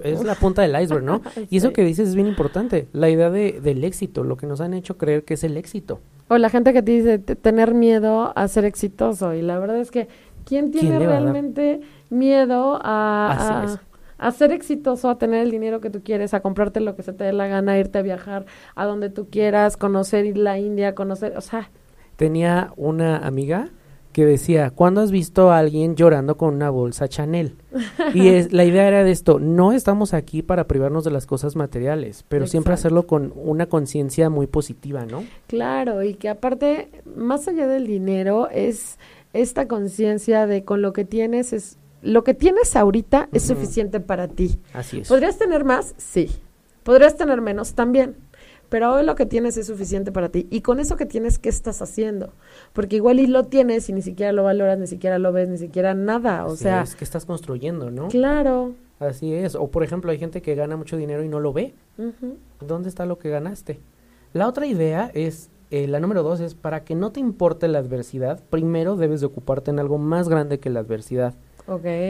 es 0.03 0.25
la 0.25 0.35
punta 0.35 0.63
del 0.63 0.81
iceberg, 0.81 1.05
¿no? 1.05 1.23
Y 1.51 1.59
eso 1.59 1.73
que 1.73 1.85
dices 1.85 2.09
es 2.09 2.15
bien 2.15 2.27
importante, 2.27 2.89
la 2.93 3.09
idea 3.09 3.31
de, 3.31 3.61
del 3.61 3.85
éxito, 3.85 4.25
lo 4.25 4.37
que 4.37 4.47
nos 4.47 4.61
han 4.61 4.75
hecho 4.75 4.97
creer 4.99 5.25
que 5.25 5.35
es 5.35 5.45
el 5.45 5.57
éxito. 5.57 6.01
O 6.29 6.37
la 6.37 6.51
gente 6.51 6.73
que 6.73 6.83
te 6.83 6.93
dice 6.93 7.19
tener 7.19 7.75
miedo 7.75 8.33
a 8.37 8.49
ser 8.49 8.65
exitoso 8.65 9.35
y 9.35 9.41
la 9.41 9.59
verdad 9.59 9.79
es 9.79 9.91
que 9.91 10.09
¿quién 10.45 10.71
tiene 10.71 10.99
realmente 10.99 11.81
miedo 12.11 12.79
a, 12.83 13.79
a 14.19 14.31
ser 14.33 14.53
exitoso, 14.53 15.09
a 15.09 15.19
tener 15.19 15.43
el 15.43 15.51
dinero 15.51 15.81
que 15.81 15.91
tú 15.91 16.03
quieres, 16.03 16.35
a 16.35 16.41
comprarte 16.41 16.81
lo 16.81 16.97
que 16.97 17.03
se 17.03 17.13
te 17.13 17.25
dé 17.25 17.33
la 17.33 17.47
gana, 17.47 17.79
irte 17.79 17.99
a 17.99 18.03
viajar 18.03 18.47
a 18.75 18.85
donde 18.85 19.11
tú 19.11 19.29
quieras, 19.31 19.77
conocer 19.77 20.37
la 20.37 20.59
India, 20.59 20.95
conocer, 20.95 21.37
o 21.37 21.41
sea. 21.41 21.71
Tenía 22.17 22.73
una 22.77 23.19
amiga 23.19 23.71
que 24.19 24.27
decía, 24.27 24.71
¿cuándo 24.71 25.01
has 25.01 25.13
visto 25.13 25.53
a 25.53 25.59
alguien 25.59 25.95
llorando 25.95 26.37
con 26.37 26.53
una 26.53 26.71
bolsa 26.71 27.07
Chanel? 27.07 27.55
Y 28.15 28.31
es, 28.31 28.53
la 28.53 28.65
idea 28.65 28.89
era 28.89 29.05
de 29.05 29.13
esto, 29.13 29.39
no 29.39 29.71
estamos 29.71 30.13
aquí 30.13 30.43
para 30.43 30.67
privarnos 30.67 31.05
de 31.05 31.13
las 31.13 31.25
cosas 31.25 31.55
materiales, 31.55 32.25
pero 32.29 32.49
siempre 32.49 32.75
hacerlo 32.75 33.07
con 33.07 33.33
una 33.37 33.67
conciencia 33.67 34.29
muy 34.29 34.49
positiva, 34.49 35.07
¿no? 35.07 35.23
Claro, 35.47 36.03
y 36.03 36.15
que 36.15 36.29
aparte, 36.29 36.91
más 37.15 37.47
allá 37.47 37.69
del 37.69 37.87
dinero, 37.87 38.49
es 38.51 38.99
esta 39.35 39.69
conciencia 39.69 40.49
de 40.49 40.65
con 40.65 40.83
lo 40.83 40.93
que 40.93 41.05
tienes 41.05 41.53
es 41.53 41.79
lo 42.03 42.25
que 42.25 42.35
tienes 42.35 42.75
ahorita 42.75 43.29
es 43.33 43.45
suficiente 43.45 44.01
para 44.01 44.27
ti. 44.27 44.59
Así 44.73 44.99
es. 44.99 45.09
¿Podrías 45.09 45.39
tener 45.39 45.65
más? 45.65 45.95
Sí. 45.97 46.29
¿Podrías 46.83 47.17
tener 47.17 47.41
menos? 47.41 47.75
También. 47.75 48.17
Pero 48.69 48.93
hoy 48.93 49.05
lo 49.05 49.15
que 49.15 49.27
tienes 49.27 49.57
es 49.57 49.67
suficiente 49.67 50.13
para 50.13 50.29
ti. 50.29 50.47
Y 50.51 50.61
con 50.61 50.81
eso 50.81 50.97
que 50.97 51.07
tienes, 51.07 51.39
¿qué 51.39 51.49
estás 51.49 51.81
haciendo? 51.81 52.33
Porque 52.73 52.97
igual 52.97 53.19
y 53.19 53.27
lo 53.27 53.45
tienes 53.45 53.89
y 53.89 53.93
ni 53.93 54.03
siquiera 54.03 54.33
lo 54.33 54.45
valoras, 54.45 54.79
ni 54.79 54.87
siquiera 54.87 55.19
lo 55.19 55.33
ves, 55.33 55.49
ni 55.49 55.59
siquiera 55.59 55.95
nada. 55.95 56.45
O 56.45 56.57
sea. 56.57 56.83
Es 56.83 56.95
que 56.95 57.05
estás 57.05 57.25
construyendo, 57.25 57.91
¿no? 57.91 58.09
Claro. 58.09 58.75
Así 59.01 59.33
es. 59.33 59.55
O 59.55 59.69
por 59.69 59.85
ejemplo, 59.85 60.11
hay 60.11 60.19
gente 60.19 60.43
que 60.43 60.55
gana 60.55 60.77
mucho 60.77 60.97
dinero 60.97 61.23
y 61.23 61.29
no 61.29 61.41
lo 61.41 61.53
ve. 61.53 61.75
¿Dónde 62.61 62.89
está 62.89 63.07
lo 63.07 63.19
que 63.19 63.31
ganaste? 63.31 63.81
La 64.33 64.47
otra 64.47 64.67
idea 64.67 65.11
es 65.15 65.51
eh, 65.71 65.87
la 65.87 66.01
número 66.01 66.23
dos 66.23 66.41
es 66.41 66.55
para 66.55 66.85
que 66.85 66.95
no 66.95 67.13
te 67.13 67.21
importe 67.21 67.69
la 67.69 67.79
adversidad, 67.79 68.43
primero 68.49 68.97
debes 68.97 69.21
de 69.21 69.27
ocuparte 69.27 69.71
en 69.71 69.79
algo 69.79 69.99
más 69.99 70.29
grande 70.29 70.61
que 70.61 70.71
la 70.71 70.81
adversidad. 70.81 71.35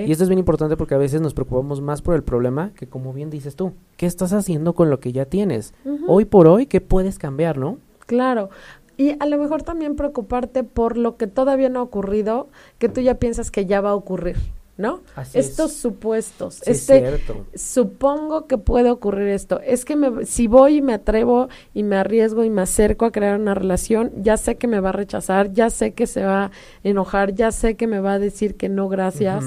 Y 0.06 0.12
esto 0.12 0.24
es 0.24 0.28
bien 0.28 0.38
importante 0.38 0.76
porque 0.76 0.94
a 0.94 0.98
veces 0.98 1.20
nos 1.20 1.34
preocupamos 1.34 1.80
más 1.80 2.00
por 2.00 2.14
el 2.14 2.22
problema 2.22 2.72
que 2.74 2.86
como 2.86 3.12
bien 3.12 3.28
dices 3.28 3.56
tú, 3.56 3.72
¿qué 3.96 4.06
estás 4.06 4.32
haciendo 4.32 4.74
con 4.74 4.88
lo 4.88 5.00
que 5.00 5.12
ya 5.12 5.24
tienes? 5.24 5.74
Hoy 6.06 6.24
por 6.24 6.46
hoy, 6.46 6.66
¿qué 6.66 6.80
puedes 6.80 7.18
cambiar, 7.18 7.58
no? 7.58 7.78
Claro. 8.06 8.50
Y 8.96 9.16
a 9.20 9.26
lo 9.26 9.38
mejor 9.38 9.62
también 9.62 9.96
preocuparte 9.96 10.64
por 10.64 10.96
lo 10.96 11.16
que 11.16 11.26
todavía 11.26 11.68
no 11.68 11.80
ha 11.80 11.82
ocurrido, 11.82 12.48
que 12.78 12.88
tú 12.88 13.00
ya 13.00 13.14
piensas 13.14 13.50
que 13.50 13.66
ya 13.66 13.80
va 13.80 13.90
a 13.90 13.94
ocurrir. 13.94 14.36
¿No? 14.78 15.00
Estos 15.34 15.72
supuestos. 15.72 16.62
este, 16.64 17.20
supongo 17.54 18.46
que 18.46 18.56
puede 18.56 18.90
ocurrir 18.90 19.28
esto. 19.28 19.60
Es 19.60 19.84
que 19.84 19.96
me, 19.96 20.24
si 20.24 20.46
voy 20.46 20.76
y 20.76 20.82
me 20.82 20.94
atrevo 20.94 21.48
y 21.74 21.82
me 21.82 21.96
arriesgo 21.96 22.44
y 22.44 22.50
me 22.50 22.62
acerco 22.62 23.04
a 23.04 23.10
crear 23.10 23.38
una 23.38 23.54
relación, 23.54 24.12
ya 24.22 24.36
sé 24.36 24.56
que 24.56 24.68
me 24.68 24.78
va 24.78 24.90
a 24.90 24.92
rechazar, 24.92 25.52
ya 25.52 25.68
sé 25.68 25.92
que 25.92 26.06
se 26.06 26.24
va 26.24 26.44
a 26.44 26.50
enojar, 26.84 27.34
ya 27.34 27.50
sé 27.50 27.74
que 27.74 27.88
me 27.88 27.98
va 27.98 28.14
a 28.14 28.18
decir 28.20 28.54
que 28.54 28.68
no, 28.68 28.88
gracias. 28.88 29.44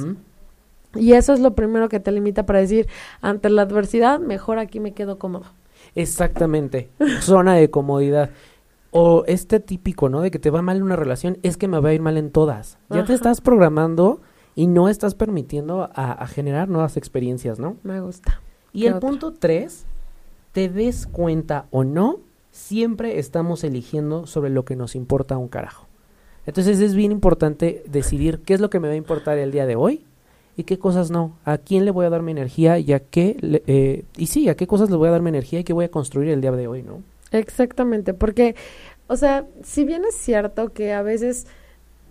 Y 0.96 1.14
eso 1.14 1.34
es 1.34 1.40
lo 1.40 1.56
primero 1.56 1.88
que 1.88 2.02
te 2.02 2.12
limita 2.12 2.46
para 2.46 2.60
decir, 2.60 2.88
ante 3.22 3.50
la 3.50 3.62
adversidad, 3.62 4.20
mejor 4.20 4.60
aquí 4.60 4.82
me 4.82 4.92
quedo 4.92 5.18
cómodo. 5.18 5.46
Exactamente, 5.96 6.90
zona 7.22 7.56
de 7.56 7.72
comodidad. 7.72 8.32
O 8.94 9.24
este 9.28 9.62
típico, 9.62 10.10
¿no? 10.10 10.20
De 10.20 10.30
que 10.32 10.40
te 10.40 10.50
va 10.50 10.62
mal 10.62 10.76
en 10.76 10.84
una 10.84 10.98
relación, 10.98 11.38
es 11.44 11.56
que 11.56 11.70
me 11.70 11.80
va 11.80 11.90
a 11.90 11.94
ir 11.94 12.02
mal 12.02 12.18
en 12.18 12.32
todas. 12.32 12.78
Ya 12.90 13.06
te 13.06 13.14
estás 13.14 13.40
programando 13.40 14.20
y 14.56 14.68
no 14.68 14.90
estás 14.90 15.16
permitiendo 15.16 15.90
a, 15.94 16.28
generar 16.28 16.70
nuevas 16.70 16.98
experiencias, 16.98 17.60
¿no? 17.60 17.78
Me 17.84 18.02
gusta. 18.02 18.42
Y 18.74 18.86
el 18.86 19.00
punto 19.00 19.34
tres, 19.34 19.86
te 20.52 20.70
des 20.70 21.08
cuenta 21.08 21.66
o 21.72 21.84
no, 21.84 22.20
siempre 22.52 23.20
estamos 23.20 23.64
eligiendo 23.64 24.28
sobre 24.28 24.50
lo 24.50 24.66
que 24.66 24.76
nos 24.76 24.96
importa 24.96 25.38
un 25.38 25.48
carajo. 25.48 25.88
Entonces 26.46 26.80
es 26.80 26.96
bien 26.96 27.12
importante 27.12 27.84
decidir 27.88 28.40
qué 28.40 28.54
es 28.54 28.60
lo 28.62 28.70
que 28.70 28.80
me 28.80 28.88
va 28.88 28.94
a 28.94 28.98
importar 28.98 29.38
el 29.38 29.52
día 29.52 29.66
de 29.66 29.76
hoy 29.76 30.06
y 30.58 30.64
qué 30.64 30.80
cosas 30.80 31.12
no. 31.12 31.38
A 31.46 31.58
quién 31.58 31.86
le 31.86 31.92
voy 31.92 32.06
a 32.06 32.10
dar 32.10 32.24
mi 32.24 32.32
energía 32.32 32.80
y 32.80 32.94
a 32.94 33.00
qué, 33.00 33.38
eh, 33.68 34.06
y 34.18 34.28
sí, 34.28 34.50
a 34.50 34.56
qué 34.56 34.68
cosas 34.68 34.90
le 34.90 34.96
voy 34.96 35.08
a 35.08 35.12
dar 35.12 35.22
mi 35.22 35.30
energía 35.30 35.60
y 35.60 35.64
qué 35.64 35.74
voy 35.74 35.86
a 35.86 35.92
construir 35.92 36.30
el 36.30 36.42
día 36.42 36.52
de 36.52 36.68
hoy, 36.68 36.84
¿no? 36.84 37.04
Exactamente, 37.32 38.14
porque, 38.14 38.56
o 39.08 39.16
sea, 39.16 39.46
si 39.64 39.86
bien 39.86 40.04
es 40.04 40.16
cierto 40.16 40.74
que 40.74 40.94
a 40.94 41.02
veces 41.02 41.48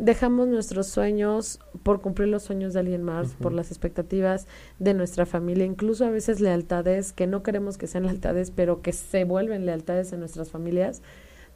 dejamos 0.00 0.48
nuestros 0.48 0.86
sueños 0.86 1.60
por 1.82 2.00
cumplir 2.00 2.28
los 2.28 2.42
sueños 2.42 2.72
de 2.72 2.80
alguien 2.80 3.02
más, 3.02 3.34
por 3.34 3.52
las 3.52 3.70
expectativas 3.70 4.46
de 4.78 4.94
nuestra 4.94 5.26
familia, 5.26 5.64
incluso 5.64 6.04
a 6.04 6.10
veces 6.10 6.40
lealtades 6.40 7.12
que 7.12 7.26
no 7.26 7.42
queremos 7.42 7.78
que 7.78 7.86
sean 7.86 8.04
lealtades, 8.04 8.50
pero 8.50 8.82
que 8.82 8.92
se 8.92 9.24
vuelven 9.24 9.66
lealtades 9.66 10.12
en 10.12 10.20
nuestras 10.20 10.50
familias. 10.50 11.02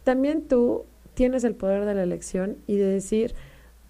También 0.05 0.47
tú 0.47 0.85
tienes 1.15 1.45
el 1.45 1.55
poder 1.55 1.87
de 1.87 1.95
la 1.95 2.03
elección 2.03 2.59
y 2.67 2.77
de 2.77 2.87
decir, 2.87 3.35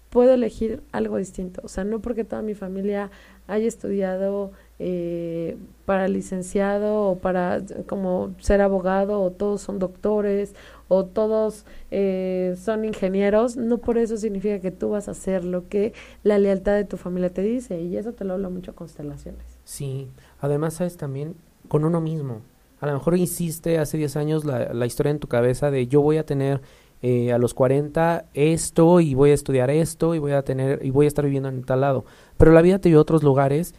puedo 0.09 0.33
elegir 0.33 0.81
algo 0.93 1.17
distinto. 1.17 1.61
O 1.63 1.67
sea, 1.67 1.83
no 1.83 1.99
porque 1.99 2.23
toda 2.23 2.41
mi 2.41 2.55
familia 2.55 3.11
haya 3.47 3.67
estudiado 3.67 4.53
eh, 4.79 5.57
para 5.85 6.07
licenciado 6.07 7.03
o 7.03 7.19
para 7.19 7.61
como 7.87 8.35
ser 8.39 8.61
abogado 8.61 9.21
o 9.21 9.31
todos 9.31 9.61
son 9.61 9.79
doctores 9.79 10.53
o 10.87 11.05
todos 11.05 11.65
eh, 11.91 12.55
son 12.57 12.85
ingenieros, 12.85 13.55
no 13.55 13.77
por 13.77 13.97
eso 13.97 14.17
significa 14.17 14.59
que 14.59 14.71
tú 14.71 14.89
vas 14.89 15.07
a 15.07 15.11
hacer 15.11 15.45
lo 15.45 15.69
que 15.69 15.93
la 16.23 16.37
lealtad 16.37 16.73
de 16.75 16.83
tu 16.83 16.97
familia 16.97 17.31
te 17.31 17.41
dice 17.41 17.81
y 17.81 17.97
eso 17.97 18.13
te 18.13 18.25
lo 18.25 18.33
habla 18.33 18.49
mucho 18.49 18.75
constelaciones. 18.75 19.43
Sí, 19.63 20.09
además 20.39 20.75
sabes 20.75 20.97
también 20.97 21.35
con 21.67 21.85
uno 21.85 22.01
mismo. 22.01 22.41
A 22.81 22.87
lo 22.87 22.93
mejor 22.93 23.17
hiciste 23.17 23.79
hace 23.79 23.97
10 23.97 24.17
años 24.17 24.45
la, 24.45 24.73
la 24.73 24.85
historia 24.85 25.11
en 25.11 25.19
tu 25.19 25.27
cabeza 25.27 25.71
de 25.71 25.87
yo 25.87 26.01
voy 26.01 26.17
a 26.17 26.25
tener 26.25 26.61
eh, 27.07 27.33
a 27.33 27.37
los 27.37 27.53
40 27.53 28.25
esto 28.33 28.99
y 28.99 29.13
voy 29.13 29.29
a 29.29 29.35
estudiar 29.35 29.69
esto 29.69 30.15
y 30.15 30.19
voy 30.19 30.31
a 30.31 30.41
tener 30.41 30.83
y 30.83 30.89
voy 30.89 31.05
a 31.05 31.07
estar 31.07 31.23
viviendo 31.23 31.49
en 31.49 31.63
tal 31.63 31.81
lado. 31.81 32.03
Pero 32.37 32.51
la 32.51 32.63
vida 32.63 32.79
te 32.79 32.89
llevó 32.89 32.99
a 32.99 33.01
otros 33.03 33.21
lugares 33.21 33.75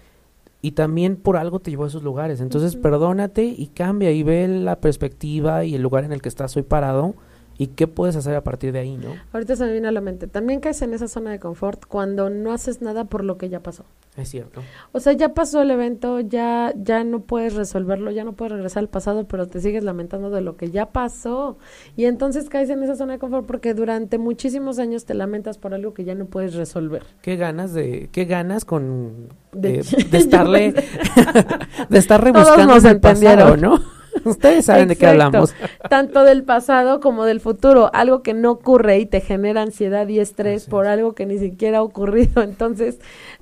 y 0.62 0.72
también 0.72 1.16
por 1.16 1.36
algo 1.36 1.60
te 1.60 1.70
llevó 1.70 1.84
a 1.84 1.88
esos 1.88 2.02
lugares. 2.02 2.40
Entonces, 2.40 2.76
perdónate 2.76 3.44
y 3.44 3.68
cambia 3.68 4.10
y 4.10 4.22
ve 4.22 4.48
la 4.48 4.80
perspectiva 4.80 5.64
y 5.64 5.74
el 5.74 5.82
lugar 5.82 6.04
en 6.04 6.12
el 6.12 6.22
que 6.22 6.28
estás 6.28 6.56
hoy 6.56 6.62
parado 6.62 7.14
¿Y 7.58 7.68
qué 7.68 7.86
puedes 7.86 8.16
hacer 8.16 8.34
a 8.34 8.44
partir 8.44 8.72
de 8.72 8.80
ahí, 8.80 8.96
no? 8.96 9.14
Ahorita 9.32 9.56
se 9.56 9.64
me 9.64 9.72
viene 9.72 9.88
a 9.88 9.92
la 9.92 10.00
mente. 10.00 10.26
También 10.26 10.60
caes 10.60 10.82
en 10.82 10.92
esa 10.92 11.08
zona 11.08 11.30
de 11.30 11.40
confort 11.40 11.86
cuando 11.86 12.28
no 12.28 12.52
haces 12.52 12.82
nada 12.82 13.04
por 13.04 13.24
lo 13.24 13.38
que 13.38 13.48
ya 13.48 13.60
pasó. 13.60 13.84
Es 14.16 14.30
cierto. 14.30 14.62
O 14.92 15.00
sea, 15.00 15.12
ya 15.12 15.34
pasó 15.34 15.60
el 15.60 15.70
evento, 15.70 16.20
ya, 16.20 16.72
ya 16.74 17.04
no 17.04 17.20
puedes 17.20 17.54
resolverlo, 17.54 18.10
ya 18.10 18.24
no 18.24 18.32
puedes 18.32 18.52
regresar 18.52 18.82
al 18.82 18.88
pasado, 18.88 19.28
pero 19.28 19.46
te 19.46 19.60
sigues 19.60 19.84
lamentando 19.84 20.30
de 20.30 20.40
lo 20.40 20.56
que 20.56 20.70
ya 20.70 20.86
pasó. 20.86 21.58
Y 21.96 22.06
entonces 22.06 22.48
caes 22.48 22.70
en 22.70 22.82
esa 22.82 22.96
zona 22.96 23.14
de 23.14 23.18
confort 23.18 23.46
porque 23.46 23.74
durante 23.74 24.16
muchísimos 24.18 24.78
años 24.78 25.04
te 25.04 25.12
lamentas 25.14 25.58
por 25.58 25.74
algo 25.74 25.92
que 25.92 26.04
ya 26.04 26.14
no 26.14 26.26
puedes 26.26 26.54
resolver. 26.54 27.02
¿Qué 27.20 27.36
ganas 27.36 27.74
de, 27.74 28.08
qué 28.10 28.24
ganas 28.24 28.64
con 28.64 29.28
de, 29.52 29.78
estarle, 30.12 30.72
de 31.90 31.98
estar 31.98 32.22
rebuscando 32.22 32.76
el 32.76 33.00
pasado, 33.00 33.56
¿no? 33.56 33.95
Ustedes 34.26 34.64
saben 34.66 34.88
de 34.88 34.96
qué 34.96 35.06
hablamos. 35.06 35.54
Tanto 35.88 36.24
del 36.24 36.42
pasado 36.42 37.00
como 37.00 37.24
del 37.24 37.40
futuro, 37.40 37.90
algo 37.94 38.22
que 38.22 38.34
no 38.34 38.50
ocurre 38.50 38.98
y 38.98 39.06
te 39.06 39.20
genera 39.20 39.62
ansiedad 39.62 40.08
y 40.08 40.18
estrés 40.18 40.66
por 40.66 40.86
algo 40.86 41.14
que 41.14 41.26
ni 41.26 41.38
siquiera 41.38 41.78
ha 41.78 41.82
ocurrido. 41.82 42.42
Entonces, 42.42 42.98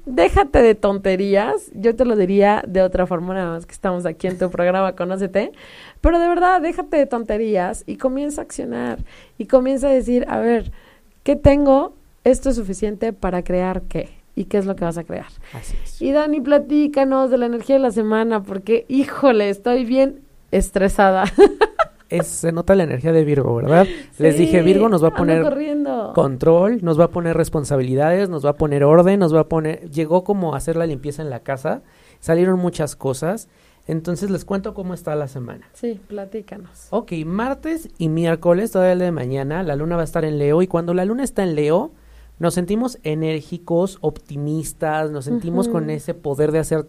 déjate 0.06 0.62
de 0.62 0.74
tonterías. 0.74 1.70
Yo 1.72 1.96
te 1.96 2.04
lo 2.04 2.16
diría 2.16 2.62
de 2.66 2.82
otra 2.82 3.06
forma, 3.06 3.34
nada 3.34 3.50
más 3.50 3.66
que 3.66 3.72
estamos 3.72 4.06
aquí 4.06 4.26
en 4.26 4.38
tu 4.38 4.50
programa 4.50 4.94
Conócete. 4.94 5.52
Pero 6.00 6.18
de 6.18 6.28
verdad, 6.28 6.60
déjate 6.60 6.98
de 6.98 7.06
tonterías 7.06 7.82
y 7.86 7.96
comienza 7.96 8.42
a 8.42 8.44
accionar. 8.44 8.98
Y 9.38 9.46
comienza 9.46 9.88
a 9.88 9.90
decir, 9.90 10.26
a 10.28 10.38
ver, 10.38 10.70
¿qué 11.22 11.36
tengo? 11.36 11.94
Esto 12.24 12.50
es 12.50 12.56
suficiente 12.56 13.12
para 13.12 13.42
crear 13.42 13.82
qué 13.82 14.10
y 14.36 14.46
qué 14.46 14.58
es 14.58 14.66
lo 14.66 14.76
que 14.76 14.84
vas 14.84 14.98
a 14.98 15.04
crear. 15.04 15.26
Así 15.52 15.76
es. 15.82 16.02
Y 16.02 16.12
Dani, 16.12 16.40
platícanos 16.40 17.30
de 17.30 17.38
la 17.38 17.46
energía 17.46 17.76
de 17.76 17.82
la 17.82 17.90
semana, 17.90 18.42
porque, 18.42 18.84
híjole, 18.88 19.48
estoy 19.48 19.84
bien 19.84 20.23
estresada. 20.56 21.24
Es, 22.08 22.26
se 22.26 22.52
nota 22.52 22.74
la 22.74 22.84
energía 22.84 23.12
de 23.12 23.24
Virgo, 23.24 23.56
¿verdad? 23.56 23.86
Les 24.18 24.38
dije, 24.38 24.62
Virgo 24.62 24.88
nos 24.88 25.02
va 25.02 25.08
a 25.08 25.14
poner 25.14 25.42
control, 26.14 26.78
nos 26.82 27.00
va 27.00 27.04
a 27.04 27.10
poner 27.10 27.36
responsabilidades, 27.36 28.28
nos 28.28 28.44
va 28.44 28.50
a 28.50 28.56
poner 28.56 28.84
orden, 28.84 29.18
nos 29.18 29.34
va 29.34 29.40
a 29.40 29.48
poner... 29.48 29.90
Llegó 29.90 30.22
como 30.22 30.54
a 30.54 30.58
hacer 30.58 30.76
la 30.76 30.86
limpieza 30.86 31.22
en 31.22 31.30
la 31.30 31.40
casa, 31.40 31.82
salieron 32.20 32.58
muchas 32.58 32.94
cosas. 32.94 33.48
Entonces 33.86 34.30
les 34.30 34.44
cuento 34.44 34.74
cómo 34.74 34.94
está 34.94 35.14
la 35.14 35.28
semana. 35.28 35.68
Sí, 35.72 36.00
platícanos. 36.06 36.86
Ok, 36.90 37.12
martes 37.26 37.88
y 37.98 38.08
miércoles, 38.08 38.70
todavía 38.70 38.92
el 38.92 38.98
de 39.00 39.12
mañana, 39.12 39.62
la 39.62 39.76
luna 39.76 39.96
va 39.96 40.02
a 40.02 40.06
estar 40.06 40.24
en 40.24 40.38
Leo 40.38 40.62
y 40.62 40.66
cuando 40.66 40.94
la 40.94 41.04
luna 41.04 41.24
está 41.24 41.42
en 41.42 41.54
Leo, 41.54 41.92
nos 42.38 42.54
sentimos 42.54 42.98
enérgicos, 43.02 43.98
optimistas, 44.00 45.10
nos 45.10 45.26
sentimos 45.26 45.68
con 45.68 45.90
ese 45.90 46.14
poder 46.14 46.50
de 46.50 46.60
hacer 46.60 46.86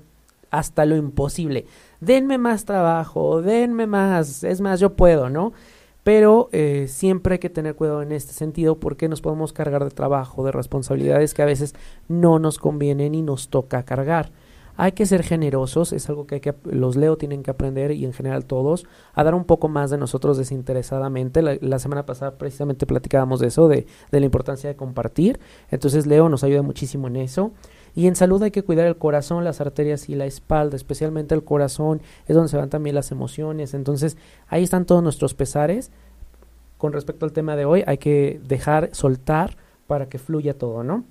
hasta 0.51 0.85
lo 0.85 0.95
imposible. 0.95 1.65
Denme 2.05 2.37
más 2.37 2.65
trabajo, 2.65 3.41
denme 3.41 3.87
más, 3.87 4.43
es 4.43 4.61
más, 4.61 4.79
yo 4.79 4.93
puedo, 4.95 5.31
¿no? 5.31 5.53
Pero 6.03 6.49
eh, 6.51 6.85
siempre 6.87 7.33
hay 7.33 7.39
que 7.39 7.49
tener 7.49 7.73
cuidado 7.73 8.03
en 8.03 8.11
este 8.11 8.31
sentido 8.31 8.79
porque 8.79 9.09
nos 9.09 9.21
podemos 9.21 9.53
cargar 9.53 9.83
de 9.83 9.89
trabajo, 9.89 10.45
de 10.45 10.51
responsabilidades 10.51 11.33
que 11.33 11.41
a 11.41 11.45
veces 11.45 11.73
no 12.07 12.37
nos 12.37 12.59
convienen 12.59 13.15
y 13.15 13.23
nos 13.23 13.49
toca 13.49 13.81
cargar. 13.81 14.31
Hay 14.77 14.91
que 14.91 15.07
ser 15.07 15.23
generosos, 15.23 15.93
es 15.93 16.07
algo 16.07 16.27
que, 16.27 16.35
hay 16.35 16.41
que 16.41 16.53
los 16.65 16.95
Leo 16.95 17.17
tienen 17.17 17.41
que 17.41 17.49
aprender 17.49 17.89
y 17.91 18.05
en 18.05 18.13
general 18.13 18.45
todos, 18.45 18.85
a 19.15 19.23
dar 19.23 19.33
un 19.33 19.45
poco 19.45 19.67
más 19.67 19.89
de 19.89 19.97
nosotros 19.97 20.37
desinteresadamente. 20.37 21.41
La, 21.41 21.79
semana 21.79 22.05
pasada 22.05 22.37
precisamente 22.37 22.85
platicábamos 22.85 23.39
de 23.39 23.47
eso, 23.47 23.67
de, 23.67 23.87
de 24.11 24.19
la 24.19 24.25
importancia 24.27 24.69
de 24.69 24.75
compartir. 24.75 25.39
Entonces 25.71 26.05
Leo 26.05 26.29
nos 26.29 26.43
ayuda 26.43 26.61
muchísimo 26.61 27.07
en 27.07 27.15
eso. 27.15 27.51
Y 27.95 28.07
en 28.07 28.15
salud 28.15 28.43
hay 28.43 28.51
que 28.51 28.63
cuidar 28.63 28.85
el 28.85 28.97
corazón, 28.97 29.43
las 29.43 29.61
arterias 29.61 30.09
y 30.09 30.15
la 30.15 30.25
espalda, 30.25 30.75
especialmente 30.75 31.33
el 31.33 31.43
corazón, 31.43 32.01
es 32.27 32.35
donde 32.35 32.49
se 32.49 32.57
van 32.57 32.69
también 32.69 32.95
las 32.95 33.11
emociones. 33.11 33.73
Entonces, 33.73 34.17
ahí 34.47 34.63
están 34.63 34.85
todos 34.85 35.01
nuestros 35.01 35.33
pesares. 35.33 35.91
Con 36.77 36.91
respecto 36.91 37.25
al 37.25 37.31
tema 37.31 37.55
de 37.55 37.65
hoy, 37.65 37.83
hay 37.87 37.97
que 37.97 38.41
dejar 38.45 38.89
soltar 38.93 39.55
para 39.87 40.09
que 40.09 40.17
fluya 40.17 40.57
todo, 40.57 40.83
¿no? 40.83 41.05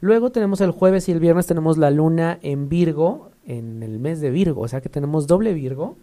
Luego 0.00 0.30
tenemos 0.30 0.60
el 0.60 0.70
jueves 0.70 1.08
y 1.08 1.12
el 1.12 1.20
viernes 1.20 1.46
tenemos 1.46 1.78
la 1.78 1.90
luna 1.90 2.38
en 2.42 2.68
Virgo, 2.68 3.30
en 3.46 3.82
el 3.82 3.98
mes 3.98 4.20
de 4.20 4.30
Virgo, 4.30 4.62
o 4.62 4.68
sea 4.68 4.80
que 4.80 4.88
tenemos 4.88 5.26
doble 5.26 5.54
Virgo. 5.54 5.96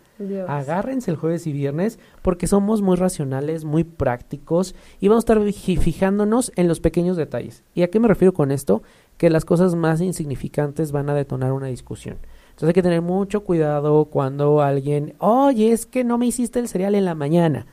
Agárrense 0.48 1.10
el 1.10 1.18
jueves 1.18 1.48
y 1.48 1.54
viernes 1.54 2.00
porque 2.22 2.48
somos 2.48 2.82
muy 2.82 2.96
racionales, 2.96 3.66
muy 3.66 3.84
prácticos 3.84 4.76
y 5.00 5.08
vamos 5.08 5.28
a 5.28 5.34
estar 5.34 5.54
fijándonos 5.80 6.52
en 6.56 6.68
los 6.68 6.80
pequeños 6.80 7.18
detalles. 7.18 7.64
¿Y 7.74 7.84
a 7.84 7.90
qué 7.90 8.00
me 8.00 8.08
refiero 8.08 8.34
con 8.34 8.52
esto? 8.52 8.84
Que 9.22 9.30
las 9.30 9.46
cosas 9.46 9.76
más 9.76 10.02
insignificantes 10.02 10.92
van 10.92 11.08
a 11.08 11.14
detonar 11.14 11.54
una 11.54 11.68
discusión. 11.68 12.18
Entonces 12.50 12.70
hay 12.70 12.74
que 12.74 12.82
tener 12.82 13.04
mucho 13.04 13.44
cuidado 13.44 14.06
cuando 14.06 14.64
alguien, 14.64 15.14
oye, 15.20 15.74
es 15.74 15.86
que 15.86 16.04
no 16.04 16.18
me 16.18 16.26
hiciste 16.26 16.58
el 16.58 16.68
cereal 16.68 16.96
en 16.96 17.06
la 17.06 17.14
mañana. 17.14 17.68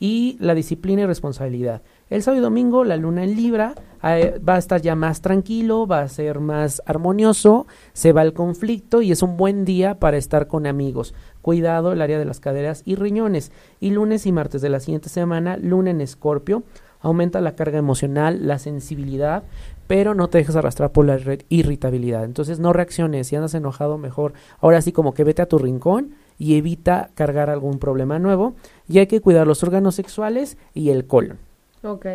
Y 0.00 0.38
la 0.40 0.54
disciplina 0.54 1.02
y 1.02 1.04
responsabilidad. 1.04 1.82
El 2.08 2.22
sábado 2.22 2.40
y 2.40 2.42
domingo 2.42 2.84
la 2.84 2.96
luna 2.96 3.22
en 3.22 3.36
Libra 3.36 3.74
eh, 4.02 4.40
va 4.48 4.54
a 4.54 4.58
estar 4.58 4.80
ya 4.80 4.94
más 4.94 5.20
tranquilo, 5.20 5.86
va 5.86 6.00
a 6.00 6.08
ser 6.08 6.40
más 6.40 6.80
armonioso, 6.86 7.66
se 7.92 8.12
va 8.12 8.22
el 8.22 8.32
conflicto 8.32 9.02
y 9.02 9.12
es 9.12 9.22
un 9.22 9.36
buen 9.36 9.66
día 9.66 9.98
para 9.98 10.16
estar 10.16 10.46
con 10.46 10.66
amigos. 10.66 11.14
Cuidado 11.42 11.92
el 11.92 12.00
área 12.00 12.18
de 12.18 12.24
las 12.24 12.40
caderas 12.40 12.80
y 12.86 12.94
riñones. 12.94 13.52
Y 13.78 13.90
lunes 13.90 14.24
y 14.24 14.32
martes 14.32 14.62
de 14.62 14.70
la 14.70 14.80
siguiente 14.80 15.10
semana, 15.10 15.58
luna 15.58 15.90
en 15.90 16.00
Escorpio, 16.00 16.62
aumenta 17.04 17.40
la 17.40 17.54
carga 17.54 17.78
emocional, 17.78 18.46
la 18.46 18.58
sensibilidad, 18.58 19.44
pero 19.86 20.14
no 20.14 20.28
te 20.28 20.38
dejes 20.38 20.56
arrastrar 20.56 20.90
por 20.90 21.04
la 21.04 21.20
irritabilidad. 21.50 22.24
Entonces 22.24 22.58
no 22.58 22.72
reacciones, 22.72 23.28
si 23.28 23.36
andas 23.36 23.54
enojado 23.54 23.98
mejor, 23.98 24.32
ahora 24.60 24.80
sí 24.80 24.90
como 24.90 25.14
que 25.14 25.22
vete 25.22 25.42
a 25.42 25.46
tu 25.46 25.58
rincón 25.58 26.14
y 26.38 26.56
evita 26.56 27.10
cargar 27.14 27.50
algún 27.50 27.78
problema 27.78 28.18
nuevo. 28.18 28.54
Y 28.88 28.98
hay 28.98 29.06
que 29.06 29.20
cuidar 29.20 29.46
los 29.46 29.62
órganos 29.62 29.94
sexuales 29.94 30.56
y 30.72 30.90
el 30.90 31.06
colon. 31.06 31.38
Ok. 31.82 32.06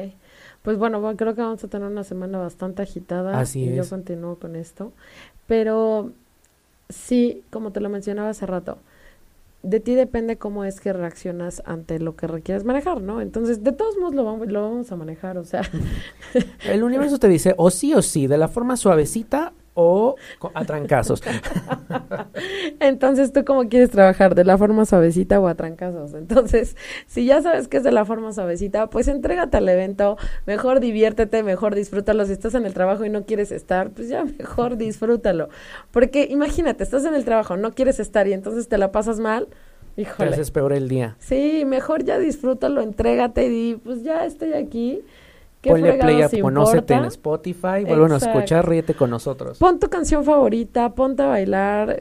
Pues 0.64 0.78
bueno, 0.78 1.02
creo 1.16 1.36
que 1.36 1.42
vamos 1.42 1.64
a 1.64 1.68
tener 1.68 1.88
una 1.88 2.04
semana 2.04 2.38
bastante 2.40 2.82
agitada. 2.82 3.40
Así 3.40 3.64
y 3.64 3.76
yo 3.76 3.88
continúo 3.88 4.36
con 4.36 4.56
esto. 4.56 4.92
Pero 5.48 6.12
sí, 6.90 7.44
como 7.50 7.72
te 7.72 7.80
lo 7.80 7.90
mencionaba 7.90 8.30
hace 8.30 8.46
rato, 8.46 8.80
de 9.62 9.80
ti 9.80 9.96
depende 9.96 10.38
cómo 10.38 10.64
es 10.64 10.80
que 10.80 10.94
reaccionas 10.94 11.62
ante 11.66 12.00
lo 12.00 12.16
que 12.16 12.28
requieres 12.28 12.64
manejar, 12.64 13.02
¿no? 13.02 13.22
Entonces, 13.22 13.64
de 13.64 13.72
todos 13.72 13.98
modos 13.98 14.16
lo 14.16 14.24
vamos, 14.24 14.48
lo 14.48 14.62
vamos 14.62 14.92
a 14.92 14.96
manejar, 14.96 15.38
o 15.38 15.44
sea. 15.44 15.62
El 16.66 16.84
universo 16.84 17.20
te 17.20 17.28
dice 17.28 17.56
o 17.58 17.70
sí 17.70 17.94
o 17.94 18.02
sí, 18.02 18.28
de 18.28 18.38
la 18.38 18.48
forma 18.48 18.78
suavecita 18.78 19.54
o 19.80 20.16
a 20.54 20.66
trancazos. 20.66 21.22
Entonces, 22.82 23.32
¿tú 23.32 23.46
cómo 23.46 23.70
quieres 23.70 23.90
trabajar? 23.90 24.36
¿De 24.36 24.44
la 24.44 24.58
forma 24.58 24.86
suavecita 24.86 25.40
o 25.40 25.48
a 25.48 25.56
trancazos? 25.56 26.14
Entonces, 26.14 26.76
si 27.08 27.26
ya 27.26 27.42
sabes 27.42 27.70
que 27.70 27.78
es 27.78 27.84
de 27.84 27.94
la 27.94 28.04
forma 28.04 28.34
suavecita, 28.34 28.90
pues 28.90 29.08
entrégate 29.08 29.56
al 29.56 29.70
evento, 29.70 30.18
mejor 30.46 30.82
diviértete, 30.82 31.44
mejor 31.44 31.76
disfrútalo. 31.76 32.26
Si 32.26 32.34
estás 32.34 32.56
en 32.56 32.66
el 32.66 32.74
trabajo 32.74 33.06
y 33.06 33.10
no 33.10 33.26
quieres 33.26 33.54
estar, 33.54 33.92
pues 33.92 34.10
ya 34.10 34.26
mejor 34.26 34.76
disfrútalo. 34.76 35.48
Porque 35.92 36.28
imagínate, 36.30 36.84
estás 36.84 37.06
en 37.06 37.16
el 37.16 37.24
trabajo, 37.24 37.56
no 37.56 37.74
quieres 37.74 38.02
estar 38.02 38.28
y 38.28 38.34
entonces 38.34 38.68
te 38.68 38.78
la 38.78 38.92
pasas 38.92 39.20
mal. 39.20 39.48
Híjole. 39.96 40.36
Te 40.36 40.52
peor 40.52 40.74
el 40.74 40.90
día. 40.90 41.16
Sí, 41.20 41.64
mejor 41.66 42.04
ya 42.04 42.20
disfrútalo, 42.20 42.82
entrégate 42.82 43.48
y 43.48 43.76
pues 43.76 44.04
ya 44.04 44.26
estoy 44.26 44.54
aquí 44.54 45.04
Ponle 45.62 45.94
play 45.94 46.22
a 46.22 46.30
Conócete 46.30 46.94
en 46.94 47.06
Spotify, 47.06 47.84
vuelvan 47.86 48.14
a 48.14 48.18
escuchar, 48.18 48.68
ríete 48.68 48.94
con 48.94 49.10
nosotros. 49.10 49.58
Pon 49.58 49.80
tu 49.80 49.90
canción 49.90 50.24
favorita, 50.24 50.96
ponte 50.96 51.24
a 51.24 51.28
bailar, 51.28 52.00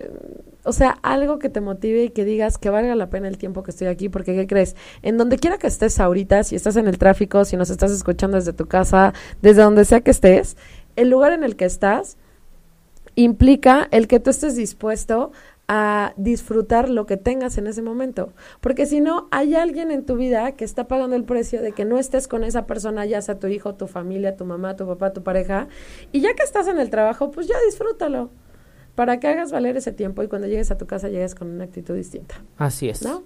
o 0.62 0.72
sea, 0.72 0.98
algo 1.02 1.40
que 1.40 1.48
te 1.48 1.60
motive 1.60 2.04
y 2.04 2.10
que 2.10 2.24
digas 2.24 2.56
que 2.56 2.70
valga 2.70 2.94
la 2.94 3.10
pena 3.10 3.26
el 3.26 3.36
tiempo 3.36 3.64
que 3.64 3.72
estoy 3.72 3.88
aquí, 3.88 4.08
porque 4.08 4.36
¿qué 4.36 4.46
crees? 4.46 4.76
En 5.02 5.18
donde 5.18 5.38
quiera 5.38 5.58
que 5.58 5.66
estés 5.66 5.98
ahorita, 5.98 6.44
si 6.44 6.54
estás 6.54 6.76
en 6.76 6.86
el 6.86 6.98
tráfico, 6.98 7.44
si 7.44 7.56
nos 7.56 7.70
estás 7.70 7.90
escuchando 7.90 8.36
desde 8.36 8.52
tu 8.52 8.66
casa, 8.66 9.12
desde 9.42 9.62
donde 9.62 9.84
sea 9.84 10.02
que 10.02 10.12
estés, 10.12 10.56
el 10.94 11.10
lugar 11.10 11.32
en 11.32 11.42
el 11.42 11.56
que 11.56 11.64
estás 11.64 12.16
implica 13.16 13.88
el 13.90 14.06
que 14.06 14.20
tú 14.20 14.30
estés 14.30 14.54
dispuesto 14.54 15.32
a 15.68 16.14
disfrutar 16.16 16.88
lo 16.88 17.04
que 17.04 17.18
tengas 17.18 17.58
en 17.58 17.66
ese 17.66 17.82
momento. 17.82 18.32
Porque 18.60 18.86
si 18.86 19.00
no, 19.00 19.28
hay 19.30 19.54
alguien 19.54 19.90
en 19.90 20.06
tu 20.06 20.16
vida 20.16 20.52
que 20.52 20.64
está 20.64 20.88
pagando 20.88 21.14
el 21.14 21.24
precio 21.24 21.60
de 21.60 21.72
que 21.72 21.84
no 21.84 21.98
estés 21.98 22.26
con 22.26 22.42
esa 22.42 22.66
persona, 22.66 23.04
ya 23.04 23.20
sea 23.20 23.38
tu 23.38 23.46
hijo, 23.48 23.74
tu 23.74 23.86
familia, 23.86 24.36
tu 24.36 24.46
mamá, 24.46 24.76
tu 24.76 24.86
papá, 24.86 25.12
tu 25.12 25.22
pareja. 25.22 25.68
Y 26.10 26.20
ya 26.20 26.34
que 26.34 26.42
estás 26.42 26.68
en 26.68 26.78
el 26.78 26.88
trabajo, 26.88 27.30
pues 27.30 27.46
ya 27.46 27.56
disfrútalo. 27.66 28.30
Para 28.94 29.20
que 29.20 29.28
hagas 29.28 29.52
valer 29.52 29.76
ese 29.76 29.92
tiempo 29.92 30.24
y 30.24 30.28
cuando 30.28 30.48
llegues 30.48 30.72
a 30.72 30.78
tu 30.78 30.86
casa 30.86 31.08
llegues 31.08 31.36
con 31.36 31.48
una 31.48 31.64
actitud 31.64 31.94
distinta. 31.94 32.42
Así 32.56 32.88
es. 32.88 33.02
¿No? 33.02 33.22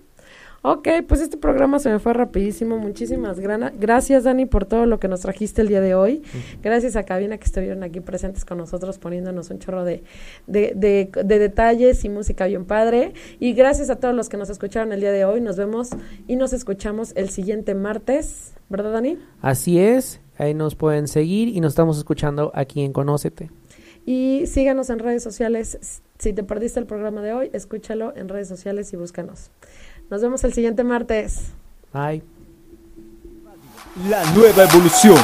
Ok, 0.65 0.89
pues 1.09 1.21
este 1.21 1.37
programa 1.37 1.81
se 1.81 1.91
me 1.91 1.99
fue 1.99 2.13
rapidísimo. 2.13 2.79
Muchísimas 2.79 3.41
gracias, 3.41 4.23
Dani, 4.23 4.47
por 4.47 4.65
todo 4.65 4.87
lo 4.87 5.01
que 5.01 5.09
nos 5.09 5.21
trajiste 5.21 5.61
el 5.61 5.67
día 5.67 5.81
de 5.81 5.97
hoy. 5.97 6.23
Gracias 6.63 6.95
a 6.95 7.03
Cabina 7.03 7.37
que 7.37 7.47
estuvieron 7.47 7.83
aquí 7.83 7.99
presentes 7.99 8.45
con 8.45 8.59
nosotros 8.59 8.99
poniéndonos 8.99 9.51
un 9.51 9.59
chorro 9.59 9.85
de, 9.85 10.05
de, 10.47 10.73
de, 10.77 11.11
de, 11.25 11.39
detalles 11.41 12.05
y 12.05 12.09
música 12.09 12.47
bien 12.47 12.65
padre. 12.65 13.13
Y 13.41 13.55
gracias 13.55 13.91
a 13.91 13.97
todos 13.97 14.15
los 14.15 14.29
que 14.29 14.37
nos 14.37 14.51
escucharon 14.51 14.93
el 14.93 15.01
día 15.01 15.11
de 15.11 15.25
hoy. 15.25 15.41
Nos 15.41 15.57
vemos 15.57 15.91
y 16.29 16.37
nos 16.37 16.53
escuchamos 16.53 17.13
el 17.17 17.31
siguiente 17.31 17.75
martes. 17.75 18.55
¿Verdad, 18.69 18.93
Dani? 18.93 19.19
Así 19.41 19.81
es. 19.81 20.21
Ahí 20.39 20.55
nos 20.55 20.77
pueden 20.77 21.09
seguir 21.09 21.49
y 21.49 21.61
nos 21.61 21.73
estamos 21.73 21.99
escuchando 21.99 22.53
aquí 22.55 22.83
en 22.83 22.93
Conócete. 22.93 23.51
Y 24.07 24.45
síganos 24.47 24.91
en 24.91 25.01
redes 25.01 25.23
sociales. 25.23 26.03
Si 26.19 26.33
te 26.33 26.45
perdiste 26.45 26.79
el 26.79 26.87
programa 26.87 27.21
de 27.21 27.33
hoy, 27.33 27.51
escúchalo 27.53 28.17
en 28.17 28.29
redes 28.29 28.49
sociales 28.49 28.93
y 28.93 28.97
búscanos. 28.97 29.51
Nos 30.13 30.21
vemos 30.21 30.45
el 30.45 30.53
siguiente 30.53 30.85
martes. 30.85 31.53
Bye. 31.91 32.23
La 34.11 34.23
nueva 34.33 34.65
evolución. 34.65 35.17